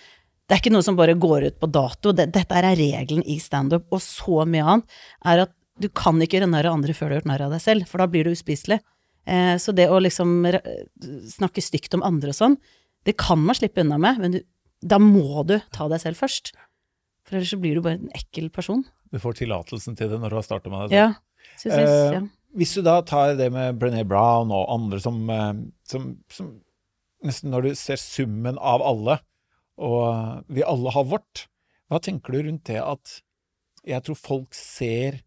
det 0.44 0.56
er 0.56 0.62
ikke 0.62 0.74
noe 0.74 0.86
som 0.86 0.98
bare 1.00 1.16
går 1.16 1.48
ut 1.50 1.60
på 1.62 1.70
dato. 1.72 2.12
Det, 2.16 2.28
dette 2.36 2.58
er 2.60 2.76
regelen 2.76 3.24
i 3.30 3.38
standup, 3.42 3.86
og 3.96 4.02
så 4.04 4.44
mye 4.50 4.66
annet, 4.76 4.98
er 5.24 5.46
at 5.46 5.54
du 5.82 5.88
kan 5.90 6.20
ikke 6.22 6.38
gjøre 6.38 6.52
narr 6.52 6.70
av 6.70 6.78
andre 6.78 6.96
før 6.96 7.10
du 7.10 7.16
har 7.16 7.22
gjort 7.22 7.30
narr 7.32 7.46
av 7.48 7.56
deg 7.56 7.64
selv, 7.64 7.88
for 7.90 8.04
da 8.04 8.10
blir 8.12 8.28
du 8.28 8.36
uspiselig. 8.36 8.80
Eh, 9.26 9.56
så 9.62 9.74
det 9.76 9.88
å 9.90 10.02
liksom 10.04 10.36
snakke 11.32 11.64
stygt 11.64 11.96
om 11.96 12.04
andre 12.06 12.34
og 12.34 12.38
sånn, 12.38 12.58
det 13.08 13.16
kan 13.20 13.40
man 13.40 13.58
slippe 13.58 13.84
unna 13.84 13.98
med, 14.02 14.20
men 14.20 14.36
du, 14.36 14.40
da 14.84 15.00
må 15.02 15.46
du 15.48 15.58
ta 15.76 15.88
deg 15.92 16.04
selv 16.04 16.20
først. 16.20 16.54
For 17.24 17.40
ellers 17.40 17.54
så 17.56 17.60
blir 17.64 17.80
du 17.80 17.86
bare 17.86 18.02
en 18.02 18.14
ekkel 18.16 18.50
person. 18.54 18.84
Du 19.14 19.20
får 19.24 19.40
tillatelsen 19.40 19.96
til 20.00 20.12
det 20.12 20.20
når 20.20 20.34
du 20.34 20.40
har 20.40 20.48
starta 20.48 20.72
med 20.72 20.92
det. 20.92 21.00
Ja. 21.00 21.12
Synes 21.60 21.76
Eh, 21.80 22.14
ja. 22.20 22.24
Hvis 22.54 22.76
du 22.78 22.84
da 22.86 23.00
tar 23.02 23.34
det 23.40 23.50
med 23.52 23.80
Brené 23.82 24.04
Brown 24.06 24.52
og 24.54 24.68
andre 24.70 25.00
som, 25.02 25.24
eh, 25.30 25.54
som, 25.90 26.14
som 26.30 26.54
Nesten 27.24 27.54
når 27.54 27.62
du 27.64 27.76
ser 27.80 27.96
summen 27.96 28.58
av 28.60 28.82
alle, 28.84 29.14
og 29.84 30.48
vi 30.54 30.64
alle 30.66 30.94
har 30.96 31.06
vårt, 31.12 31.46
hva 31.92 32.00
tenker 32.04 32.34
du 32.38 32.42
rundt 32.48 32.64
det 32.72 32.80
at 32.82 33.20
jeg 33.84 34.04
tror 34.06 34.16
folk 34.18 34.56
ser 34.56 35.20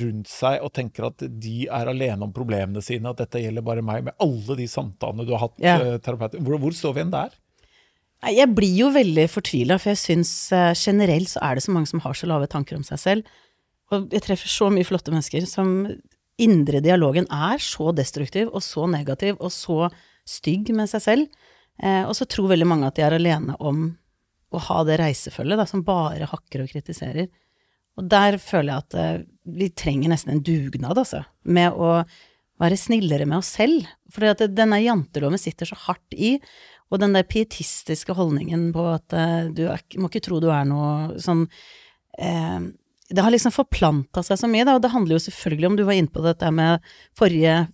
rundt 0.00 0.30
seg 0.32 0.62
og 0.64 0.72
tenker 0.72 1.04
at 1.10 1.20
de 1.28 1.66
er 1.68 1.90
alene 1.92 2.24
om 2.24 2.32
problemene 2.32 2.80
sine, 2.82 3.10
at 3.12 3.20
dette 3.20 3.42
gjelder 3.42 3.64
bare 3.66 3.82
meg, 3.84 4.06
med 4.06 4.16
alle 4.24 4.56
de 4.56 4.64
samtalene 4.70 5.26
du 5.28 5.34
har 5.36 5.42
hatt, 5.46 5.58
Ja. 5.60 5.74
eh, 5.76 5.98
terapeuter. 6.00 6.40
Hvor, 6.40 6.56
hvor 6.62 6.72
står 6.72 6.94
vi 6.96 7.02
igjen 7.02 7.12
der? 7.12 7.34
Jeg 8.32 8.48
blir 8.56 8.72
jo 8.78 8.88
veldig 8.94 9.26
fortvila, 9.28 9.76
for 9.78 9.92
jeg 9.92 10.00
syns 10.00 10.32
eh, 10.56 10.72
generelt 10.72 11.28
så 11.28 11.42
er 11.44 11.58
det 11.58 11.66
så 11.66 11.74
mange 11.76 11.90
som 11.90 12.00
har 12.00 12.16
så 12.16 12.26
lave 12.30 12.48
tanker 12.48 12.78
om 12.80 12.86
seg 12.88 12.98
selv. 13.02 13.28
Og 13.92 14.08
jeg 14.16 14.24
treffer 14.24 14.48
så 14.48 14.70
mye 14.72 14.88
flotte 14.88 15.12
mennesker 15.12 15.44
som 15.46 15.74
indre 16.40 16.80
dialogen 16.80 17.28
er 17.30 17.60
så 17.62 17.92
destruktiv 17.94 18.48
og 18.48 18.62
så 18.64 18.88
negativ 18.90 19.36
og 19.38 19.52
så 19.52 19.90
stygg 20.26 20.72
med 20.74 20.88
seg 20.88 21.04
selv. 21.04 21.28
Eh, 21.82 22.02
og 22.04 22.14
så 22.16 22.26
tror 22.30 22.52
veldig 22.52 22.68
mange 22.70 22.88
at 22.88 22.98
de 22.98 23.06
er 23.06 23.16
alene 23.16 23.56
om 23.58 23.88
å 24.54 24.60
ha 24.68 24.82
det 24.86 25.00
reisefølget 25.00 25.58
da, 25.58 25.66
som 25.66 25.82
bare 25.86 26.28
hakker 26.30 26.64
og 26.64 26.70
kritiserer. 26.70 27.30
Og 27.98 28.06
der 28.10 28.38
føler 28.42 28.72
jeg 28.72 28.84
at 28.84 28.98
eh, 29.00 29.24
vi 29.58 29.70
trenger 29.74 30.12
nesten 30.12 30.36
en 30.36 30.44
dugnad, 30.44 30.98
altså, 30.98 31.24
med 31.46 31.74
å 31.74 31.96
være 32.62 32.78
snillere 32.78 33.26
med 33.26 33.40
oss 33.40 33.50
selv. 33.56 33.88
For 34.12 34.26
denne 34.46 34.80
janteloven 34.82 35.40
sitter 35.40 35.68
så 35.68 35.78
hardt 35.88 36.14
i, 36.14 36.36
og 36.92 37.00
den 37.02 37.16
der 37.16 37.26
pietistiske 37.26 38.14
holdningen 38.14 38.68
på 38.74 38.86
at 38.92 39.14
eh, 39.16 39.50
du 39.54 39.66
er, 39.72 39.82
må 39.98 40.10
ikke 40.10 40.26
tro 40.28 40.40
du 40.42 40.50
er 40.52 40.66
noe 40.68 41.18
sånn 41.22 41.46
eh, 42.20 42.66
Det 43.10 43.24
har 43.24 43.32
liksom 43.34 43.54
forplanta 43.54 44.22
seg 44.22 44.38
så 44.38 44.50
mye, 44.50 44.66
da, 44.68 44.76
og 44.76 44.84
det 44.84 44.92
handler 44.92 45.16
jo 45.16 45.24
selvfølgelig 45.26 45.70
om 45.70 45.78
Du 45.80 45.82
var 45.88 45.98
inne 45.98 46.12
på 46.12 46.22
dette 46.24 46.52
med 46.54 46.84
forrige 47.18 47.64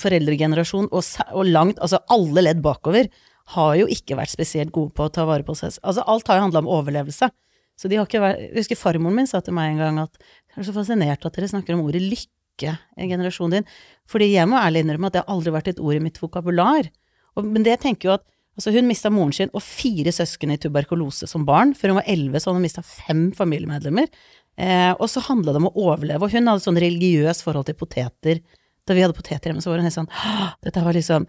foreldregenerasjon, 0.00 0.88
og, 0.90 1.06
og 1.30 1.46
langt 1.46 1.78
Altså 1.78 2.02
alle 2.10 2.48
ledd 2.48 2.64
bakover 2.64 3.06
har 3.52 3.74
jo 3.76 3.88
ikke 3.92 4.16
vært 4.16 4.32
spesielt 4.32 4.72
gode 4.72 4.94
på 4.96 5.04
å 5.04 5.12
ta 5.12 5.26
vare 5.28 5.44
på 5.44 5.52
seg 5.58 5.76
Altså 5.84 6.04
alt 6.08 6.28
har 6.30 6.38
jo 6.38 6.46
handla 6.46 6.62
om 6.64 6.70
overlevelse. 6.78 7.28
Så 7.76 7.90
de 7.90 7.98
har 7.98 8.06
ikke 8.08 8.22
vært 8.22 8.40
Jeg 8.40 8.54
husker 8.62 8.80
farmoren 8.80 9.18
min 9.18 9.28
sa 9.28 9.42
til 9.44 9.56
meg 9.56 9.74
en 9.74 9.82
gang 9.82 10.00
at 10.06 10.16
jeg 10.22 10.62
er 10.62 10.68
så 10.68 10.76
fascinert 10.76 11.26
at 11.26 11.36
dere 11.36 11.50
snakker 11.50 11.76
om 11.76 11.82
ordet 11.84 12.02
lykke 12.04 12.76
i 13.02 13.08
generasjonen 13.10 13.58
din. 13.58 13.72
Fordi 14.08 14.30
jeg 14.30 14.48
må 14.48 14.60
ærlig 14.60 14.84
innrømme 14.84 15.10
at 15.10 15.16
det 15.16 15.24
har 15.24 15.34
aldri 15.34 15.52
vært 15.56 15.72
et 15.74 15.82
ord 15.82 15.98
i 15.98 16.04
mitt 16.04 16.20
vokabular. 16.22 16.88
Og, 17.34 17.48
men 17.48 17.66
det 17.66 17.80
tenker 17.82 18.08
jo 18.08 18.14
at 18.14 18.24
altså 18.54 18.70
hun 18.70 18.86
mista 18.86 19.10
moren 19.10 19.34
sin 19.34 19.50
og 19.50 19.64
fire 19.66 20.12
søsken 20.14 20.54
i 20.54 20.58
tuberkulose 20.62 21.26
som 21.28 21.44
barn. 21.48 21.74
Før 21.74 21.92
hun 21.92 22.00
var 22.00 22.10
elleve, 22.10 22.40
så 22.40 22.50
hadde 22.50 22.62
hun 22.62 22.68
mista 22.68 22.84
fem 22.86 23.26
familiemedlemmer. 23.34 24.06
Eh, 24.54 24.92
og 24.94 25.08
så 25.10 25.24
handla 25.26 25.52
det 25.52 25.64
om 25.64 25.72
å 25.72 25.74
overleve. 25.88 26.22
Og 26.22 26.36
hun 26.36 26.46
hadde 26.52 26.62
sånn 26.62 26.78
religiøs 26.78 27.42
forhold 27.42 27.66
til 27.68 27.78
poteter. 27.80 28.44
Da 28.86 28.94
vi 28.94 29.02
hadde 29.02 29.16
poteter 29.16 29.50
hjemme, 29.50 29.64
så 29.64 29.72
var 29.72 29.80
hun 29.80 29.88
helt 29.88 29.96
sånn 29.96 30.10
«Åh, 30.12 30.54
Dette 30.62 30.82
var 30.84 30.94
liksom 30.94 31.26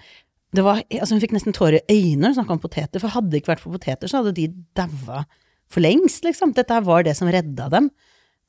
det 0.56 0.64
var, 0.66 0.82
altså 0.90 1.16
Hun 1.16 1.24
fikk 1.24 1.34
nesten 1.36 1.56
tårer 1.56 1.80
i 1.80 1.98
øynene 1.98 2.28
når 2.28 2.34
hun 2.34 2.38
snakka 2.40 2.56
om 2.56 2.62
poteter, 2.64 3.02
for 3.02 3.14
hadde 3.14 3.32
det 3.32 3.42
ikke 3.42 3.54
vært 3.56 3.64
for 3.64 3.76
poteter, 3.76 4.12
så 4.12 4.22
hadde 4.22 4.36
de 4.38 4.50
daua 4.78 5.26
for 5.72 5.84
lengst, 5.84 6.24
liksom. 6.28 6.54
Dette 6.56 6.76
her 6.76 6.86
var 6.86 7.06
det 7.06 7.16
som 7.18 7.30
redda 7.32 7.68
dem. 7.74 7.90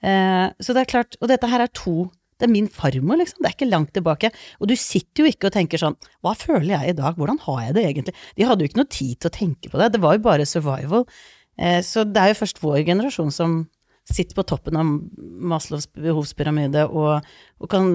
Eh, 0.04 0.46
så 0.60 0.76
det 0.76 0.84
er 0.84 0.92
klart, 0.92 1.16
og 1.20 1.30
dette 1.32 1.48
her 1.50 1.64
er 1.64 1.72
to 1.72 2.12
Det 2.36 2.44
er 2.44 2.52
min 2.52 2.66
farmor, 2.68 3.16
liksom. 3.16 3.40
Det 3.40 3.48
er 3.48 3.54
ikke 3.54 3.70
langt 3.70 3.94
tilbake. 3.96 4.28
Og 4.60 4.68
du 4.68 4.74
sitter 4.76 5.24
jo 5.24 5.30
ikke 5.30 5.48
og 5.48 5.54
tenker 5.54 5.80
sånn 5.80 5.94
Hva 6.20 6.34
føler 6.36 6.74
jeg 6.74 6.90
i 6.90 6.96
dag? 6.98 7.16
Hvordan 7.16 7.38
har 7.46 7.62
jeg 7.64 7.76
det 7.78 7.84
egentlig? 7.86 8.12
De 8.36 8.44
hadde 8.44 8.60
jo 8.60 8.68
ikke 8.68 8.80
noe 8.82 8.90
tid 8.92 9.14
til 9.16 9.30
å 9.30 9.32
tenke 9.32 9.70
på 9.72 9.80
det. 9.80 9.86
Det 9.94 10.02
var 10.02 10.18
jo 10.18 10.24
bare 10.26 10.44
survival. 10.44 11.06
Eh, 11.56 11.80
så 11.80 12.04
det 12.04 12.20
er 12.20 12.34
jo 12.34 12.40
først 12.42 12.60
vår 12.60 12.82
generasjon 12.84 13.32
som 13.32 13.56
sitter 14.04 14.36
på 14.36 14.44
toppen 14.52 14.76
av 14.76 14.90
Maslows 15.48 15.88
behovspyramide 15.96 16.84
og, 16.92 17.24
og 17.56 17.72
kan 17.72 17.88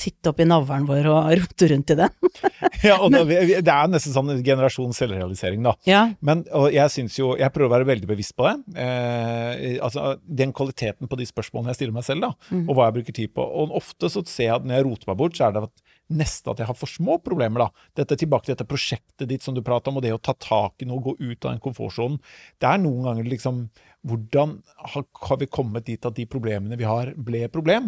sitte 0.00 0.30
oppi 0.32 0.44
navlen 0.48 0.86
vår 0.88 1.06
og 1.10 1.30
rote 1.40 1.68
rundt 1.72 1.90
i 1.94 1.98
den. 2.02 2.10
Ja, 2.84 2.98
og 3.00 3.14
det, 3.14 3.22
det 3.64 3.70
er 3.72 3.86
nesten 3.88 4.12
sånn 4.12 4.28
generasjon 4.44 4.92
selvrealisering, 4.92 5.62
da. 5.64 5.72
Ja. 5.88 6.02
Men 6.20 6.42
og 6.52 6.66
jeg 6.74 6.90
synes 6.92 7.14
jo, 7.16 7.30
jeg 7.40 7.48
prøver 7.54 7.70
å 7.70 7.74
være 7.78 7.88
veldig 7.88 8.08
bevisst 8.10 8.34
på 8.36 8.44
det. 8.44 8.54
Eh, 8.82 9.78
altså 9.84 10.18
Den 10.26 10.52
kvaliteten 10.56 11.08
på 11.08 11.16
de 11.16 11.24
spørsmålene 11.30 11.72
jeg 11.72 11.78
stiller 11.80 11.96
meg 11.96 12.04
selv, 12.04 12.26
da, 12.26 12.32
Mm. 12.54 12.66
og 12.68 12.76
hva 12.76 12.90
jeg 12.90 12.96
bruker 12.98 13.16
tid 13.16 13.32
på. 13.34 13.44
Og 13.62 13.72
ofte 13.78 14.10
så 14.12 14.20
ser 14.28 14.50
jeg 14.50 14.54
at 14.58 14.66
når 14.68 14.76
jeg 14.76 14.86
roter 14.90 15.08
meg 15.10 15.16
bort, 15.22 15.38
så 15.38 15.46
er 15.48 15.54
det 15.56 15.62
at 15.64 15.82
nesten 16.14 16.52
at 16.52 16.60
jeg 16.60 16.68
har 16.68 16.76
for 16.76 16.90
små 16.92 17.16
problemer. 17.24 17.64
da. 17.64 17.86
Dette 18.02 18.18
Tilbake 18.20 18.44
til 18.50 18.54
dette 18.54 18.68
prosjektet 18.68 19.28
ditt 19.30 19.42
som 19.46 19.56
du 19.56 19.62
prater 19.64 19.88
om, 19.90 19.96
og 19.96 20.04
det 20.04 20.12
å 20.12 20.20
ta 20.20 20.34
tak 20.36 20.84
i 20.84 20.88
noe, 20.90 21.00
gå 21.00 21.16
ut 21.18 21.44
av 21.46 21.54
den 21.54 21.62
komfortsonen. 21.64 22.20
Det 22.60 22.68
er 22.68 22.82
noen 22.84 23.06
ganger 23.08 23.30
liksom 23.32 23.64
Hvordan 24.04 24.58
har, 24.92 25.04
har 25.24 25.38
vi 25.40 25.46
kommet 25.48 25.86
dit 25.88 26.04
at 26.04 26.12
de 26.12 26.26
problemene 26.28 26.76
vi 26.76 26.84
har, 26.84 27.14
ble 27.16 27.46
problem? 27.48 27.86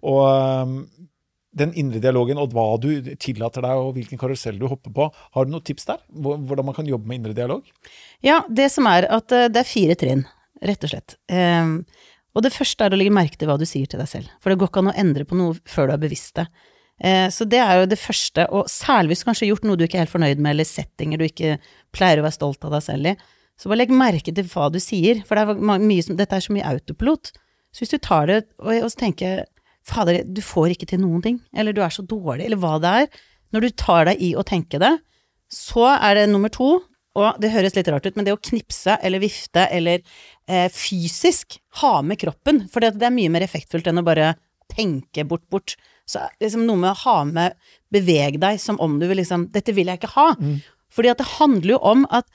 Og 0.00 0.22
øhm, 0.24 0.78
den 1.56 1.72
indre 1.80 2.00
dialogen 2.02 2.38
og 2.40 2.52
hva 2.52 2.66
du 2.80 2.90
tillater 3.20 3.64
deg, 3.64 3.80
og 3.80 3.94
hvilken 3.96 4.20
karusell 4.20 4.58
du 4.60 4.66
hopper 4.68 4.92
på. 4.94 5.08
Har 5.34 5.46
du 5.46 5.54
noen 5.54 5.64
tips 5.64 5.88
der? 5.88 6.02
Hvordan 6.12 6.68
man 6.68 6.76
kan 6.76 6.88
jobbe 6.88 7.08
med 7.08 7.20
indre 7.20 7.36
dialog? 7.36 7.66
Ja, 8.24 8.42
det 8.48 8.68
som 8.74 8.88
er 8.90 9.08
at 9.14 9.32
eh, 9.34 9.48
det 9.52 9.62
er 9.62 9.68
fire 9.68 9.96
trinn, 9.98 10.26
rett 10.64 10.84
og 10.84 10.92
slett. 10.92 11.16
Ehm, 11.32 11.80
og 12.36 12.44
det 12.44 12.54
første 12.54 12.84
er 12.84 12.94
å 12.94 12.98
legge 13.00 13.14
merke 13.14 13.40
til 13.40 13.50
hva 13.50 13.58
du 13.58 13.66
sier 13.68 13.88
til 13.90 14.02
deg 14.02 14.10
selv, 14.10 14.34
for 14.42 14.52
det 14.52 14.60
går 14.60 14.70
ikke 14.70 14.84
an 14.84 14.92
å 14.92 14.98
endre 15.00 15.26
på 15.28 15.38
noe 15.38 15.56
før 15.68 15.88
du 15.88 15.96
er 15.96 16.04
bevisst 16.04 16.36
det. 16.38 16.46
Eh, 17.00 17.26
så 17.32 17.46
det 17.48 17.62
er 17.62 17.80
jo 17.80 17.90
det 17.90 18.00
første, 18.02 18.46
og 18.52 18.70
særlig 18.70 19.14
hvis 19.14 19.24
du 19.24 19.30
kanskje 19.30 19.46
har 19.46 19.52
gjort 19.54 19.66
noe 19.68 19.78
du 19.78 19.86
ikke 19.86 20.00
er 20.00 20.06
helt 20.06 20.14
fornøyd 20.14 20.40
med, 20.42 20.52
eller 20.52 20.68
settinger 20.68 21.20
du 21.20 21.26
ikke 21.28 21.58
pleier 21.94 22.20
å 22.20 22.26
være 22.26 22.38
stolt 22.38 22.64
av 22.68 22.76
deg 22.76 22.86
selv 22.90 23.12
i, 23.12 23.18
så 23.58 23.70
bare 23.70 23.80
legg 23.80 23.94
merke 23.94 24.34
til 24.34 24.46
hva 24.52 24.68
du 24.70 24.78
sier, 24.82 25.22
for 25.26 25.38
det 25.38 25.56
er 25.56 25.82
mye 25.82 26.18
dette 26.18 26.36
er 26.36 26.44
så 26.44 26.54
mye 26.54 26.66
autopilot. 26.76 27.32
Så 27.74 27.82
hvis 27.82 27.94
du 27.94 27.98
tar 28.02 28.28
det 28.30 28.42
og, 28.62 28.70
og 28.70 28.92
tenker 28.98 29.46
fader, 29.88 30.22
du 30.24 30.40
får 30.44 30.74
ikke 30.74 30.88
til 30.90 31.02
noen 31.02 31.24
ting, 31.24 31.40
eller 31.56 31.74
du 31.74 31.82
er 31.84 31.92
så 31.94 32.04
dårlig, 32.06 32.46
eller 32.46 32.60
hva 32.60 32.76
det 32.82 32.94
er, 33.02 33.10
Når 33.48 33.64
du 33.64 33.68
tar 33.80 34.04
deg 34.04 34.20
i 34.20 34.34
å 34.36 34.42
tenke 34.44 34.76
det, 34.76 34.90
så 35.48 35.86
er 35.94 36.18
det 36.18 36.26
nummer 36.28 36.50
to, 36.52 36.82
og 37.16 37.38
det 37.40 37.48
høres 37.54 37.72
litt 37.78 37.88
rart 37.88 38.04
ut, 38.04 38.16
men 38.18 38.26
det 38.26 38.34
å 38.34 38.40
knipse 38.40 38.98
eller 39.02 39.22
vifte 39.22 39.64
eller 39.72 40.02
eh, 40.44 40.68
fysisk 40.68 41.56
ha 41.80 42.02
med 42.04 42.20
kroppen, 42.20 42.66
for 42.68 42.84
det, 42.84 42.98
det 43.00 43.08
er 43.08 43.14
mye 43.16 43.32
mer 43.32 43.46
effektfullt 43.46 43.88
enn 43.88 44.02
å 44.02 44.04
bare 44.04 44.34
tenke 44.68 45.24
bort, 45.24 45.46
bort. 45.48 45.78
Så 46.08 46.20
liksom 46.40 46.66
noe 46.68 46.76
med 46.82 46.92
å 46.92 47.00
ha 47.06 47.16
med 47.24 47.56
Beveg 47.92 48.36
deg 48.40 48.60
som 48.60 48.76
om 48.84 48.98
du 49.00 49.06
vil 49.08 49.16
liksom 49.22 49.48
Dette 49.52 49.72
vil 49.72 49.88
jeg 49.88 50.00
ikke 50.00 50.12
ha. 50.12 50.28
Fordi 50.92 51.10
at 51.12 51.20
det 51.20 51.30
handler 51.38 51.74
jo 51.74 51.80
om 51.84 52.04
at 52.12 52.28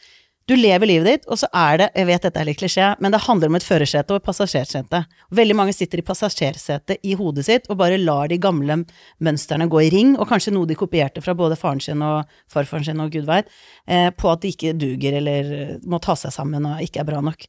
du 0.50 0.56
lever 0.60 0.90
livet 0.90 1.08
ditt, 1.08 1.28
og 1.32 1.40
så 1.40 1.48
er 1.56 1.78
det 1.80 1.86
Jeg 1.96 2.08
vet 2.10 2.26
dette 2.26 2.40
er 2.42 2.48
litt 2.50 2.60
klisjé, 2.60 2.88
men 3.00 3.14
det 3.14 3.22
handler 3.24 3.52
om 3.52 3.56
et 3.56 3.64
førersete 3.64 4.12
og 4.12 4.20
et 4.20 4.26
passasjersete. 4.26 5.04
Veldig 5.32 5.56
mange 5.56 5.76
sitter 5.76 6.02
i 6.02 6.06
passasjersetet 6.06 7.00
i 7.08 7.14
hodet 7.20 7.46
sitt 7.48 7.70
og 7.72 7.80
bare 7.80 8.00
lar 8.02 8.28
de 8.28 8.40
gamle 8.44 8.82
mønstrene 9.24 9.70
gå 9.72 9.86
i 9.86 9.92
ring, 9.94 10.18
og 10.18 10.28
kanskje 10.28 10.52
noe 10.56 10.68
de 10.68 10.76
kopierte 10.80 11.24
fra 11.24 11.36
både 11.38 11.56
faren 11.60 11.80
sin 11.84 12.04
og 12.04 12.28
farfaren 12.52 12.84
sin 12.90 13.00
og 13.00 13.16
gud 13.16 13.30
veit, 13.30 13.48
eh, 13.88 14.10
på 14.12 14.34
at 14.34 14.44
de 14.44 14.52
ikke 14.52 14.76
duger 14.76 15.16
eller 15.22 15.56
eh, 15.62 15.72
må 15.88 16.02
ta 16.04 16.18
seg 16.20 16.36
sammen 16.36 16.68
og 16.68 16.84
ikke 16.84 17.06
er 17.06 17.10
bra 17.14 17.24
nok. 17.24 17.48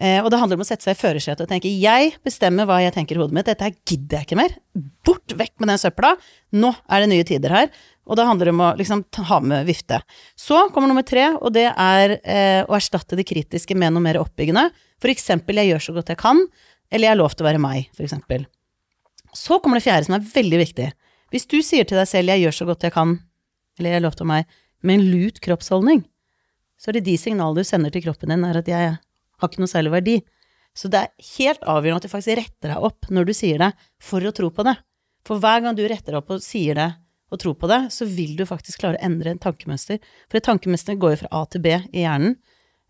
Eh, 0.00 0.22
og 0.24 0.30
det 0.32 0.40
handler 0.40 0.56
om 0.56 0.64
å 0.64 0.68
sette 0.68 0.86
seg 0.86 0.96
i 0.96 1.00
førersetet 1.00 1.44
og 1.44 1.50
tenke 1.50 1.68
jeg 1.68 2.14
bestemmer 2.24 2.64
hva 2.64 2.78
jeg 2.80 2.94
tenker 2.96 3.18
i 3.18 3.20
hodet 3.20 3.36
mitt, 3.36 3.50
dette 3.50 3.68
gidder 3.84 4.22
jeg 4.22 4.30
ikke 4.30 4.40
mer. 4.40 4.54
Bort 5.04 5.36
vekk 5.36 5.58
med 5.60 5.74
den 5.74 5.82
søpla. 5.82 6.14
Nå 6.56 6.72
er 6.88 7.04
det 7.04 7.10
nye 7.12 7.26
tider 7.28 7.52
her. 7.52 7.72
Og 8.10 8.18
da 8.18 8.26
handler 8.26 8.48
det 8.48 8.54
om 8.56 8.62
å 8.66 8.70
liksom 8.74 9.04
ha 9.28 9.38
med 9.40 9.68
vifte. 9.68 10.00
Så 10.34 10.64
kommer 10.74 10.90
nummer 10.90 11.06
tre, 11.06 11.28
og 11.38 11.52
det 11.54 11.68
er 11.70 12.16
eh, 12.18 12.62
å 12.66 12.74
erstatte 12.74 13.14
det 13.18 13.28
kritiske 13.28 13.76
med 13.78 13.94
noe 13.94 14.02
mer 14.02 14.18
oppbyggende. 14.18 14.66
For 15.00 15.12
eksempel 15.12 15.60
'jeg 15.60 15.70
gjør 15.70 15.84
så 15.84 15.94
godt 15.94 16.10
jeg 16.10 16.18
kan', 16.18 16.42
eller 16.90 17.06
'jeg 17.06 17.14
har 17.14 17.22
lov 17.22 17.36
til 17.36 17.46
å 17.46 17.50
være 17.50 17.62
meg', 17.62 17.86
for 17.94 18.02
eksempel. 18.02 18.46
Så 19.32 19.60
kommer 19.62 19.78
det 19.78 19.86
fjerde, 19.86 20.06
som 20.06 20.18
er 20.18 20.26
veldig 20.26 20.58
viktig. 20.58 20.92
Hvis 21.30 21.46
du 21.46 21.62
sier 21.62 21.86
til 21.86 21.98
deg 21.98 22.08
selv 22.08 22.28
'jeg 22.28 22.42
gjør 22.42 22.54
så 22.58 22.66
godt 22.66 22.82
jeg 22.82 22.92
kan', 22.92 23.22
eller 23.78 23.90
'jeg 23.90 24.02
har 24.02 24.08
lov 24.08 24.16
til 24.16 24.26
å 24.26 24.32
meg', 24.34 24.46
med 24.82 24.94
en 24.98 25.10
lut 25.10 25.40
kroppsholdning, 25.40 26.04
så 26.76 26.88
er 26.88 26.92
det 26.98 27.04
de 27.04 27.16
signalene 27.16 27.60
du 27.60 27.64
sender 27.64 27.90
til 27.92 28.02
kroppen 28.02 28.28
din, 28.28 28.44
er 28.44 28.58
at 28.58 28.66
'jeg 28.66 28.98
har 29.38 29.48
ikke 29.48 29.62
noe 29.62 29.70
særlig 29.70 29.92
verdi'. 29.94 30.22
Så 30.74 30.90
det 30.90 30.98
er 30.98 31.10
helt 31.38 31.62
avgjørende 31.62 31.96
at 31.96 32.02
du 32.02 32.08
faktisk 32.08 32.36
retter 32.36 32.74
deg 32.74 32.78
opp 32.78 33.06
når 33.10 33.26
du 33.26 33.32
sier 33.34 33.58
det, 33.58 33.72
for 34.00 34.20
å 34.20 34.32
tro 34.32 34.50
på 34.50 34.64
det. 34.64 34.76
For 35.26 35.38
hver 35.38 35.62
gang 35.62 35.76
du 35.76 35.86
retter 35.86 36.12
deg 36.12 36.22
opp 36.22 36.30
og 36.30 36.42
sier 36.42 36.74
det 36.74 36.94
og 37.30 37.40
tro 37.42 37.54
på 37.54 37.70
det, 37.70 37.80
så 37.94 38.06
vil 38.08 38.34
du 38.38 38.44
faktisk 38.48 38.82
klare 38.82 38.98
å 38.98 39.06
endre 39.06 39.34
en 39.34 39.40
tankemønster. 39.42 40.00
For 40.28 40.40
et 40.40 40.46
tankemønster 40.46 40.98
går 41.00 41.14
jo 41.14 41.20
fra 41.22 41.32
A 41.40 41.44
til 41.50 41.62
B 41.64 41.76
i 41.78 42.02
hjernen, 42.02 42.36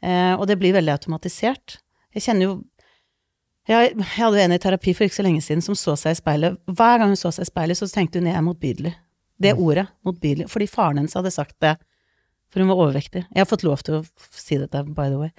eh, 0.03 0.33
og 0.35 0.46
det 0.48 0.59
blir 0.61 0.76
veldig 0.76 0.94
automatisert. 0.96 1.79
Jeg 2.16 2.26
kjenner 2.26 2.48
jo 2.48 2.55
jeg, 3.68 3.92
jeg 3.92 4.07
hadde 4.16 4.40
jo 4.40 4.42
en 4.46 4.55
i 4.57 4.59
terapi 4.59 4.94
for 4.96 5.07
ikke 5.07 5.18
så 5.20 5.24
lenge 5.26 5.44
siden 5.44 5.62
som 5.62 5.76
så 5.79 5.94
seg 5.98 6.16
i 6.16 6.18
speilet. 6.18 6.57
Hver 6.66 6.98
gang 6.98 7.12
hun 7.12 7.20
så 7.20 7.31
seg 7.35 7.44
i 7.44 7.50
speilet, 7.50 7.79
så 7.79 7.87
tenkte 7.92 8.18
hun 8.18 8.26
jeg 8.31 8.38
er 8.38 8.46
motbydelig. 8.46 8.92
Det 9.40 9.53
ordet, 9.55 9.87
motbydelig. 10.07 10.48
Fordi 10.50 10.66
faren 10.68 10.98
hennes 10.98 11.14
hadde 11.14 11.33
sagt 11.33 11.55
det. 11.62 11.76
For 12.50 12.64
hun 12.64 12.72
var 12.72 12.81
overvektig. 12.83 13.22
Jeg 13.29 13.40
har 13.44 13.48
fått 13.48 13.62
lov 13.62 13.85
til 13.87 14.00
å 14.00 14.03
si 14.35 14.59
dette, 14.59 14.83
by 14.96 15.07
the 15.12 15.20
way. 15.20 15.31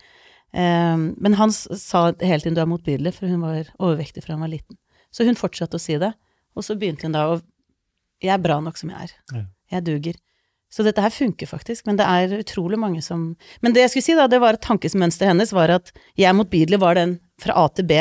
Um, 0.51 1.09
men 1.19 1.35
han 1.39 1.51
sa 1.51 2.09
hele 2.19 2.39
tiden 2.43 2.55
du 2.55 2.61
er 2.63 2.69
motbydelig, 2.71 3.13
for 3.17 3.31
hun 3.31 3.43
var 3.43 3.73
overvektig 3.79 4.23
fra 4.23 4.37
hun 4.37 4.45
var 4.45 4.53
liten. 4.53 4.79
Så 5.11 5.27
hun 5.27 5.39
fortsatte 5.39 5.79
å 5.79 5.83
si 5.83 5.97
det, 5.99 6.13
og 6.55 6.63
så 6.63 6.77
begynte 6.79 7.07
hun 7.07 7.15
da 7.15 7.25
å 7.33 7.41
Jeg 8.21 8.33
er 8.35 8.41
bra 8.43 8.59
nok 8.61 8.77
som 8.77 8.89
jeg 8.93 9.09
er. 9.09 9.13
Ja. 9.33 9.43
Jeg 9.77 9.85
duger. 9.87 10.19
Så 10.71 10.85
dette 10.87 11.03
her 11.03 11.11
funker 11.11 11.49
faktisk, 11.49 11.85
men 11.85 11.97
det 11.99 12.05
er 12.07 12.37
utrolig 12.39 12.77
mange 12.79 13.01
som 13.03 13.35
Men 13.61 13.73
det 13.75 13.81
jeg 13.83 13.89
skulle 13.91 14.05
si, 14.07 14.15
da, 14.15 14.27
det 14.31 14.39
var 14.39 14.55
at 14.55 14.61
tankemønsteret 14.63 15.33
hennes 15.33 15.51
var 15.51 15.69
at 15.69 15.91
jeg 16.15 16.35
motbydelig 16.37 16.79
var 16.79 16.95
den 16.95 17.17
fra 17.41 17.57
A 17.59 17.67
til 17.75 17.87
B 17.89 17.97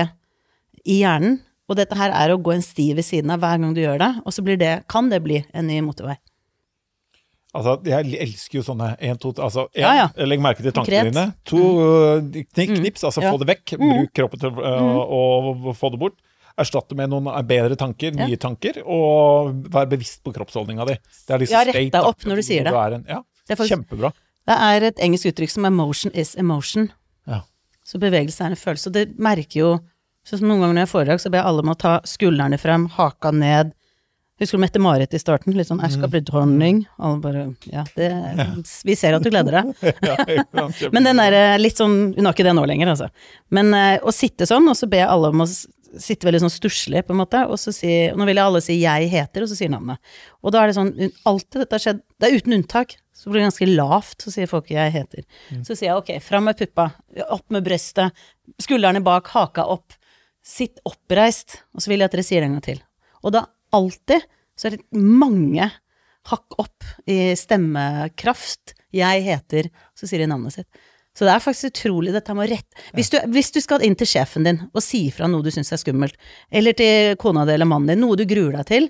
i 0.87 1.01
hjernen, 1.03 1.41
og 1.69 1.77
dette 1.77 1.97
her 1.99 2.11
er 2.15 2.33
å 2.33 2.39
gå 2.41 2.55
en 2.55 2.63
sti 2.63 2.93
ved 2.95 3.05
siden 3.05 3.31
av 3.35 3.41
hver 3.43 3.59
gang 3.61 3.75
du 3.75 3.81
gjør 3.83 3.99
det, 4.01 4.11
og 4.25 4.33
så 4.33 4.43
blir 4.47 4.57
det, 4.61 4.85
kan 4.89 5.11
det 5.11 5.19
bli 5.23 5.43
en 5.53 5.67
ny 5.67 5.81
motorvei. 5.85 6.17
Altså, 7.51 7.75
jeg 7.85 8.15
elsker 8.23 8.61
jo 8.61 8.63
sånne 8.63 8.93
én, 9.03 9.19
to 9.19 9.33
Altså, 9.35 9.67
en, 9.75 9.83
Ja, 9.83 9.93
ja. 9.99 10.27
legg 10.27 10.41
merke 10.41 10.63
til 10.63 10.71
tankene 10.71 11.03
Konkret. 11.03 11.13
dine. 11.13 11.35
To, 11.51 11.59
øh, 11.83 12.45
knikk, 12.55 12.77
knips, 12.79 13.03
altså 13.05 13.23
Ja. 13.23 13.33
få 13.33 13.39
det 13.43 13.49
vekk. 13.51 13.79
Bruk 13.79 14.13
kroppen 14.15 14.39
til 14.39 14.51
å 14.51 15.75
få 15.75 15.91
det 15.91 15.99
bort. 15.99 16.15
Erstatte 16.61 16.97
med 16.99 17.11
noen 17.13 17.29
bedre 17.49 17.77
tanker, 17.77 18.13
Ja. 18.17 18.27
nye 18.27 18.37
tanker, 18.37 18.83
og 18.85 19.65
vær 19.73 19.87
bevisst 19.89 20.23
på 20.25 20.35
kroppsholdninga 20.35 20.87
di. 20.87 20.99
Det 21.27 21.35
er 21.35 21.39
liksom 21.39 21.59
Ja, 21.59 21.65
rett 21.73 21.93
deg 21.93 22.05
opp 22.05 22.27
når 22.29 22.37
du 22.37 22.43
sier 22.43 22.65
det. 22.65 22.73
Du 22.73 22.95
en, 22.95 23.05
ja, 23.09 23.23
Det 23.47 23.59
er 23.59 23.63
faktisk- 23.65 23.87
Kjempebra. 23.89 24.13
Det 24.47 24.57
er 24.57 24.83
et 24.85 24.97
engelsk 24.99 25.27
uttrykk 25.33 25.51
som 25.51 25.65
er 25.65 25.71
'motion 25.71 26.13
is 26.15 26.35
emotion'. 26.37 26.91
Ja. 27.27 27.43
Så 27.85 27.99
bevegelse 27.99 28.41
er 28.41 28.51
en 28.51 28.57
følelse. 28.57 28.87
Og 28.89 28.93
det 28.93 29.19
merker 29.19 29.61
jo 29.61 29.81
Sånn 30.23 30.39
som 30.39 30.49
noen 30.49 30.61
ganger 30.61 30.75
når 30.75 30.83
jeg 30.83 30.89
har 30.89 30.99
foredrag, 30.99 31.21
så 31.23 31.31
ber 31.31 31.39
jeg 31.39 31.47
alle 31.47 31.63
om 31.65 31.71
å 31.73 31.79
ta 31.79 32.01
skuldrene 32.05 32.59
frem, 32.61 32.87
haka 32.91 33.31
ned. 33.33 33.73
Husker 34.41 34.57
du 34.57 34.63
Mette-Marit 34.65 35.13
i 35.13 35.21
starten? 35.21 35.53
Litt 35.53 35.69
sånn 35.69 35.81
'jeg 35.81 35.93
skal 35.93 36.09
bli 36.09 36.21
dronning'. 36.21 36.87
Alle 36.99 37.21
bare 37.21 37.55
Ja, 37.71 37.85
det 37.95 38.65
Vi 38.85 38.95
ser 38.95 39.15
at 39.15 39.23
du 39.23 39.31
gleder 39.31 39.51
deg. 39.51 39.75
Men 40.93 41.05
den 41.05 41.17
derre 41.17 41.59
litt 41.61 41.77
sånn 41.77 42.15
Hun 42.17 42.25
har 42.25 42.33
ikke 42.33 42.45
det 42.45 42.55
nå 42.57 42.67
lenger, 42.67 42.89
altså. 42.89 43.11
Men 43.51 43.75
eh, 43.75 43.99
å 44.01 44.13
sitte 44.13 44.47
sånn, 44.49 44.69
og 44.69 44.77
så 44.77 44.89
ber 44.89 45.05
jeg 45.05 45.09
alle 45.09 45.29
om 45.29 45.41
å 45.41 45.47
sitte 45.99 46.27
veldig 46.29 46.43
sånn 46.45 46.53
stusslig, 46.53 47.03
på 47.07 47.15
en 47.15 47.21
måte, 47.23 47.43
og 47.51 47.59
så 47.59 47.73
si 47.75 47.91
og 48.11 48.19
Nå 48.21 48.27
vil 48.29 48.39
jeg 48.39 48.47
alle 48.47 48.63
si 48.63 48.77
'jeg 48.81 49.11
heter', 49.11 49.43
og 49.43 49.49
så 49.51 49.57
sier 49.57 49.71
navnet. 49.71 49.99
Og 50.43 50.53
da 50.53 50.63
er 50.63 50.67
det 50.69 50.77
sånn 50.77 51.13
Alltid 51.27 51.61
dette 51.61 51.73
har 51.75 51.85
skjedd 51.85 52.03
Det 52.19 52.29
er 52.29 52.37
uten 52.37 52.53
unntak. 52.53 52.97
Så 53.13 53.31
blir 53.31 53.41
det 53.41 53.51
ganske 53.53 53.77
lavt, 53.77 54.19
så 54.23 54.31
sier 54.31 54.47
folk 54.47 54.67
'jeg 54.69 54.93
heter'. 54.93 55.25
Så 55.65 55.77
sier 55.77 55.91
jeg 55.91 55.97
ok, 55.97 56.21
fram 56.23 56.45
med 56.45 56.57
puppa, 56.57 56.95
opp 57.29 57.51
med 57.51 57.65
brøstet, 57.65 58.13
skuldrene 58.59 59.03
bak, 59.03 59.27
haka 59.29 59.67
opp. 59.67 59.93
Sitt 60.43 60.79
oppreist, 60.87 61.63
og 61.75 61.83
så 61.83 61.89
vil 61.89 61.99
jeg 61.99 62.05
at 62.05 62.13
dere 62.13 62.23
sier 62.23 62.41
det 62.41 62.47
en 62.47 62.61
gang 62.61 62.63
til. 62.63 62.83
Og 63.23 63.33
da 63.33 63.47
alltid 63.73 64.23
så 64.57 64.67
er 64.67 64.77
det 64.77 64.85
mange 64.93 65.71
hakk 66.29 66.59
opp 66.59 66.85
i 67.07 67.35
stemmekraft. 67.35 68.75
Jeg 68.93 69.23
heter 69.23 69.71
Så 69.95 70.09
sier 70.09 70.21
de 70.21 70.27
navnet 70.27 70.53
sitt. 70.53 70.67
Så 71.21 71.27
det 71.29 71.35
er 71.35 71.43
faktisk 71.45 71.75
utrolig 71.75 72.15
dette 72.17 72.33
med 72.33 72.47
å 72.47 72.51
rette 72.55 72.85
hvis 72.97 73.11
du, 73.13 73.19
hvis 73.29 73.53
du 73.53 73.59
skal 73.61 73.83
inn 73.85 73.93
til 74.01 74.09
sjefen 74.09 74.47
din 74.47 74.63
og 74.71 74.81
si 74.81 75.03
ifra 75.11 75.29
noe 75.29 75.45
du 75.45 75.51
syns 75.53 75.69
er 75.77 75.81
skummelt, 75.83 76.17
eller 76.49 76.73
til 76.79 77.13
kona 77.21 77.45
di 77.45 77.53
eller 77.59 77.69
mannen 77.69 77.93
din, 77.93 78.01
noe 78.01 78.17
du 78.17 78.25
gruer 78.25 78.57
deg 78.57 78.71
til, 78.71 78.89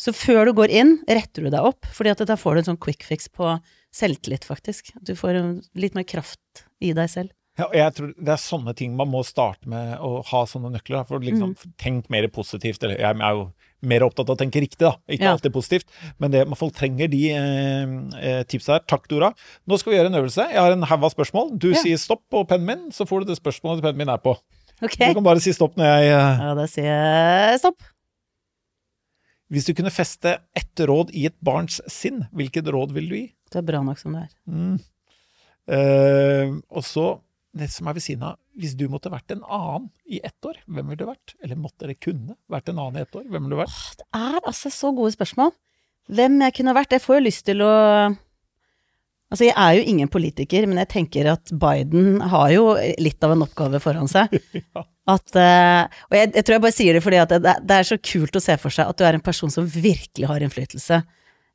så 0.00 0.14
før 0.16 0.48
du 0.48 0.54
går 0.56 0.72
inn, 0.80 0.94
retter 1.04 1.44
du 1.44 1.50
deg 1.52 1.68
opp, 1.68 1.84
fordi 1.92 2.14
at 2.14 2.24
da 2.24 2.38
får 2.40 2.56
du 2.56 2.60
en 2.62 2.68
sånn 2.70 2.80
quick 2.80 3.04
fix 3.04 3.28
på 3.28 3.58
selvtillit, 3.92 4.46
faktisk. 4.48 4.94
Du 5.04 5.12
får 5.18 5.42
litt 5.76 5.98
mer 5.98 6.06
kraft 6.08 6.64
i 6.80 6.94
deg 6.96 7.10
selv. 7.12 7.34
Ja, 7.58 7.66
og 7.66 7.74
jeg 7.74 7.94
tror 7.96 8.12
Det 8.14 8.30
er 8.32 8.38
sånne 8.38 8.74
ting 8.78 8.94
man 8.96 9.10
må 9.10 9.24
starte 9.26 9.66
med 9.68 9.98
å 9.98 10.22
ha 10.30 10.44
sånne 10.46 10.70
nøkler. 10.76 11.04
For 11.08 11.18
liksom, 11.18 11.56
Mm. 11.58 11.74
Tenk 11.76 12.08
mer 12.08 12.28
positivt. 12.28 12.82
Eller 12.86 12.96
jeg 13.02 13.18
er 13.18 13.34
jo 13.34 13.52
mer 13.82 14.02
opptatt 14.02 14.28
av 14.28 14.36
å 14.36 14.38
tenke 14.40 14.60
riktig, 14.60 14.78
da. 14.82 14.96
Ikke 15.08 15.22
Ja. 15.28 15.32
alltid 15.36 15.52
positivt. 15.52 15.86
Men 16.18 16.30
det, 16.30 16.46
folk 16.58 16.74
trenger 16.74 17.08
de 17.08 17.30
eh, 17.30 17.84
eh, 18.20 18.42
tipsa 18.44 18.72
her. 18.78 18.80
Takk, 18.86 19.06
Dora. 19.08 19.32
Nå 19.68 19.78
skal 19.78 19.92
vi 19.92 19.98
gjøre 19.98 20.06
en 20.12 20.18
øvelse. 20.22 20.48
Jeg 20.50 20.58
har 20.58 20.72
en 20.72 20.82
haug 20.82 21.04
av 21.04 21.12
spørsmål. 21.14 21.58
Du 21.58 21.70
Ja. 21.72 21.82
sier 21.82 21.96
stopp 21.96 22.22
på 22.30 22.44
pennen 22.48 22.66
min, 22.66 22.90
så 22.90 23.06
får 23.06 23.20
du 23.20 23.26
det 23.34 23.38
spørsmålet 23.38 23.82
pennen 23.82 23.96
min 23.98 24.08
er 24.08 24.18
på. 24.18 24.36
Okay. 24.82 25.08
Du 25.08 25.14
kan 25.14 25.24
bare 25.24 25.40
si 25.40 25.50
stopp 25.52 25.74
når 25.76 25.84
jeg 25.84 26.10
eh, 26.12 26.38
Ja, 26.42 26.54
da 26.54 26.66
sier 26.66 26.84
jeg 26.84 27.58
stopp. 27.60 27.82
Hvis 29.50 29.64
du 29.64 29.72
kunne 29.74 29.90
feste 29.90 30.38
ett 30.54 30.76
råd 30.76 31.10
i 31.16 31.24
et 31.26 31.34
barns 31.42 31.80
sinn, 31.88 32.26
hvilket 32.36 32.66
råd 32.68 32.92
vil 32.92 33.08
du 33.08 33.14
gi? 33.16 33.32
Du 33.50 33.58
er 33.58 33.62
bra 33.62 33.80
nok 33.82 33.98
som 33.98 34.12
du 34.12 34.18
er. 34.18 34.28
Mm. 34.46 34.78
Eh, 35.68 36.50
og 36.70 36.84
så 36.84 37.20
det 37.56 37.70
som 37.72 37.88
er 37.88 37.96
ved 37.96 38.04
siden 38.04 38.26
av, 38.28 38.36
hvis 38.58 38.74
du 38.78 38.86
måtte 38.92 39.12
vært 39.12 39.32
en 39.32 39.44
annen 39.44 39.88
i 40.04 40.20
ett 40.24 40.46
år, 40.46 40.60
hvem 40.66 40.90
ville 40.90 41.00
du 41.00 41.08
vært? 41.08 41.34
Eller 41.42 41.58
måtte 41.60 41.86
eller 41.86 41.98
kunne 41.98 42.36
vært 42.50 42.70
en 42.70 42.80
annen 42.82 43.00
i 43.00 43.04
ett 43.06 43.16
år, 43.16 43.24
hvem 43.26 43.46
ville 43.46 43.56
du 43.56 43.62
vært? 43.62 43.98
Det 44.02 44.08
er 44.20 44.38
altså 44.42 44.72
så 44.74 44.92
gode 44.96 45.14
spørsmål. 45.16 45.54
Hvem 46.08 46.38
jeg 46.46 46.56
kunne 46.58 46.76
vært? 46.76 46.94
Jeg 46.96 47.04
får 47.04 47.18
jo 47.18 47.26
lyst 47.28 47.46
til 47.48 47.64
å 47.64 47.74
Altså, 49.28 49.44
jeg 49.44 49.60
er 49.60 49.74
jo 49.76 49.88
ingen 49.92 50.08
politiker, 50.08 50.64
men 50.64 50.78
jeg 50.80 50.88
tenker 50.88 51.26
at 51.34 51.50
Biden 51.52 52.22
har 52.32 52.48
jo 52.48 52.70
litt 52.96 53.24
av 53.26 53.34
en 53.34 53.44
oppgave 53.44 53.80
foran 53.84 54.08
seg. 54.08 54.32
Ja. 54.78 54.84
At, 55.08 55.32
eh, 55.40 56.00
og 56.10 56.14
jeg, 56.16 56.28
jeg 56.36 56.44
tror 56.44 56.54
jeg 56.54 56.62
bare 56.66 56.76
sier 56.76 56.96
det 56.96 57.00
fordi 57.00 57.16
at 57.16 57.30
det, 57.32 57.52
det 57.64 57.76
er 57.78 57.86
så 57.88 57.96
kult 57.96 58.34
å 58.36 58.42
se 58.44 58.56
for 58.60 58.74
seg 58.74 58.90
at 58.90 58.98
du 59.00 59.06
er 59.08 59.16
en 59.16 59.24
person 59.24 59.48
som 59.52 59.64
virkelig 59.64 60.28
har 60.28 60.44
innflytelse. 60.44 60.98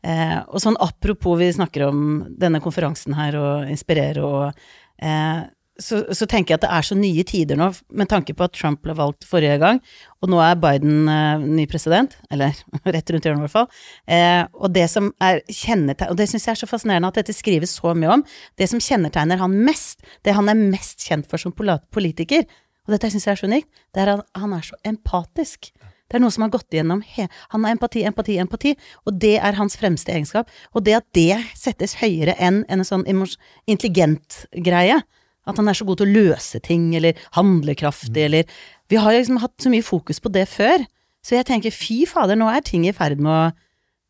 Eh, 0.04 0.40
og 0.50 0.58
sånn 0.60 0.78
apropos 0.82 1.38
vi 1.38 1.52
snakker 1.54 1.86
om 1.86 2.00
denne 2.42 2.62
konferansen 2.64 3.14
her 3.14 3.38
og 3.38 3.70
inspirere 3.70 4.26
og 4.26 4.66
eh, 4.98 5.44
så, 5.82 6.04
så 6.14 6.28
tenker 6.30 6.54
jeg 6.54 6.60
at 6.60 6.66
det 6.68 6.72
er 6.76 6.86
så 6.86 6.96
nye 6.98 7.24
tider 7.26 7.58
nå, 7.58 7.70
med 7.98 8.10
tanke 8.12 8.36
på 8.38 8.46
at 8.46 8.54
Trump 8.54 8.84
ble 8.86 8.94
valgt 8.98 9.26
forrige 9.26 9.58
gang, 9.62 9.80
og 10.22 10.30
nå 10.30 10.42
er 10.44 10.60
Biden 10.62 11.08
eh, 11.10 11.46
ny 11.60 11.66
president, 11.70 12.14
eller 12.34 12.54
rett 12.96 13.14
rundt 13.14 13.26
hjørnet 13.26 13.42
i 13.42 13.46
hvert 13.48 13.56
fall. 13.56 13.70
Eh, 14.06 14.44
og 14.54 14.74
det 14.76 14.86
som 14.92 15.10
er 15.24 15.42
kjennetegn, 15.50 16.12
og 16.14 16.20
det 16.20 16.30
syns 16.30 16.46
jeg 16.48 16.54
er 16.54 16.62
så 16.62 16.70
fascinerende 16.70 17.10
at 17.10 17.18
dette 17.18 17.36
skrives 17.36 17.74
så 17.80 17.96
mye 17.98 18.20
om, 18.20 18.26
det 18.62 18.70
som 18.70 18.82
kjennetegner 18.84 19.42
han 19.42 19.56
mest, 19.66 20.06
det 20.28 20.38
han 20.38 20.52
er 20.52 20.60
mest 20.60 21.08
kjent 21.08 21.30
for 21.32 21.42
som 21.42 21.56
politiker, 21.56 22.46
og 22.84 22.94
dette 22.94 23.10
syns 23.10 23.26
jeg 23.26 23.34
er 23.34 23.42
så 23.42 23.50
unikt, 23.50 23.72
det 23.96 24.04
er 24.04 24.14
at 24.18 24.30
han 24.38 24.54
er 24.54 24.68
så 24.68 24.78
empatisk. 24.86 25.72
Det 26.12 26.20
er 26.20 26.22
noe 26.22 26.34
som 26.36 26.44
har 26.46 26.52
gått 26.54 26.76
igjennom 26.76 27.00
Han 27.16 27.64
har 27.66 27.72
empati, 27.74 28.04
empati, 28.06 28.36
empati, 28.38 28.76
og 29.08 29.16
det 29.18 29.38
er 29.40 29.58
hans 29.58 29.80
fremste 29.80 30.12
egenskap. 30.14 30.52
Og 30.76 30.84
det 30.86 31.00
at 31.00 31.08
det 31.16 31.40
settes 31.58 31.96
høyere 32.04 32.36
enn 32.38 32.62
en 32.70 32.84
sånn 32.86 33.08
intelligent 33.08 34.44
greie, 34.54 35.00
at 35.46 35.58
han 35.58 35.68
er 35.68 35.74
så 35.74 35.86
god 35.86 35.98
til 35.98 36.08
å 36.08 36.14
løse 36.30 36.60
ting, 36.64 36.96
eller 36.96 37.14
handlekraftig, 37.36 38.26
eller 38.30 38.44
Vi 38.90 38.96
har 39.00 39.12
liksom 39.14 39.40
hatt 39.42 39.58
så 39.64 39.70
mye 39.72 39.82
fokus 39.84 40.20
på 40.20 40.30
det 40.32 40.48
før, 40.48 40.84
så 41.24 41.36
jeg 41.36 41.46
tenker 41.46 41.72
fy 41.72 42.06
fader, 42.06 42.36
nå 42.36 42.48
er 42.52 42.62
ting 42.62 42.86
i 42.86 42.92
ferd 42.96 43.20
med 43.20 43.32
å 43.32 43.52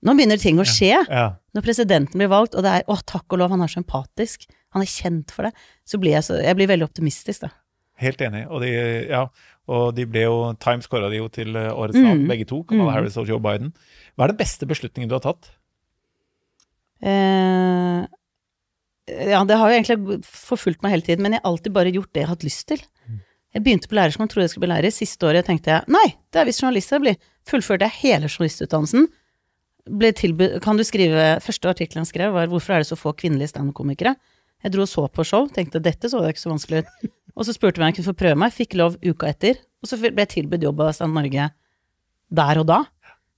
Nå 0.04 0.12
begynner 0.18 0.36
ting 0.36 0.58
å 0.60 0.66
skje. 0.68 0.98
Ja. 1.08 1.36
Når 1.56 1.64
presidenten 1.64 2.20
blir 2.20 2.28
valgt, 2.28 2.56
og 2.56 2.64
det 2.64 2.72
er 2.74 2.84
'å, 2.92 2.98
takk 3.06 3.24
og 3.32 3.40
lov, 3.40 3.52
han 3.52 3.62
er 3.62 3.68
så 3.72 3.80
empatisk', 3.82 4.48
han 4.74 4.82
er 4.82 4.86
kjent 4.86 5.32
for 5.32 5.44
det, 5.44 5.54
så 5.86 5.98
blir 5.98 6.12
jeg 6.12 6.24
så 6.24 6.44
Jeg 6.44 6.56
blir 6.58 6.68
veldig 6.68 6.84
optimistisk, 6.90 7.40
da. 7.40 7.50
Helt 7.96 8.18
enig. 8.20 8.46
Og 8.52 8.60
de, 8.60 9.08
ja, 9.08 9.28
og 9.70 9.96
de 9.96 10.06
ble 10.06 10.24
jo 10.24 10.54
Times 10.60 10.88
kåra 10.88 11.10
de 11.10 11.20
jo 11.22 11.30
til 11.30 11.56
eh, 11.56 11.72
årets 11.72 11.96
navn, 11.96 12.26
Mm. 12.26 12.28
begge 12.28 12.46
to. 12.46 12.64
Kamala 12.66 12.92
Mm. 12.92 12.94
Harris 12.96 13.16
og 13.16 13.28
Joe 13.30 13.40
Biden. 13.40 13.72
Hva 14.18 14.26
er 14.26 14.28
den 14.34 14.38
beste 14.38 14.66
beslutningen 14.68 15.08
du 15.08 15.16
har 15.16 15.22
tatt? 15.22 15.52
Eh, 17.02 18.06
ja, 19.10 19.42
det 19.44 19.58
har 19.60 19.70
jo 19.70 19.78
egentlig 19.78 20.20
forfulgt 20.28 20.84
meg 20.84 20.96
hele 20.96 21.06
tiden, 21.06 21.26
men 21.26 21.36
jeg 21.36 21.44
har 21.44 21.52
alltid 21.52 21.76
bare 21.76 21.92
gjort 21.92 22.12
det 22.14 22.22
jeg 22.22 22.28
har 22.30 22.36
hatt 22.38 22.46
lyst 22.48 22.68
til. 22.70 22.84
Jeg 23.54 23.62
begynte 23.66 23.90
på 23.90 23.98
lærerskolen, 23.98 24.30
trodde 24.32 24.48
jeg 24.48 24.54
skulle 24.54 24.66
bli 24.66 24.74
lærer. 24.74 24.94
Siste 24.94 25.28
året 25.30 25.46
tenkte 25.46 25.74
jeg 25.76 25.94
nei, 25.94 26.06
det 26.34 26.42
er 26.42 26.48
visst 26.50 26.64
journalist 26.64 26.94
jeg 26.96 27.04
blir. 27.04 27.18
Fullførte 27.50 27.90
jeg 27.90 28.00
hele 28.00 28.30
journalistutdannelsen. 28.32 29.10
Tilbud, 30.24 30.62
kan 30.64 30.80
du 30.80 30.84
skrive 30.88 31.26
Første 31.44 31.68
artikkelen 31.70 32.06
jeg 32.06 32.14
skrev, 32.14 32.32
var 32.32 32.48
'Hvorfor 32.48 32.74
er 32.74 32.80
det 32.80 32.88
så 32.88 32.96
få 32.96 33.12
kvinnelige 33.12 33.52
standup-komikere?' 33.52 34.16
Jeg 34.64 34.72
dro 34.72 34.82
og 34.82 34.88
så 34.88 35.12
på 35.12 35.26
show, 35.28 35.48
tenkte 35.52 35.84
dette 35.84 36.08
så 36.08 36.22
det 36.24 36.34
ikke 36.34 36.40
så 36.40 36.54
vanskelig 36.54 36.78
ut. 36.80 37.12
Og 37.36 37.46
så 37.46 37.54
spurte 37.54 37.82
jeg 37.82 37.84
om 37.84 37.88
jeg 37.90 37.96
kunne 37.96 38.14
få 38.14 38.14
prøve 38.14 38.38
meg, 38.38 38.54
fikk 38.54 38.76
lov 38.78 38.96
uka 39.02 39.28
etter. 39.28 39.58
Og 39.82 39.90
så 39.90 39.98
ble 39.98 40.14
jeg 40.14 40.30
tilbudt 40.30 40.62
jobb 40.64 40.80
av 40.86 40.94
Stand 40.94 41.14
Norge 41.14 41.50
der 42.30 42.60
og 42.62 42.68
da. 42.70 42.86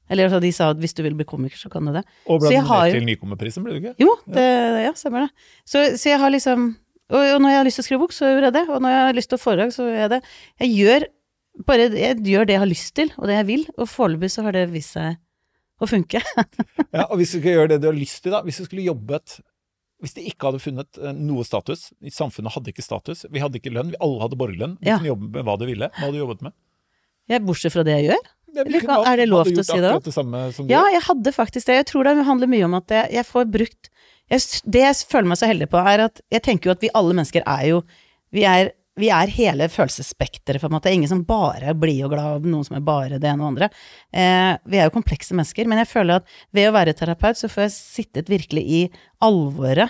Eller 0.10 0.28
altså, 0.30 0.40
de 0.44 0.52
sa 0.54 0.70
at 0.74 0.80
hvis 0.82 0.94
du 0.94 1.02
vil 1.06 1.16
bli 1.18 1.26
komiker, 1.28 1.58
så 1.58 1.70
kan 1.74 1.86
du 1.88 1.94
det. 1.96 2.04
Og 2.30 2.42
ble 2.44 2.52
Så 2.52 2.62
du 2.62 2.68
har 2.70 2.90
til 2.94 3.06
Nykommerprisen, 3.08 3.66
ble 3.66 3.74
du 3.76 3.80
ikke? 3.82 3.96
Jo, 4.04 4.16
det, 4.30 4.46
ja, 4.86 4.92
stemmer 4.98 5.26
det. 5.26 5.46
Så, 5.66 5.86
så 5.98 6.12
jeg 6.12 6.22
har 6.22 6.34
liksom 6.34 6.74
og, 7.06 7.22
og 7.22 7.42
når 7.42 7.52
jeg 7.54 7.60
har 7.60 7.68
lyst 7.68 7.78
til 7.78 7.84
å 7.84 7.88
skrive 7.88 8.02
bok, 8.02 8.14
så 8.18 8.30
gjør 8.32 8.48
jeg 8.48 8.56
det. 8.56 8.64
Og 8.74 8.82
når 8.82 8.94
jeg 8.96 9.02
har 9.06 9.18
lyst 9.18 9.30
til 9.30 9.38
å 9.38 9.42
foredrag, 9.44 9.74
så 9.76 9.86
gjør 9.86 10.00
jeg 10.04 10.12
det. 10.16 10.20
Jeg 10.64 10.72
gjør 10.80 11.06
bare 11.70 11.86
jeg 11.94 12.24
gjør 12.28 12.48
det 12.50 12.56
jeg 12.56 12.62
har 12.64 12.70
lyst 12.72 12.94
til, 12.98 13.12
og 13.16 13.30
det 13.30 13.36
jeg 13.38 13.48
vil. 13.50 13.66
Og 13.78 13.90
foreløpig 13.90 14.32
så 14.34 14.46
har 14.48 14.56
det 14.58 14.64
vist 14.74 14.96
seg 14.98 15.20
å 15.82 15.90
funke. 15.90 16.22
Ja, 16.96 17.06
og 17.12 17.20
hvis 17.20 17.34
du 17.36 17.42
skal 17.42 17.52
gjøre 17.58 17.70
det 17.74 17.82
du 17.84 17.90
har 17.90 17.98
lyst 17.98 18.22
til, 18.24 18.32
da. 18.32 18.40
Hvis 18.46 18.62
du 18.62 18.66
skulle 18.68 18.86
jobbet 18.86 19.40
Hvis 20.04 20.14
de 20.16 20.24
ikke 20.30 20.48
hadde 20.50 20.60
funnet 20.64 20.98
eh, 21.02 21.14
noe 21.16 21.44
status, 21.48 21.90
samfunnet 22.14 22.54
hadde 22.56 22.72
ikke 22.72 22.84
status, 22.84 23.26
vi 23.32 23.42
hadde 23.44 23.60
ikke 23.60 23.72
lønn, 23.74 23.94
vi 23.94 24.00
alle 24.04 24.20
hadde 24.24 24.38
borgerlønn, 24.40 24.74
du 24.80 24.88
Ja. 24.90 24.98
kunne 25.00 25.12
jobbe 25.14 25.30
med 25.38 25.46
hva 25.48 25.56
du 25.60 25.66
ville. 25.70 25.88
Hva 25.96 26.04
hadde 26.08 26.18
du 26.18 26.22
jobbet 26.22 26.44
med? 26.46 26.56
Jeg, 27.32 27.42
bortsett 27.48 27.74
fra 27.74 27.84
det 27.88 27.96
jeg 27.96 28.10
gjør. 28.12 28.28
Kan- 28.86 29.06
er 29.12 29.18
det 29.18 29.28
lov 29.30 29.46
til 29.46 29.60
å 29.60 29.66
si 29.66 29.74
det 29.82 29.82
det 29.84 29.92
Ja, 30.72 30.84
jeg 30.96 31.02
hadde 31.10 31.34
faktisk 31.36 31.66
det. 31.70 31.76
Jeg 31.82 31.86
tror 31.92 32.04
det 32.08 32.16
handler 32.26 32.48
mye 32.48 32.66
om 32.66 32.74
at 32.80 32.88
jeg, 32.96 33.12
jeg 33.20 33.26
får 33.28 33.46
brukt 33.52 33.90
jeg, 34.32 34.42
Det 34.66 34.82
jeg 34.82 34.96
føler 35.12 35.28
meg 35.30 35.38
så 35.38 35.48
heldig 35.52 35.68
på, 35.70 35.82
er 35.86 36.06
at 36.08 36.22
jeg 36.34 36.42
tenker 36.42 36.70
jo 36.72 36.72
at 36.72 36.82
vi 36.82 36.90
alle 36.96 37.14
mennesker 37.14 37.44
er 37.46 37.68
jo 37.70 37.84
Vi 38.34 38.44
er, 38.44 38.72
vi 38.98 39.10
er 39.14 39.28
hele 39.28 39.68
følelsesspekteret, 39.70 40.60
på 40.60 40.66
en 40.68 40.74
måte. 40.76 40.92
Ingen 40.92 41.08
som 41.08 41.24
bare 41.24 41.70
er 41.72 41.78
blid 41.78 42.02
og 42.04 42.12
glad, 42.12 42.40
og 42.40 42.48
noen 42.50 42.66
som 42.66 42.76
er 42.76 42.82
bare 42.84 43.20
det 43.20 43.30
ene 43.30 43.44
og 43.44 43.52
andre. 43.54 43.70
Eh, 44.12 44.58
vi 44.66 44.80
er 44.80 44.90
jo 44.90 44.96
komplekse 44.96 45.36
mennesker, 45.36 45.68
men 45.68 45.78
jeg 45.80 45.88
føler 45.88 46.16
at 46.22 46.26
ved 46.56 46.68
å 46.70 46.74
være 46.76 46.96
terapeut, 46.98 47.38
så 47.40 47.48
får 47.52 47.68
jeg 47.68 47.76
sittet 47.76 48.32
virkelig 48.32 48.64
i 48.66 48.82
alvoret, 49.24 49.90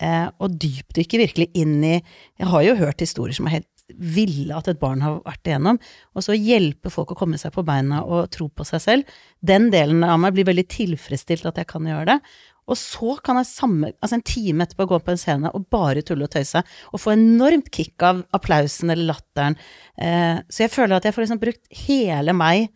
eh, 0.00 0.28
og 0.40 0.56
dypdykke 0.58 1.20
virkelig 1.22 1.50
inn 1.54 1.76
i 1.84 2.02
Jeg 2.40 2.48
har 2.50 2.62
jo 2.62 2.74
hørt 2.76 2.98
historier 3.04 3.34
som 3.34 3.46
er 3.46 3.60
helt 3.60 3.68
ville 3.92 4.56
at 4.56 4.68
et 4.70 4.80
barn 4.80 5.02
har 5.04 5.18
vært 5.26 5.48
igjennom, 5.48 5.78
og 6.16 6.24
så 6.24 6.36
hjelpe 6.36 6.92
folk 6.92 7.12
å 7.12 7.18
komme 7.18 7.38
seg 7.40 7.52
på 7.54 7.64
beina 7.66 8.00
og 8.04 8.30
tro 8.32 8.48
på 8.48 8.64
seg 8.66 8.82
selv. 8.82 9.14
Den 9.44 9.68
delen 9.74 10.04
av 10.06 10.16
meg 10.22 10.36
blir 10.36 10.48
veldig 10.48 10.66
tilfredsstilt 10.72 11.46
at 11.50 11.60
jeg 11.60 11.68
kan 11.70 11.88
gjøre 11.88 12.14
det. 12.14 12.18
Og 12.64 12.78
så 12.80 13.18
kan 13.20 13.36
jeg 13.36 13.50
samme, 13.50 13.90
altså 14.00 14.16
en 14.16 14.24
time 14.24 14.64
etterpå 14.64 14.86
gå 14.88 14.98
på 15.04 15.12
en 15.12 15.20
scene 15.20 15.50
og 15.52 15.66
bare 15.72 16.00
tulle 16.06 16.24
og 16.24 16.32
tøyse, 16.32 16.62
og 16.64 17.02
få 17.02 17.12
enormt 17.12 17.68
kick 17.74 18.00
av 18.06 18.22
applausen 18.36 18.94
eller 18.94 19.10
latteren. 19.12 19.58
Eh, 20.00 20.40
så 20.48 20.64
jeg 20.64 20.72
føler 20.72 20.96
at 20.96 21.04
jeg 21.04 21.16
får 21.16 21.26
liksom 21.26 21.42
brukt 21.42 21.80
hele 21.84 22.36
meg, 22.36 22.70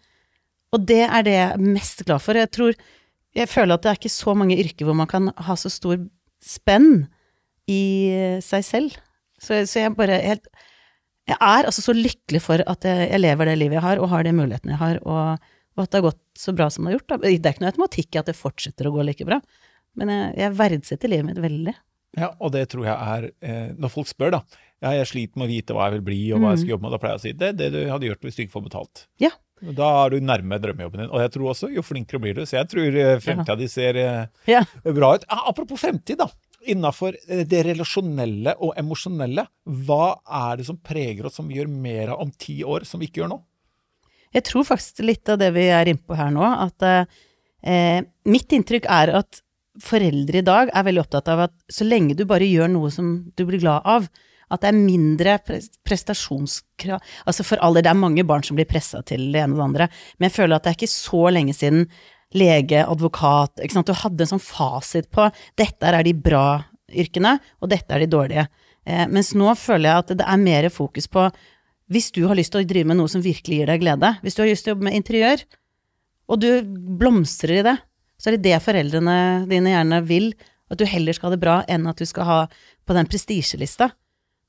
og 0.77 0.85
det 0.85 1.07
er 1.07 1.25
det 1.25 1.37
jeg 1.39 1.49
er 1.55 1.69
mest 1.71 2.05
glad 2.05 2.21
for. 2.21 2.37
Jeg 2.37 2.53
tror, 2.53 2.77
jeg 3.33 3.49
føler 3.49 3.79
at 3.79 3.87
det 3.87 3.95
er 3.95 4.01
ikke 4.03 4.13
så 4.13 4.37
mange 4.37 4.61
yrker 4.61 4.85
hvor 4.85 4.99
man 4.99 5.09
kan 5.09 5.33
ha 5.33 5.57
så 5.57 5.73
stor 5.73 5.97
spenn 6.45 7.07
i 7.69 8.43
seg 8.45 8.67
selv. 8.67 8.99
Så, 9.41 9.63
så 9.71 9.87
jeg 9.87 9.97
bare 9.97 10.21
helt 10.21 10.51
Jeg 11.29 11.37
er 11.45 11.69
altså 11.69 11.83
så 11.85 11.95
lykkelig 11.97 12.41
for 12.45 12.63
at 12.65 12.87
jeg, 12.89 13.09
jeg 13.13 13.21
lever 13.21 13.51
det 13.51 13.57
livet 13.61 13.79
jeg 13.79 13.85
har, 13.85 14.01
og 14.03 14.09
har 14.13 14.25
de 14.25 14.33
mulighetene 14.37 14.75
jeg 14.75 14.81
har, 14.81 15.01
og, 15.05 15.51
og 15.77 15.83
at 15.85 15.91
det 15.93 16.01
har 16.01 16.07
gått 16.09 16.23
så 16.41 16.55
bra 16.57 16.71
som 16.73 16.87
det 16.87 16.93
har 16.95 16.99
gjort. 16.99 17.09
Da. 17.13 17.19
Det 17.25 17.29
er 17.37 17.53
ikke 17.53 17.65
noe 17.67 17.73
automatikk 17.75 18.17
i 18.17 18.21
at 18.23 18.31
det 18.31 18.37
fortsetter 18.39 18.89
å 18.89 18.95
gå 18.97 19.05
like 19.05 19.27
bra, 19.29 19.39
men 19.99 20.13
jeg, 20.15 20.33
jeg 20.41 20.57
verdsetter 20.59 21.13
livet 21.13 21.29
mitt 21.29 21.43
veldig. 21.45 21.75
Ja, 22.17 22.31
og 22.41 22.55
det 22.55 22.63
tror 22.73 22.87
jeg 22.89 22.97
er 22.97 23.25
eh, 23.45 23.67
Når 23.77 23.91
folk 23.93 24.09
spør, 24.09 24.31
da 24.33 24.39
Ja, 24.81 24.95
jeg 24.97 25.11
sliter 25.11 25.37
med 25.39 25.45
å 25.45 25.51
vite 25.51 25.75
hva 25.77 25.85
jeg 25.91 25.99
vil 25.99 26.07
bli, 26.07 26.21
og 26.33 26.41
hva 26.41 26.55
jeg 26.55 26.63
skal 26.63 26.73
jobbe 26.73 26.87
med, 26.87 26.95
da 26.95 27.01
pleier 27.03 27.13
jeg 27.19 27.21
å 27.21 27.25
si 27.27 27.33
det 27.37 27.51
er 27.51 27.59
det 27.59 27.69
du 27.75 27.79
hadde 27.93 28.09
gjort 28.09 28.25
hvis 28.25 28.39
du 28.39 28.41
ikke 28.47 28.55
får 28.55 28.65
betalt. 28.65 29.03
Ja. 29.21 29.31
Da 29.77 29.89
er 30.07 30.15
du 30.15 30.25
nærme 30.25 30.59
drømmejobben 30.63 31.03
din. 31.03 31.11
Og 31.13 31.21
jeg 31.21 31.33
tror 31.35 31.51
også, 31.53 31.69
jo 31.75 31.83
flinkere 31.85 32.23
blir 32.23 32.39
du. 32.39 32.45
Så 32.49 32.57
jeg 32.61 32.69
tror 32.73 32.97
eh, 33.03 33.19
fremtida 33.21 33.57
di 33.61 33.69
ser 33.71 33.99
eh, 34.01 34.49
Ja. 34.49 34.63
bra 34.87 35.13
ut. 35.19 35.27
Ah, 35.29 35.45
apropos 35.51 35.83
fremtid, 35.83 36.17
da. 36.23 36.31
Innafor 36.73 37.17
eh, 37.29 37.45
det 37.49 37.65
relasjonelle 37.67 38.55
og 38.65 38.75
emosjonelle, 38.81 39.47
hva 39.87 40.19
er 40.41 40.61
det 40.61 40.69
som 40.69 40.81
preger 40.81 41.29
oss 41.29 41.39
som 41.41 41.49
vi 41.49 41.59
gjør 41.59 41.71
mer 41.73 42.15
av 42.15 42.25
om 42.25 42.33
ti 42.33 42.61
år, 42.65 42.87
som 42.89 43.01
vi 43.01 43.11
ikke 43.11 43.25
gjør 43.25 43.33
nå? 43.35 43.41
Jeg 44.37 44.45
tror 44.45 44.67
faktisk 44.69 45.01
litt 45.07 45.29
av 45.33 45.41
det 45.41 45.49
vi 45.57 45.69
er 45.73 45.89
innpå 45.89 46.17
her 46.19 46.33
nå, 46.35 46.45
at 46.45 46.89
eh, 46.89 48.01
mitt 48.29 48.53
inntrykk 48.53 48.89
er 48.93 49.15
at 49.23 49.43
foreldre 49.83 50.41
i 50.41 50.47
dag 50.47 50.73
er 50.75 50.87
veldig 50.89 51.05
opptatt 51.05 51.29
av 51.33 51.47
at 51.47 51.55
så 51.71 51.87
lenge 51.87 52.17
du 52.19 52.25
bare 52.29 52.49
gjør 52.49 52.71
noe 52.73 52.91
som 52.93 53.13
du 53.37 53.45
blir 53.47 53.63
glad 53.63 53.87
av, 53.89 54.09
at 54.49 54.63
det 54.65 54.71
er 54.71 54.79
mindre 54.81 55.35
prestasjonskrav 55.85 57.03
Altså 57.29 57.45
for 57.45 57.61
alle, 57.61 57.83
det 57.85 57.91
er 57.91 57.99
mange 58.01 58.25
barn 58.25 58.45
som 58.47 58.57
blir 58.57 58.69
pressa 58.69 59.03
til 59.07 59.27
det 59.35 59.43
ene 59.43 59.53
og 59.53 59.61
det 59.61 59.67
andre, 59.67 59.89
men 60.17 60.29
jeg 60.29 60.37
føler 60.39 60.57
at 60.57 60.65
det 60.65 60.73
er 60.73 60.79
ikke 60.79 60.93
så 60.93 61.25
lenge 61.35 61.57
siden 61.57 61.85
lege, 62.37 62.83
advokat 62.85 63.63
ikke 63.63 63.79
sant? 63.79 63.89
Du 63.89 63.97
hadde 63.97 64.25
en 64.25 64.33
sånn 64.35 64.43
fasit 64.43 65.09
på 65.15 65.29
dette 65.59 65.89
er 65.89 66.03
de 66.05 66.13
bra 66.13 66.65
yrkene, 66.89 67.37
og 67.61 67.71
dette 67.73 67.95
er 67.95 68.05
de 68.05 68.11
dårlige. 68.11 68.49
Eh, 68.89 69.07
mens 69.13 69.35
nå 69.37 69.53
føler 69.59 69.91
jeg 69.91 70.05
at 70.05 70.13
det 70.21 70.27
er 70.27 70.43
mer 70.43 70.69
fokus 70.73 71.09
på 71.11 71.29
hvis 71.89 72.11
du 72.13 72.27
har 72.29 72.37
lyst 72.37 72.53
til 72.53 72.61
å 72.61 72.69
drive 72.69 72.89
med 72.91 72.99
noe 73.01 73.09
som 73.09 73.25
virkelig 73.25 73.63
gir 73.63 73.71
deg 73.71 73.81
glede, 73.81 74.13
hvis 74.21 74.37
du 74.37 74.43
har 74.43 74.51
lyst 74.51 74.67
til 74.67 74.73
å 74.73 74.77
jobbe 74.77 74.89
med 74.91 74.99
interiør, 74.99 75.45
og 76.29 76.43
du 76.43 76.51
blomstrer 77.01 77.63
i 77.63 77.65
det, 77.65 77.79
så 78.21 78.29
er 78.29 78.37
det 78.37 78.51
det 78.51 78.59
foreldrene 78.61 79.17
dine 79.49 79.73
gjerne 79.73 80.03
vil, 80.05 80.33
at 80.69 80.81
du 80.81 80.85
heller 80.85 81.17
skal 81.17 81.31
ha 81.31 81.37
det 81.37 81.41
bra 81.41 81.57
enn 81.71 81.89
at 81.89 82.01
du 82.01 82.05
skal 82.09 82.29
ha 82.29 82.39
på 82.85 82.97
den 82.97 83.09
prestisjelista. 83.09 83.89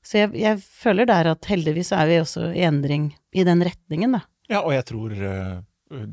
Så 0.04 0.18
jeg, 0.20 0.34
jeg 0.36 0.60
føler 0.60 1.08
der 1.08 1.32
at 1.32 1.48
heldigvis 1.48 1.94
er 1.96 2.08
vi 2.10 2.20
også 2.20 2.50
i 2.56 2.64
endring 2.68 3.10
i 3.36 3.44
den 3.46 3.64
retningen, 3.64 4.18
da. 4.18 4.24
Ja, 4.50 4.60
og 4.64 4.74
jeg 4.74 4.84
tror 4.88 5.14
eh, 5.14 5.56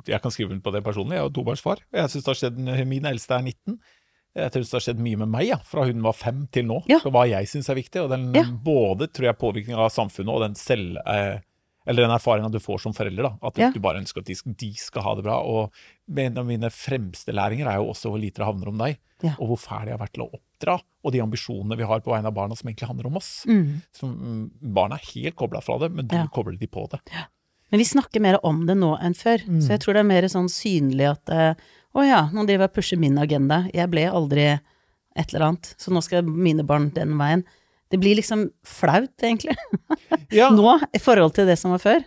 Jeg 0.07 0.21
kan 0.21 0.32
skrive 0.34 0.51
under 0.51 0.61
på 0.65 0.73
det 0.73 0.84
personlig, 0.84 1.13
jeg 1.17 1.23
er 1.23 1.30
jo 1.30 1.36
tobarnsfar. 1.38 1.78
Jeg 1.93 2.09
synes 2.09 2.23
det 2.25 2.32
har 2.34 2.39
skjedd, 2.41 2.88
Min 2.88 3.05
eldste 3.05 3.36
er 3.38 3.41
19. 3.45 3.80
Jeg 4.38 4.51
tror 4.53 4.61
det 4.61 4.71
har 4.78 4.86
skjedd 4.86 4.99
mye 5.01 5.17
med 5.17 5.30
meg, 5.34 5.47
ja, 5.47 5.57
fra 5.65 5.86
hun 5.86 6.01
var 6.05 6.13
fem 6.13 6.47
til 6.53 6.65
nå. 6.69 6.84
Ja. 6.89 6.99
Så 7.01 7.09
hva 7.13 7.23
jeg 7.30 7.47
syns 7.49 7.69
er 7.69 7.75
viktig. 7.80 8.01
Og 8.03 8.09
den 8.09 8.34
Ja. 8.36 8.43
både 8.45 9.07
tror 9.09 9.25
jeg 9.32 9.38
påvirkning 9.41 9.75
av 9.78 9.89
samfunnet 9.89 10.30
og 10.34 10.41
den 10.41 10.55
selv... 10.55 10.97
Eh, 11.05 11.39
eller 11.88 12.03
den 12.03 12.11
erfaringa 12.11 12.51
du 12.51 12.59
får 12.59 12.82
som 12.84 12.91
forelder, 12.93 13.23
da. 13.23 13.38
At 13.47 13.57
Ja. 13.57 13.71
du 13.71 13.80
bare 13.80 14.01
ønsker 14.01 14.19
at 14.19 14.25
de, 14.25 14.36
skal- 14.36 14.53
de 14.59 14.73
skal 14.75 15.01
ha 15.03 15.15
det 15.15 15.23
bra. 15.23 15.38
Og 15.41 15.71
en 16.17 16.38
av 16.38 16.45
mine 16.45 16.67
fremste 16.69 17.32
læringer 17.32 17.65
er 17.71 17.78
jo 17.80 17.88
også 17.93 18.09
hvor 18.11 18.19
lite 18.19 18.41
det 18.41 18.45
handler 18.45 18.67
om 18.67 18.78
deg. 18.78 18.97
Ja. 19.23 19.36
Og 19.39 19.47
hvor 19.55 19.57
fæl 19.57 19.88
jeg 19.88 19.97
har 19.97 20.05
vært 20.05 20.13
til 20.13 20.25
å 20.25 20.32
oppdra. 20.36 20.82
Og 21.05 21.11
de 21.13 21.21
ambisjonene 21.23 21.78
vi 21.78 21.84
har 21.88 22.01
på 22.01 22.11
vegne 22.11 22.28
av 22.28 22.34
barna 22.36 22.57
som 22.57 22.67
egentlig 22.69 22.89
handler 22.89 23.07
om 23.07 23.15
oss. 23.15 23.45
Mm. 23.47 23.82
Som, 23.95 24.17
mm, 24.19 24.73
barna 24.73 24.95
er 24.99 25.07
helt 25.15 25.36
kobla 25.39 25.61
fra 25.63 25.80
det, 25.80 25.91
men 25.95 26.07
du 26.07 26.15
Ja. 26.17 26.28
kobler 26.28 26.59
de 26.59 26.67
på 26.67 26.89
det. 26.91 26.99
Men 27.72 27.82
vi 27.82 27.86
snakker 27.86 28.22
mer 28.24 28.38
om 28.47 28.61
det 28.68 28.78
nå 28.80 28.93
enn 29.03 29.13
før, 29.18 29.41
så 29.61 29.74
jeg 29.76 29.82
tror 29.84 29.93
det 29.97 29.99
er 30.05 30.07
mer 30.13 30.28
sånn 30.32 30.47
synlig 30.49 31.09
at 31.09 31.30
eh, 31.30 31.53
å 31.97 32.03
ja, 32.05 32.22
nå 32.32 32.45
driver 32.47 32.63
jeg 32.68 32.72
og 32.72 32.76
pusher 32.78 32.99
min 33.01 33.18
agenda, 33.20 33.65
jeg 33.74 33.89
ble 33.91 34.05
aldri 34.07 34.45
et 35.18 35.34
eller 35.34 35.47
annet, 35.49 35.74
så 35.82 35.91
nå 35.91 35.99
skal 36.05 36.24
mine 36.24 36.63
barn 36.63 36.89
den 36.95 37.18
veien. 37.20 37.43
Det 37.91 37.97
blir 37.99 38.15
liksom 38.20 38.49
flaut, 38.68 39.13
egentlig, 39.24 39.55
Ja. 40.32 40.49
nå 40.51 40.78
i 40.93 40.99
forhold 40.99 41.34
til 41.36 41.47
det 41.49 41.57
som 41.59 41.72
var 41.76 41.80
før. 41.84 42.05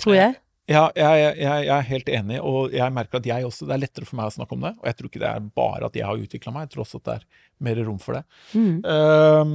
Tror 0.00 0.16
jeg. 0.16 0.34
Ja, 0.66 0.88
jeg, 0.98 1.18
jeg, 1.38 1.66
jeg 1.68 1.70
er 1.70 1.84
helt 1.86 2.08
enig, 2.10 2.36
og 2.42 2.72
jeg 2.74 2.90
merker 2.90 3.20
at 3.20 3.26
jeg 3.28 3.46
også, 3.46 3.68
det 3.68 3.74
er 3.76 3.80
lettere 3.84 4.06
for 4.08 4.18
meg 4.18 4.32
å 4.32 4.34
snakke 4.34 4.56
om 4.56 4.64
det. 4.66 4.72
Og 4.80 4.86
jeg 4.88 4.96
tror 4.98 5.08
ikke 5.08 5.20
det 5.22 5.28
er 5.28 5.44
bare 5.60 5.86
at 5.86 5.98
jeg 5.98 6.06
har 6.08 6.22
utvikla 6.24 6.52
meg, 6.54 6.64
jeg 6.64 6.72
tror 6.72 6.82
også 6.82 6.98
at 6.98 7.04
det 7.06 7.12
er 7.14 7.26
mer 7.68 7.80
rom 7.86 8.00
for 8.02 8.18
det. 8.18 8.22
Mm. 8.50 8.80
Ehm, 8.82 9.52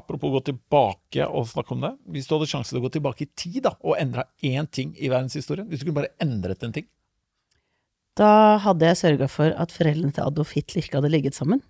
apropos 0.00 0.32
gå 0.34 0.40
tilbake 0.48 1.28
og 1.28 1.46
snakke 1.52 1.76
om 1.76 1.84
det. 1.86 1.92
Hvis 2.16 2.26
du 2.26 2.34
hadde 2.34 2.48
sjanse 2.50 2.74
til 2.74 2.80
å 2.80 2.82
gå 2.82 2.90
tilbake 2.96 3.28
i 3.28 3.30
tid 3.38 3.60
da, 3.68 3.76
og 3.86 3.94
endre 4.02 4.24
én 4.42 4.66
ting 4.66 4.90
i 4.98 5.12
verdenshistorien, 5.12 5.68
hvis 5.70 5.84
du 5.84 5.86
kunne 5.86 6.00
bare 6.00 6.10
endret 6.24 6.66
en 6.66 6.74
ting 6.74 6.88
Da 8.18 8.58
hadde 8.64 8.88
jeg 8.90 8.98
sørga 8.98 9.28
for 9.30 9.54
at 9.54 9.70
foreldrene 9.70 10.16
til 10.16 10.26
Adolf 10.26 10.56
Hitler 10.56 10.82
ikke 10.82 10.98
hadde 10.98 11.12
ligget 11.14 11.38
sammen. 11.38 11.62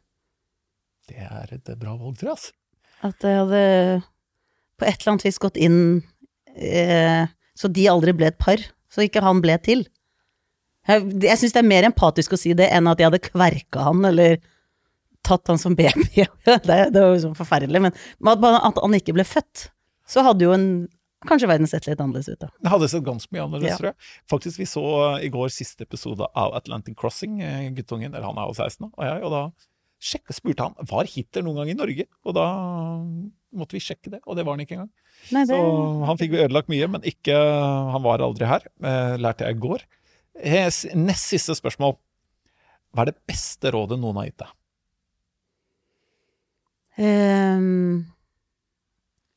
Det 1.11 1.21
er 1.21 1.53
et 1.53 1.69
bra 1.77 1.99
valg, 2.01 2.17
tror 2.17 2.33
jeg. 2.33 2.55
At 3.05 3.29
jeg 3.29 3.43
hadde 3.43 3.61
på 4.81 4.89
et 4.89 4.97
eller 4.97 5.13
annet 5.13 5.29
vis 5.29 5.41
gått 5.43 5.61
inn 5.61 5.79
eh, 6.57 7.29
så 7.61 7.69
de 7.69 7.85
aldri 7.93 8.15
ble 8.17 8.31
et 8.31 8.39
par, 8.41 8.63
så 8.91 9.05
ikke 9.05 9.23
han 9.25 9.43
ble 9.45 9.57
til. 9.65 9.85
Jeg, 10.89 11.05
jeg 11.23 11.41
syns 11.43 11.53
det 11.55 11.61
er 11.61 11.69
mer 11.69 11.87
empatisk 11.91 12.33
å 12.35 12.39
si 12.41 12.55
det 12.57 12.71
enn 12.73 12.89
at 12.89 13.01
jeg 13.03 13.11
hadde 13.11 13.21
kverka 13.27 13.85
han 13.91 14.07
eller 14.09 14.39
tatt 15.27 15.51
han 15.53 15.61
som 15.61 15.77
baby. 15.77 16.25
det, 16.47 16.57
det 16.65 16.97
var 16.97 17.13
jo 17.13 17.21
sånn 17.27 17.37
forferdelig, 17.39 17.83
men 17.85 17.93
at, 17.93 18.49
at 18.49 18.81
han 18.81 18.97
ikke 18.97 19.15
ble 19.19 19.27
født. 19.29 19.69
Så 20.09 20.25
hadde 20.27 20.47
jo 20.49 20.55
en 20.57 20.67
kanskje 21.29 21.51
verden 21.51 21.69
sett 21.69 21.85
litt 21.85 22.01
annerledes 22.01 22.31
ut, 22.33 22.41
da. 22.41 22.49
Det 22.65 22.71
hadde 22.73 22.89
sett 22.89 23.05
ganske 23.05 23.29
mye 23.35 23.45
annerledes, 23.45 23.75
Ja. 23.75 23.77
tror 23.77 23.91
jeg. 23.91 24.09
Faktisk, 24.33 24.63
vi 24.63 24.67
så 24.71 24.85
i 25.21 25.29
går 25.33 25.53
siste 25.53 25.85
episode 25.85 26.25
av 26.33 26.55
Atlantic 26.57 26.97
Crossing, 26.97 27.43
eh, 27.45 27.67
guttungen, 27.77 28.15
eller 28.15 28.25
han 28.25 28.41
er 28.41 28.49
jo 28.49 28.57
16 28.57 28.87
nå, 28.87 28.89
og 28.97 29.05
jeg, 29.05 29.21
og 29.29 29.35
da 29.35 29.43
sjekka, 30.01 30.35
spurte 30.35 30.67
han 30.67 30.89
var 30.89 31.09
Hitler 31.09 31.45
noen 31.45 31.61
gang 31.61 31.73
i 31.73 31.79
Norge, 31.79 32.07
og 32.25 32.37
da 32.37 32.47
måtte 33.57 33.77
vi 33.77 33.83
sjekke 33.85 34.13
det, 34.13 34.21
og 34.25 34.39
det 34.39 34.45
var 34.47 34.57
han 34.57 34.65
ikke 34.65 34.79
engang. 34.79 34.93
Nei, 35.35 35.43
det, 35.45 35.57
Så 35.57 36.05
han 36.09 36.21
fikk 36.21 36.37
ødelagt 36.39 36.71
mye, 36.73 36.89
men 36.95 37.09
ikke, 37.09 37.37
han 37.95 38.05
var 38.07 38.25
aldri 38.25 38.49
her, 38.49 38.65
eh, 38.81 39.17
lærte 39.21 39.47
jeg 39.47 39.59
i 39.59 39.65
går. 39.67 39.85
Eh, 40.41 40.71
Nest 40.97 41.35
siste 41.35 41.57
spørsmål. 41.59 41.99
Hva 42.91 43.05
er 43.05 43.13
det 43.13 43.21
beste 43.29 43.71
rådet 43.75 44.01
noen 44.01 44.19
har 44.19 44.31
gitt 44.31 44.41
deg? 44.43 44.57
Um, 47.01 48.09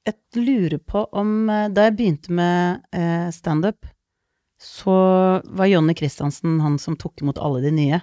jeg 0.03 0.41
lurer 0.43 0.81
på 0.83 1.05
om 1.15 1.45
eh, 1.47 1.69
Da 1.71 1.85
jeg 1.85 1.93
begynte 1.95 2.33
med 2.35 2.81
eh, 2.91 3.29
standup, 3.31 3.85
så 4.59 4.95
var 5.43 5.69
Jonny 5.69 5.93
Christiansen 5.95 6.57
han 6.63 6.75
som 6.79 6.97
tok 6.99 7.21
imot 7.23 7.39
alle 7.39 7.61
de 7.63 7.71
nye. 7.75 7.99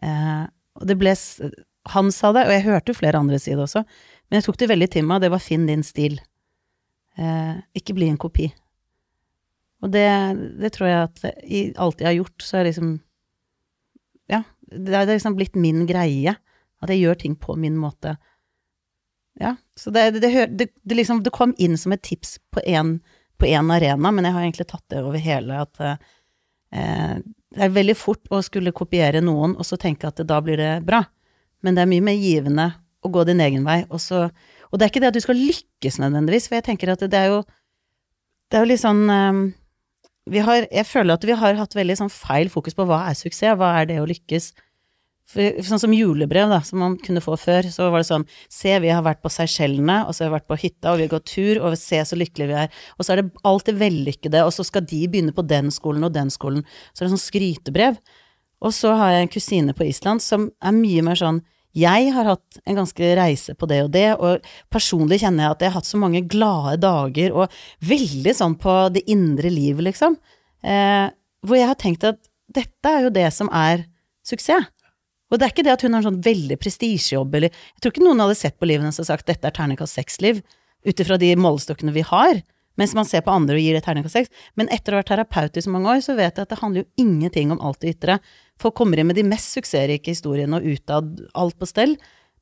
Uh, 0.00 0.44
og 0.76 0.88
det 0.88 0.96
ble 1.00 1.14
Han 1.94 2.12
sa 2.14 2.32
det, 2.34 2.46
og 2.48 2.54
jeg 2.54 2.66
hørte 2.66 2.92
jo 2.92 2.98
flere 2.98 3.20
andre 3.20 3.38
si 3.42 3.54
det 3.54 3.62
også, 3.62 3.84
men 4.26 4.38
jeg 4.38 4.46
tok 4.46 4.58
det 4.60 4.70
veldig 4.72 4.88
til 4.90 5.04
meg, 5.06 5.20
det 5.22 5.30
var 5.30 5.42
'finn 5.42 5.66
din 5.68 5.84
stil'. 5.86 6.18
Eh, 7.16 7.56
ikke 7.78 7.94
bli 7.94 8.08
en 8.08 8.18
kopi. 8.20 8.50
Og 9.82 9.92
det, 9.92 10.08
det 10.60 10.72
tror 10.74 10.88
jeg 10.88 11.02
at 11.02 11.44
i 11.44 11.60
alt 11.76 12.00
jeg 12.00 12.08
har 12.08 12.18
gjort, 12.18 12.42
så 12.42 12.58
er 12.58 12.70
liksom 12.70 13.00
Ja, 14.28 14.42
det 14.66 14.94
er 14.94 15.06
liksom 15.06 15.36
blitt 15.36 15.54
min 15.54 15.86
greie. 15.86 16.36
At 16.82 16.90
jeg 16.90 17.00
gjør 17.00 17.14
ting 17.14 17.36
på 17.36 17.56
min 17.56 17.76
måte. 17.78 18.16
Ja, 19.40 19.56
så 19.76 19.90
det, 19.90 20.10
det, 20.10 20.46
det, 20.58 20.68
det, 20.82 20.94
liksom, 20.94 21.22
kom 21.24 21.54
inn 21.58 21.76
som 21.78 21.92
et 21.92 22.02
tips 22.02 22.38
på 22.50 22.60
én 22.66 23.00
en 23.38 23.70
arena, 23.70 24.10
men 24.10 24.24
jeg 24.24 24.32
har 24.32 24.42
egentlig 24.42 24.66
tatt 24.66 24.84
det 24.88 25.02
over 25.04 25.20
hele 25.20 25.58
at 25.60 25.80
eh, 25.80 27.18
det 27.52 27.66
er 27.66 27.74
veldig 27.74 27.96
fort 27.96 28.30
å 28.32 28.40
skulle 28.44 28.72
kopiere 28.72 29.20
noen, 29.20 29.56
og 29.56 29.66
så 29.66 29.76
tenke 29.76 30.08
at 30.08 30.22
da 30.24 30.40
blir 30.40 30.56
det 30.56 30.80
bra. 30.88 31.02
Men 31.66 31.74
det 31.74 31.82
er 31.82 31.90
mye 31.90 32.04
mer 32.06 32.18
givende 32.18 32.70
å 33.02 33.10
gå 33.12 33.26
din 33.26 33.42
egen 33.42 33.66
vei. 33.66 33.80
Og, 33.90 33.98
så, 34.02 34.28
og 34.70 34.78
det 34.78 34.86
er 34.86 34.92
ikke 34.92 35.02
det 35.02 35.12
at 35.12 35.18
du 35.18 35.24
skal 35.24 35.40
lykkes 35.40 35.98
nødvendigvis, 36.02 36.46
for 36.48 36.60
jeg 36.60 36.68
tenker 36.68 36.94
at 36.94 37.02
det, 37.02 37.18
er 37.18 37.32
jo 37.34 37.40
Det 38.46 38.58
er 38.58 38.62
jo 38.62 38.70
litt 38.70 38.82
sånn 38.82 39.02
eh, 39.10 39.40
vi 40.30 40.42
har, 40.42 40.68
Jeg 40.70 40.86
føler 40.86 41.14
at 41.14 41.26
vi 41.26 41.34
har 41.38 41.58
hatt 41.58 41.74
veldig 41.74 41.98
sånn 42.02 42.12
feil 42.12 42.50
fokus 42.50 42.78
på 42.78 42.86
hva 42.86 43.04
er 43.10 43.18
suksess, 43.18 43.58
hva 43.58 43.74
er 43.80 43.90
det 43.90 44.00
å 44.02 44.08
lykkes. 44.08 44.52
For, 45.26 45.58
sånn 45.66 45.80
som 45.82 45.94
julebrev, 45.94 46.46
da, 46.50 46.60
som 46.62 46.78
man 46.78 46.94
kunne 47.02 47.22
få 47.22 47.34
før, 47.40 47.66
så 47.74 47.88
var 47.90 48.02
det 48.02 48.08
sånn 48.08 48.26
Se, 48.52 48.70
vi 48.82 48.92
har 48.94 49.02
vært 49.02 49.24
på 49.24 49.32
Seychellene, 49.34 50.04
og 50.06 50.14
så 50.14 50.24
har 50.24 50.30
vi 50.30 50.36
vært 50.36 50.50
på 50.50 50.58
hytta, 50.62 50.92
og 50.92 51.00
vi 51.00 51.06
har 51.08 51.14
gått 51.16 51.32
tur, 51.32 51.58
og 51.62 51.74
se 51.80 51.98
så 52.06 52.18
lykkelige 52.18 52.50
vi 52.52 52.60
er. 52.62 52.84
Og 52.94 53.06
så 53.06 53.14
er 53.14 53.22
det 53.22 53.42
alltid 53.46 53.80
vellykkede, 53.80 54.44
og 54.46 54.54
så 54.54 54.66
skal 54.66 54.86
de 54.86 55.00
begynne 55.10 55.34
på 55.34 55.46
den 55.46 55.72
skolen 55.74 56.06
og 56.06 56.14
den 56.14 56.30
skolen. 56.30 56.62
Så 56.92 57.02
er 57.02 57.08
det 57.08 57.16
sånn 57.16 57.24
skrytebrev. 57.26 57.98
Og 58.62 58.72
så 58.74 58.94
har 58.96 59.12
jeg 59.12 59.26
en 59.26 59.34
kusine 59.34 59.74
på 59.76 59.86
Island 59.90 60.22
som 60.24 60.48
er 60.62 60.78
mye 60.78 61.02
mer 61.06 61.18
sånn 61.18 61.42
jeg 61.76 62.12
har 62.16 62.30
hatt 62.30 62.60
en 62.64 62.78
ganske 62.78 63.10
reise 63.18 63.54
på 63.58 63.68
det 63.68 63.82
og 63.84 63.90
det, 63.92 64.06
og 64.16 64.46
personlig 64.72 65.20
kjenner 65.22 65.44
jeg 65.44 65.56
at 65.56 65.64
jeg 65.64 65.72
har 65.72 65.78
hatt 65.80 65.90
så 65.90 66.00
mange 66.00 66.22
glade 66.24 66.78
dager, 66.84 67.34
og 67.36 67.58
veldig 67.84 68.34
sånn 68.36 68.56
på 68.60 68.76
det 68.94 69.04
indre 69.12 69.52
livet, 69.52 69.84
liksom. 69.90 70.16
Eh, 70.64 71.10
hvor 71.46 71.60
jeg 71.60 71.68
har 71.68 71.78
tenkt 71.80 72.06
at 72.08 72.22
dette 72.56 72.90
er 72.90 73.06
jo 73.06 73.12
det 73.12 73.28
som 73.34 73.50
er 73.52 73.84
suksess. 74.26 74.72
Og 75.26 75.40
det 75.40 75.46
er 75.46 75.52
ikke 75.52 75.64
det 75.66 75.74
at 75.74 75.82
hun 75.82 75.96
har 75.96 76.04
en 76.04 76.12
sånn 76.12 76.22
veldig 76.22 76.56
prestisjejobb, 76.62 77.32
eller 77.34 77.50
Jeg 77.50 77.80
tror 77.82 77.92
ikke 77.92 78.04
noen 78.04 78.22
hadde 78.22 78.38
sett 78.38 78.58
på 78.58 78.68
livet 78.70 78.86
hennes 78.86 79.00
og 79.02 79.08
sagt 79.08 79.26
dette 79.26 79.48
er 79.48 79.54
terningkast 79.54 79.98
seks-liv, 79.98 80.42
ut 80.86 81.00
ifra 81.02 81.18
de 81.18 81.32
målestokkene 81.34 81.94
vi 81.94 82.04
har, 82.06 82.44
mens 82.78 82.94
man 82.94 83.08
ser 83.08 83.24
på 83.26 83.32
andre 83.34 83.56
og 83.56 83.64
gir 83.64 83.74
det 83.74 83.82
terningkast 83.86 84.20
seks. 84.20 84.30
Men 84.54 84.70
etter 84.70 84.94
å 84.94 84.96
ha 84.96 85.02
vært 85.02 85.10
terapeut 85.10 85.58
i 85.58 85.64
så 85.64 85.72
mange 85.74 85.96
år, 85.96 86.02
så 86.04 86.14
vet 86.14 86.36
jeg 86.36 86.46
at 86.46 86.52
det 86.52 86.60
handler 86.60 86.84
jo 86.84 87.02
ingenting 87.02 87.54
om 87.54 87.62
alt 87.64 87.80
det 87.82 87.96
ytre. 87.96 88.20
Folk 88.60 88.76
kommer 88.78 89.00
inn 89.00 89.10
med 89.10 89.18
de 89.18 89.26
mest 89.26 89.52
suksessrike 89.56 90.14
historiene 90.14 90.58
og 90.58 90.66
utad, 90.76 91.18
alt 91.36 91.58
på 91.60 91.68
stell, 91.68 91.96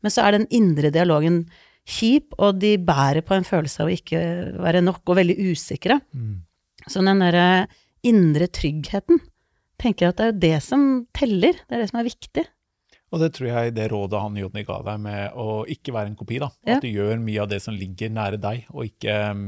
men 0.04 0.12
så 0.12 0.24
er 0.24 0.36
den 0.36 0.48
indre 0.54 0.92
dialogen 0.94 1.44
kjip, 1.84 2.32
og 2.38 2.60
de 2.62 2.76
bærer 2.80 3.24
på 3.26 3.36
en 3.36 3.46
følelse 3.46 3.82
av 3.82 3.90
å 3.90 3.94
ikke 3.94 4.20
være 4.62 4.82
nok, 4.84 5.02
og 5.08 5.18
veldig 5.20 5.36
usikre. 5.52 5.98
Så 6.86 7.02
den 7.04 7.22
derre 7.24 7.66
indre 8.04 8.48
tryggheten, 8.52 9.20
tenker 9.80 10.06
jeg 10.06 10.14
at 10.14 10.20
det 10.20 10.26
er 10.26 10.32
jo 10.32 10.42
det 10.44 10.58
som 10.64 10.84
teller, 11.16 11.58
det 11.66 11.76
er 11.76 11.82
det 11.82 11.90
som 11.90 12.00
er 12.00 12.08
viktig. 12.08 12.44
Og 13.14 13.20
det 13.22 13.30
tror 13.36 13.48
jeg 13.50 13.74
det 13.76 13.88
rådet 13.92 14.20
han 14.20 14.38
Jonny 14.38 14.64
ga 14.66 14.80
deg 14.86 15.02
med 15.04 15.36
å 15.38 15.62
ikke 15.70 15.94
være 15.94 16.10
en 16.10 16.18
kopi, 16.18 16.40
da. 16.42 16.50
Ja. 16.66 16.78
At 16.78 16.86
du 16.86 16.90
gjør 16.90 17.20
mye 17.22 17.42
av 17.44 17.50
det 17.52 17.60
som 17.62 17.76
ligger 17.76 18.10
nære 18.10 18.40
deg, 18.42 18.64
og 18.74 18.88
ikke 18.88 19.18
um, 19.30 19.44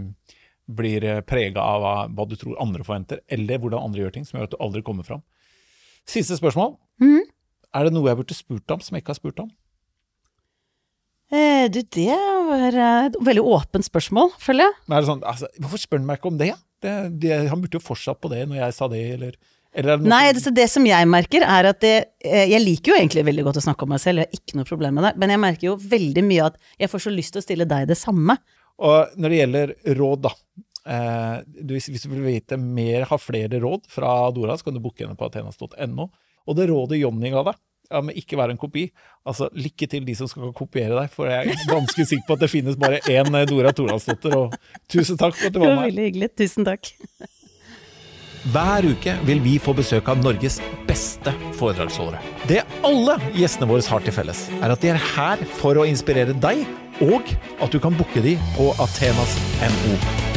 blir 0.66 1.06
prega 1.26 1.62
av 1.62 1.86
hva 2.14 2.26
du 2.28 2.36
tror 2.38 2.60
andre 2.62 2.86
forventer, 2.86 3.22
eller 3.32 3.62
hvordan 3.62 3.88
andre 3.88 4.04
gjør 4.04 4.14
ting, 4.18 4.28
som 4.28 4.38
gjør 4.38 4.50
at 4.50 4.54
du 4.54 4.62
aldri 4.62 4.84
kommer 4.86 5.06
fram. 5.06 5.24
Siste 6.06 6.38
spørsmål. 6.38 6.76
Mm. 7.02 7.22
Er 7.76 7.86
det 7.86 7.94
noe 7.94 8.08
jeg 8.08 8.20
burde 8.20 8.36
spurt 8.36 8.72
om 8.72 8.82
som 8.82 8.96
jeg 8.96 9.04
ikke 9.04 9.14
har 9.14 9.20
spurt 9.20 9.42
om? 9.42 9.50
Eh, 11.34 11.66
du, 11.74 11.80
det 11.82 12.14
var 12.46 12.70
eh, 12.70 13.08
et 13.08 13.18
veldig 13.26 13.42
åpent 13.42 13.86
spørsmål, 13.86 14.30
føler 14.38 14.68
jeg. 14.68 14.78
Men 14.86 14.96
er 14.96 15.02
det 15.02 15.10
sånn, 15.10 15.24
altså, 15.26 15.50
hvorfor 15.58 15.82
spør 15.82 16.00
han 16.00 16.06
meg 16.06 16.20
ikke 16.20 16.30
om 16.30 16.38
det? 16.40 16.52
det, 16.84 16.94
det 17.22 17.36
han 17.50 17.62
burde 17.62 17.78
jo 17.78 17.84
fortsatt 17.84 18.20
på 18.20 18.30
det 18.32 18.42
når 18.48 18.60
jeg 18.60 18.76
sa 18.76 18.88
det, 18.92 19.02
eller, 19.16 19.38
eller 19.76 19.94
er 19.94 20.02
det 20.02 20.10
Nei, 20.12 20.22
det, 20.36 20.52
det 20.56 20.66
som 20.72 20.86
jeg 20.88 21.08
merker, 21.10 21.46
er 21.46 21.70
at 21.72 21.80
det, 21.84 21.94
eh, 22.24 22.44
Jeg 22.52 22.62
liker 22.62 22.92
jo 22.92 22.98
egentlig 22.98 23.26
veldig 23.28 23.46
godt 23.48 23.60
å 23.62 23.66
snakke 23.68 23.86
om 23.86 23.94
meg 23.94 24.02
selv, 24.02 24.22
jeg 24.22 24.30
har 24.30 24.40
ikke 24.40 24.60
noe 24.60 24.68
problem 24.68 24.98
med 24.98 25.08
det, 25.08 25.14
men 25.22 25.34
jeg 25.34 25.42
merker 25.46 25.70
jo 25.70 25.78
veldig 25.96 26.26
mye 26.28 26.52
at 26.52 26.60
jeg 26.84 26.92
får 26.92 27.06
så 27.06 27.14
lyst 27.14 27.34
til 27.34 27.42
å 27.42 27.46
stille 27.46 27.68
deg 27.68 27.90
det 27.90 27.98
samme. 28.00 28.38
Og 28.86 29.16
når 29.16 29.32
det 29.32 29.40
gjelder 29.40 29.74
råd, 29.96 30.26
da. 30.28 30.34
Eh, 30.86 31.36
du, 31.66 31.74
hvis, 31.74 31.88
hvis 31.90 32.04
du 32.06 32.12
vil 32.14 32.24
vite 32.28 32.56
mer, 32.62 33.04
ha 33.10 33.16
flere 33.18 33.58
råd 33.62 33.88
fra 33.90 34.12
Dora, 34.36 34.54
så 34.56 34.68
kan 34.68 34.76
du 34.76 34.82
booke 34.84 35.02
henne 35.04 35.16
på 35.18 35.26
athenas.no. 35.26 36.08
Og 36.46 36.54
det 36.58 36.68
rådet 36.70 37.00
Jonny 37.00 37.32
ga 37.34 37.42
deg, 37.48 37.58
ja, 37.90 38.00
men 38.02 38.16
ikke 38.18 38.34
være 38.38 38.50
en 38.56 38.58
kopi 38.58 38.88
Altså, 39.26 39.46
lykke 39.54 39.86
til 39.90 40.02
de 40.06 40.14
som 40.18 40.26
skal 40.30 40.50
kopiere 40.58 40.96
deg, 40.98 41.10
for 41.14 41.30
jeg 41.30 41.52
er 41.52 41.68
ganske 41.70 42.02
sikker 42.06 42.26
på 42.26 42.34
at 42.34 42.42
det 42.42 42.48
finnes 42.50 42.78
bare 42.78 42.98
én 43.10 43.30
eh, 43.34 43.46
Dora 43.50 43.70
Toralsdotter. 43.74 44.34
Og 44.38 44.54
tusen 44.90 45.18
takk 45.18 45.34
for 45.38 45.48
at 45.50 45.54
du 45.54 45.58
Det 45.60 45.64
var 45.64 45.72
var 45.74 45.80
med. 45.82 45.90
veldig 45.92 46.06
hyggelig. 46.10 46.30
Tusen 46.38 46.66
takk. 46.66 46.92
Hver 48.46 48.86
uke 48.86 49.16
vil 49.26 49.40
vi 49.42 49.56
få 49.58 49.72
besøk 49.74 50.06
av 50.12 50.20
Norges 50.22 50.60
beste 50.86 51.32
foredragsholdere. 51.58 52.20
Det 52.46 52.60
alle 52.86 53.16
gjestene 53.34 53.66
våre 53.72 53.82
har 53.90 54.06
til 54.06 54.14
felles, 54.14 54.44
er 54.62 54.70
at 54.70 54.84
de 54.86 54.92
er 54.94 55.02
her 55.16 55.42
for 55.58 55.82
å 55.82 55.86
inspirere 55.90 56.36
deg, 56.46 56.62
og 57.02 57.34
at 57.58 57.74
du 57.74 57.80
kan 57.82 57.98
booke 57.98 58.22
de 58.22 58.36
på 58.54 58.70
athenas.no. 58.86 60.35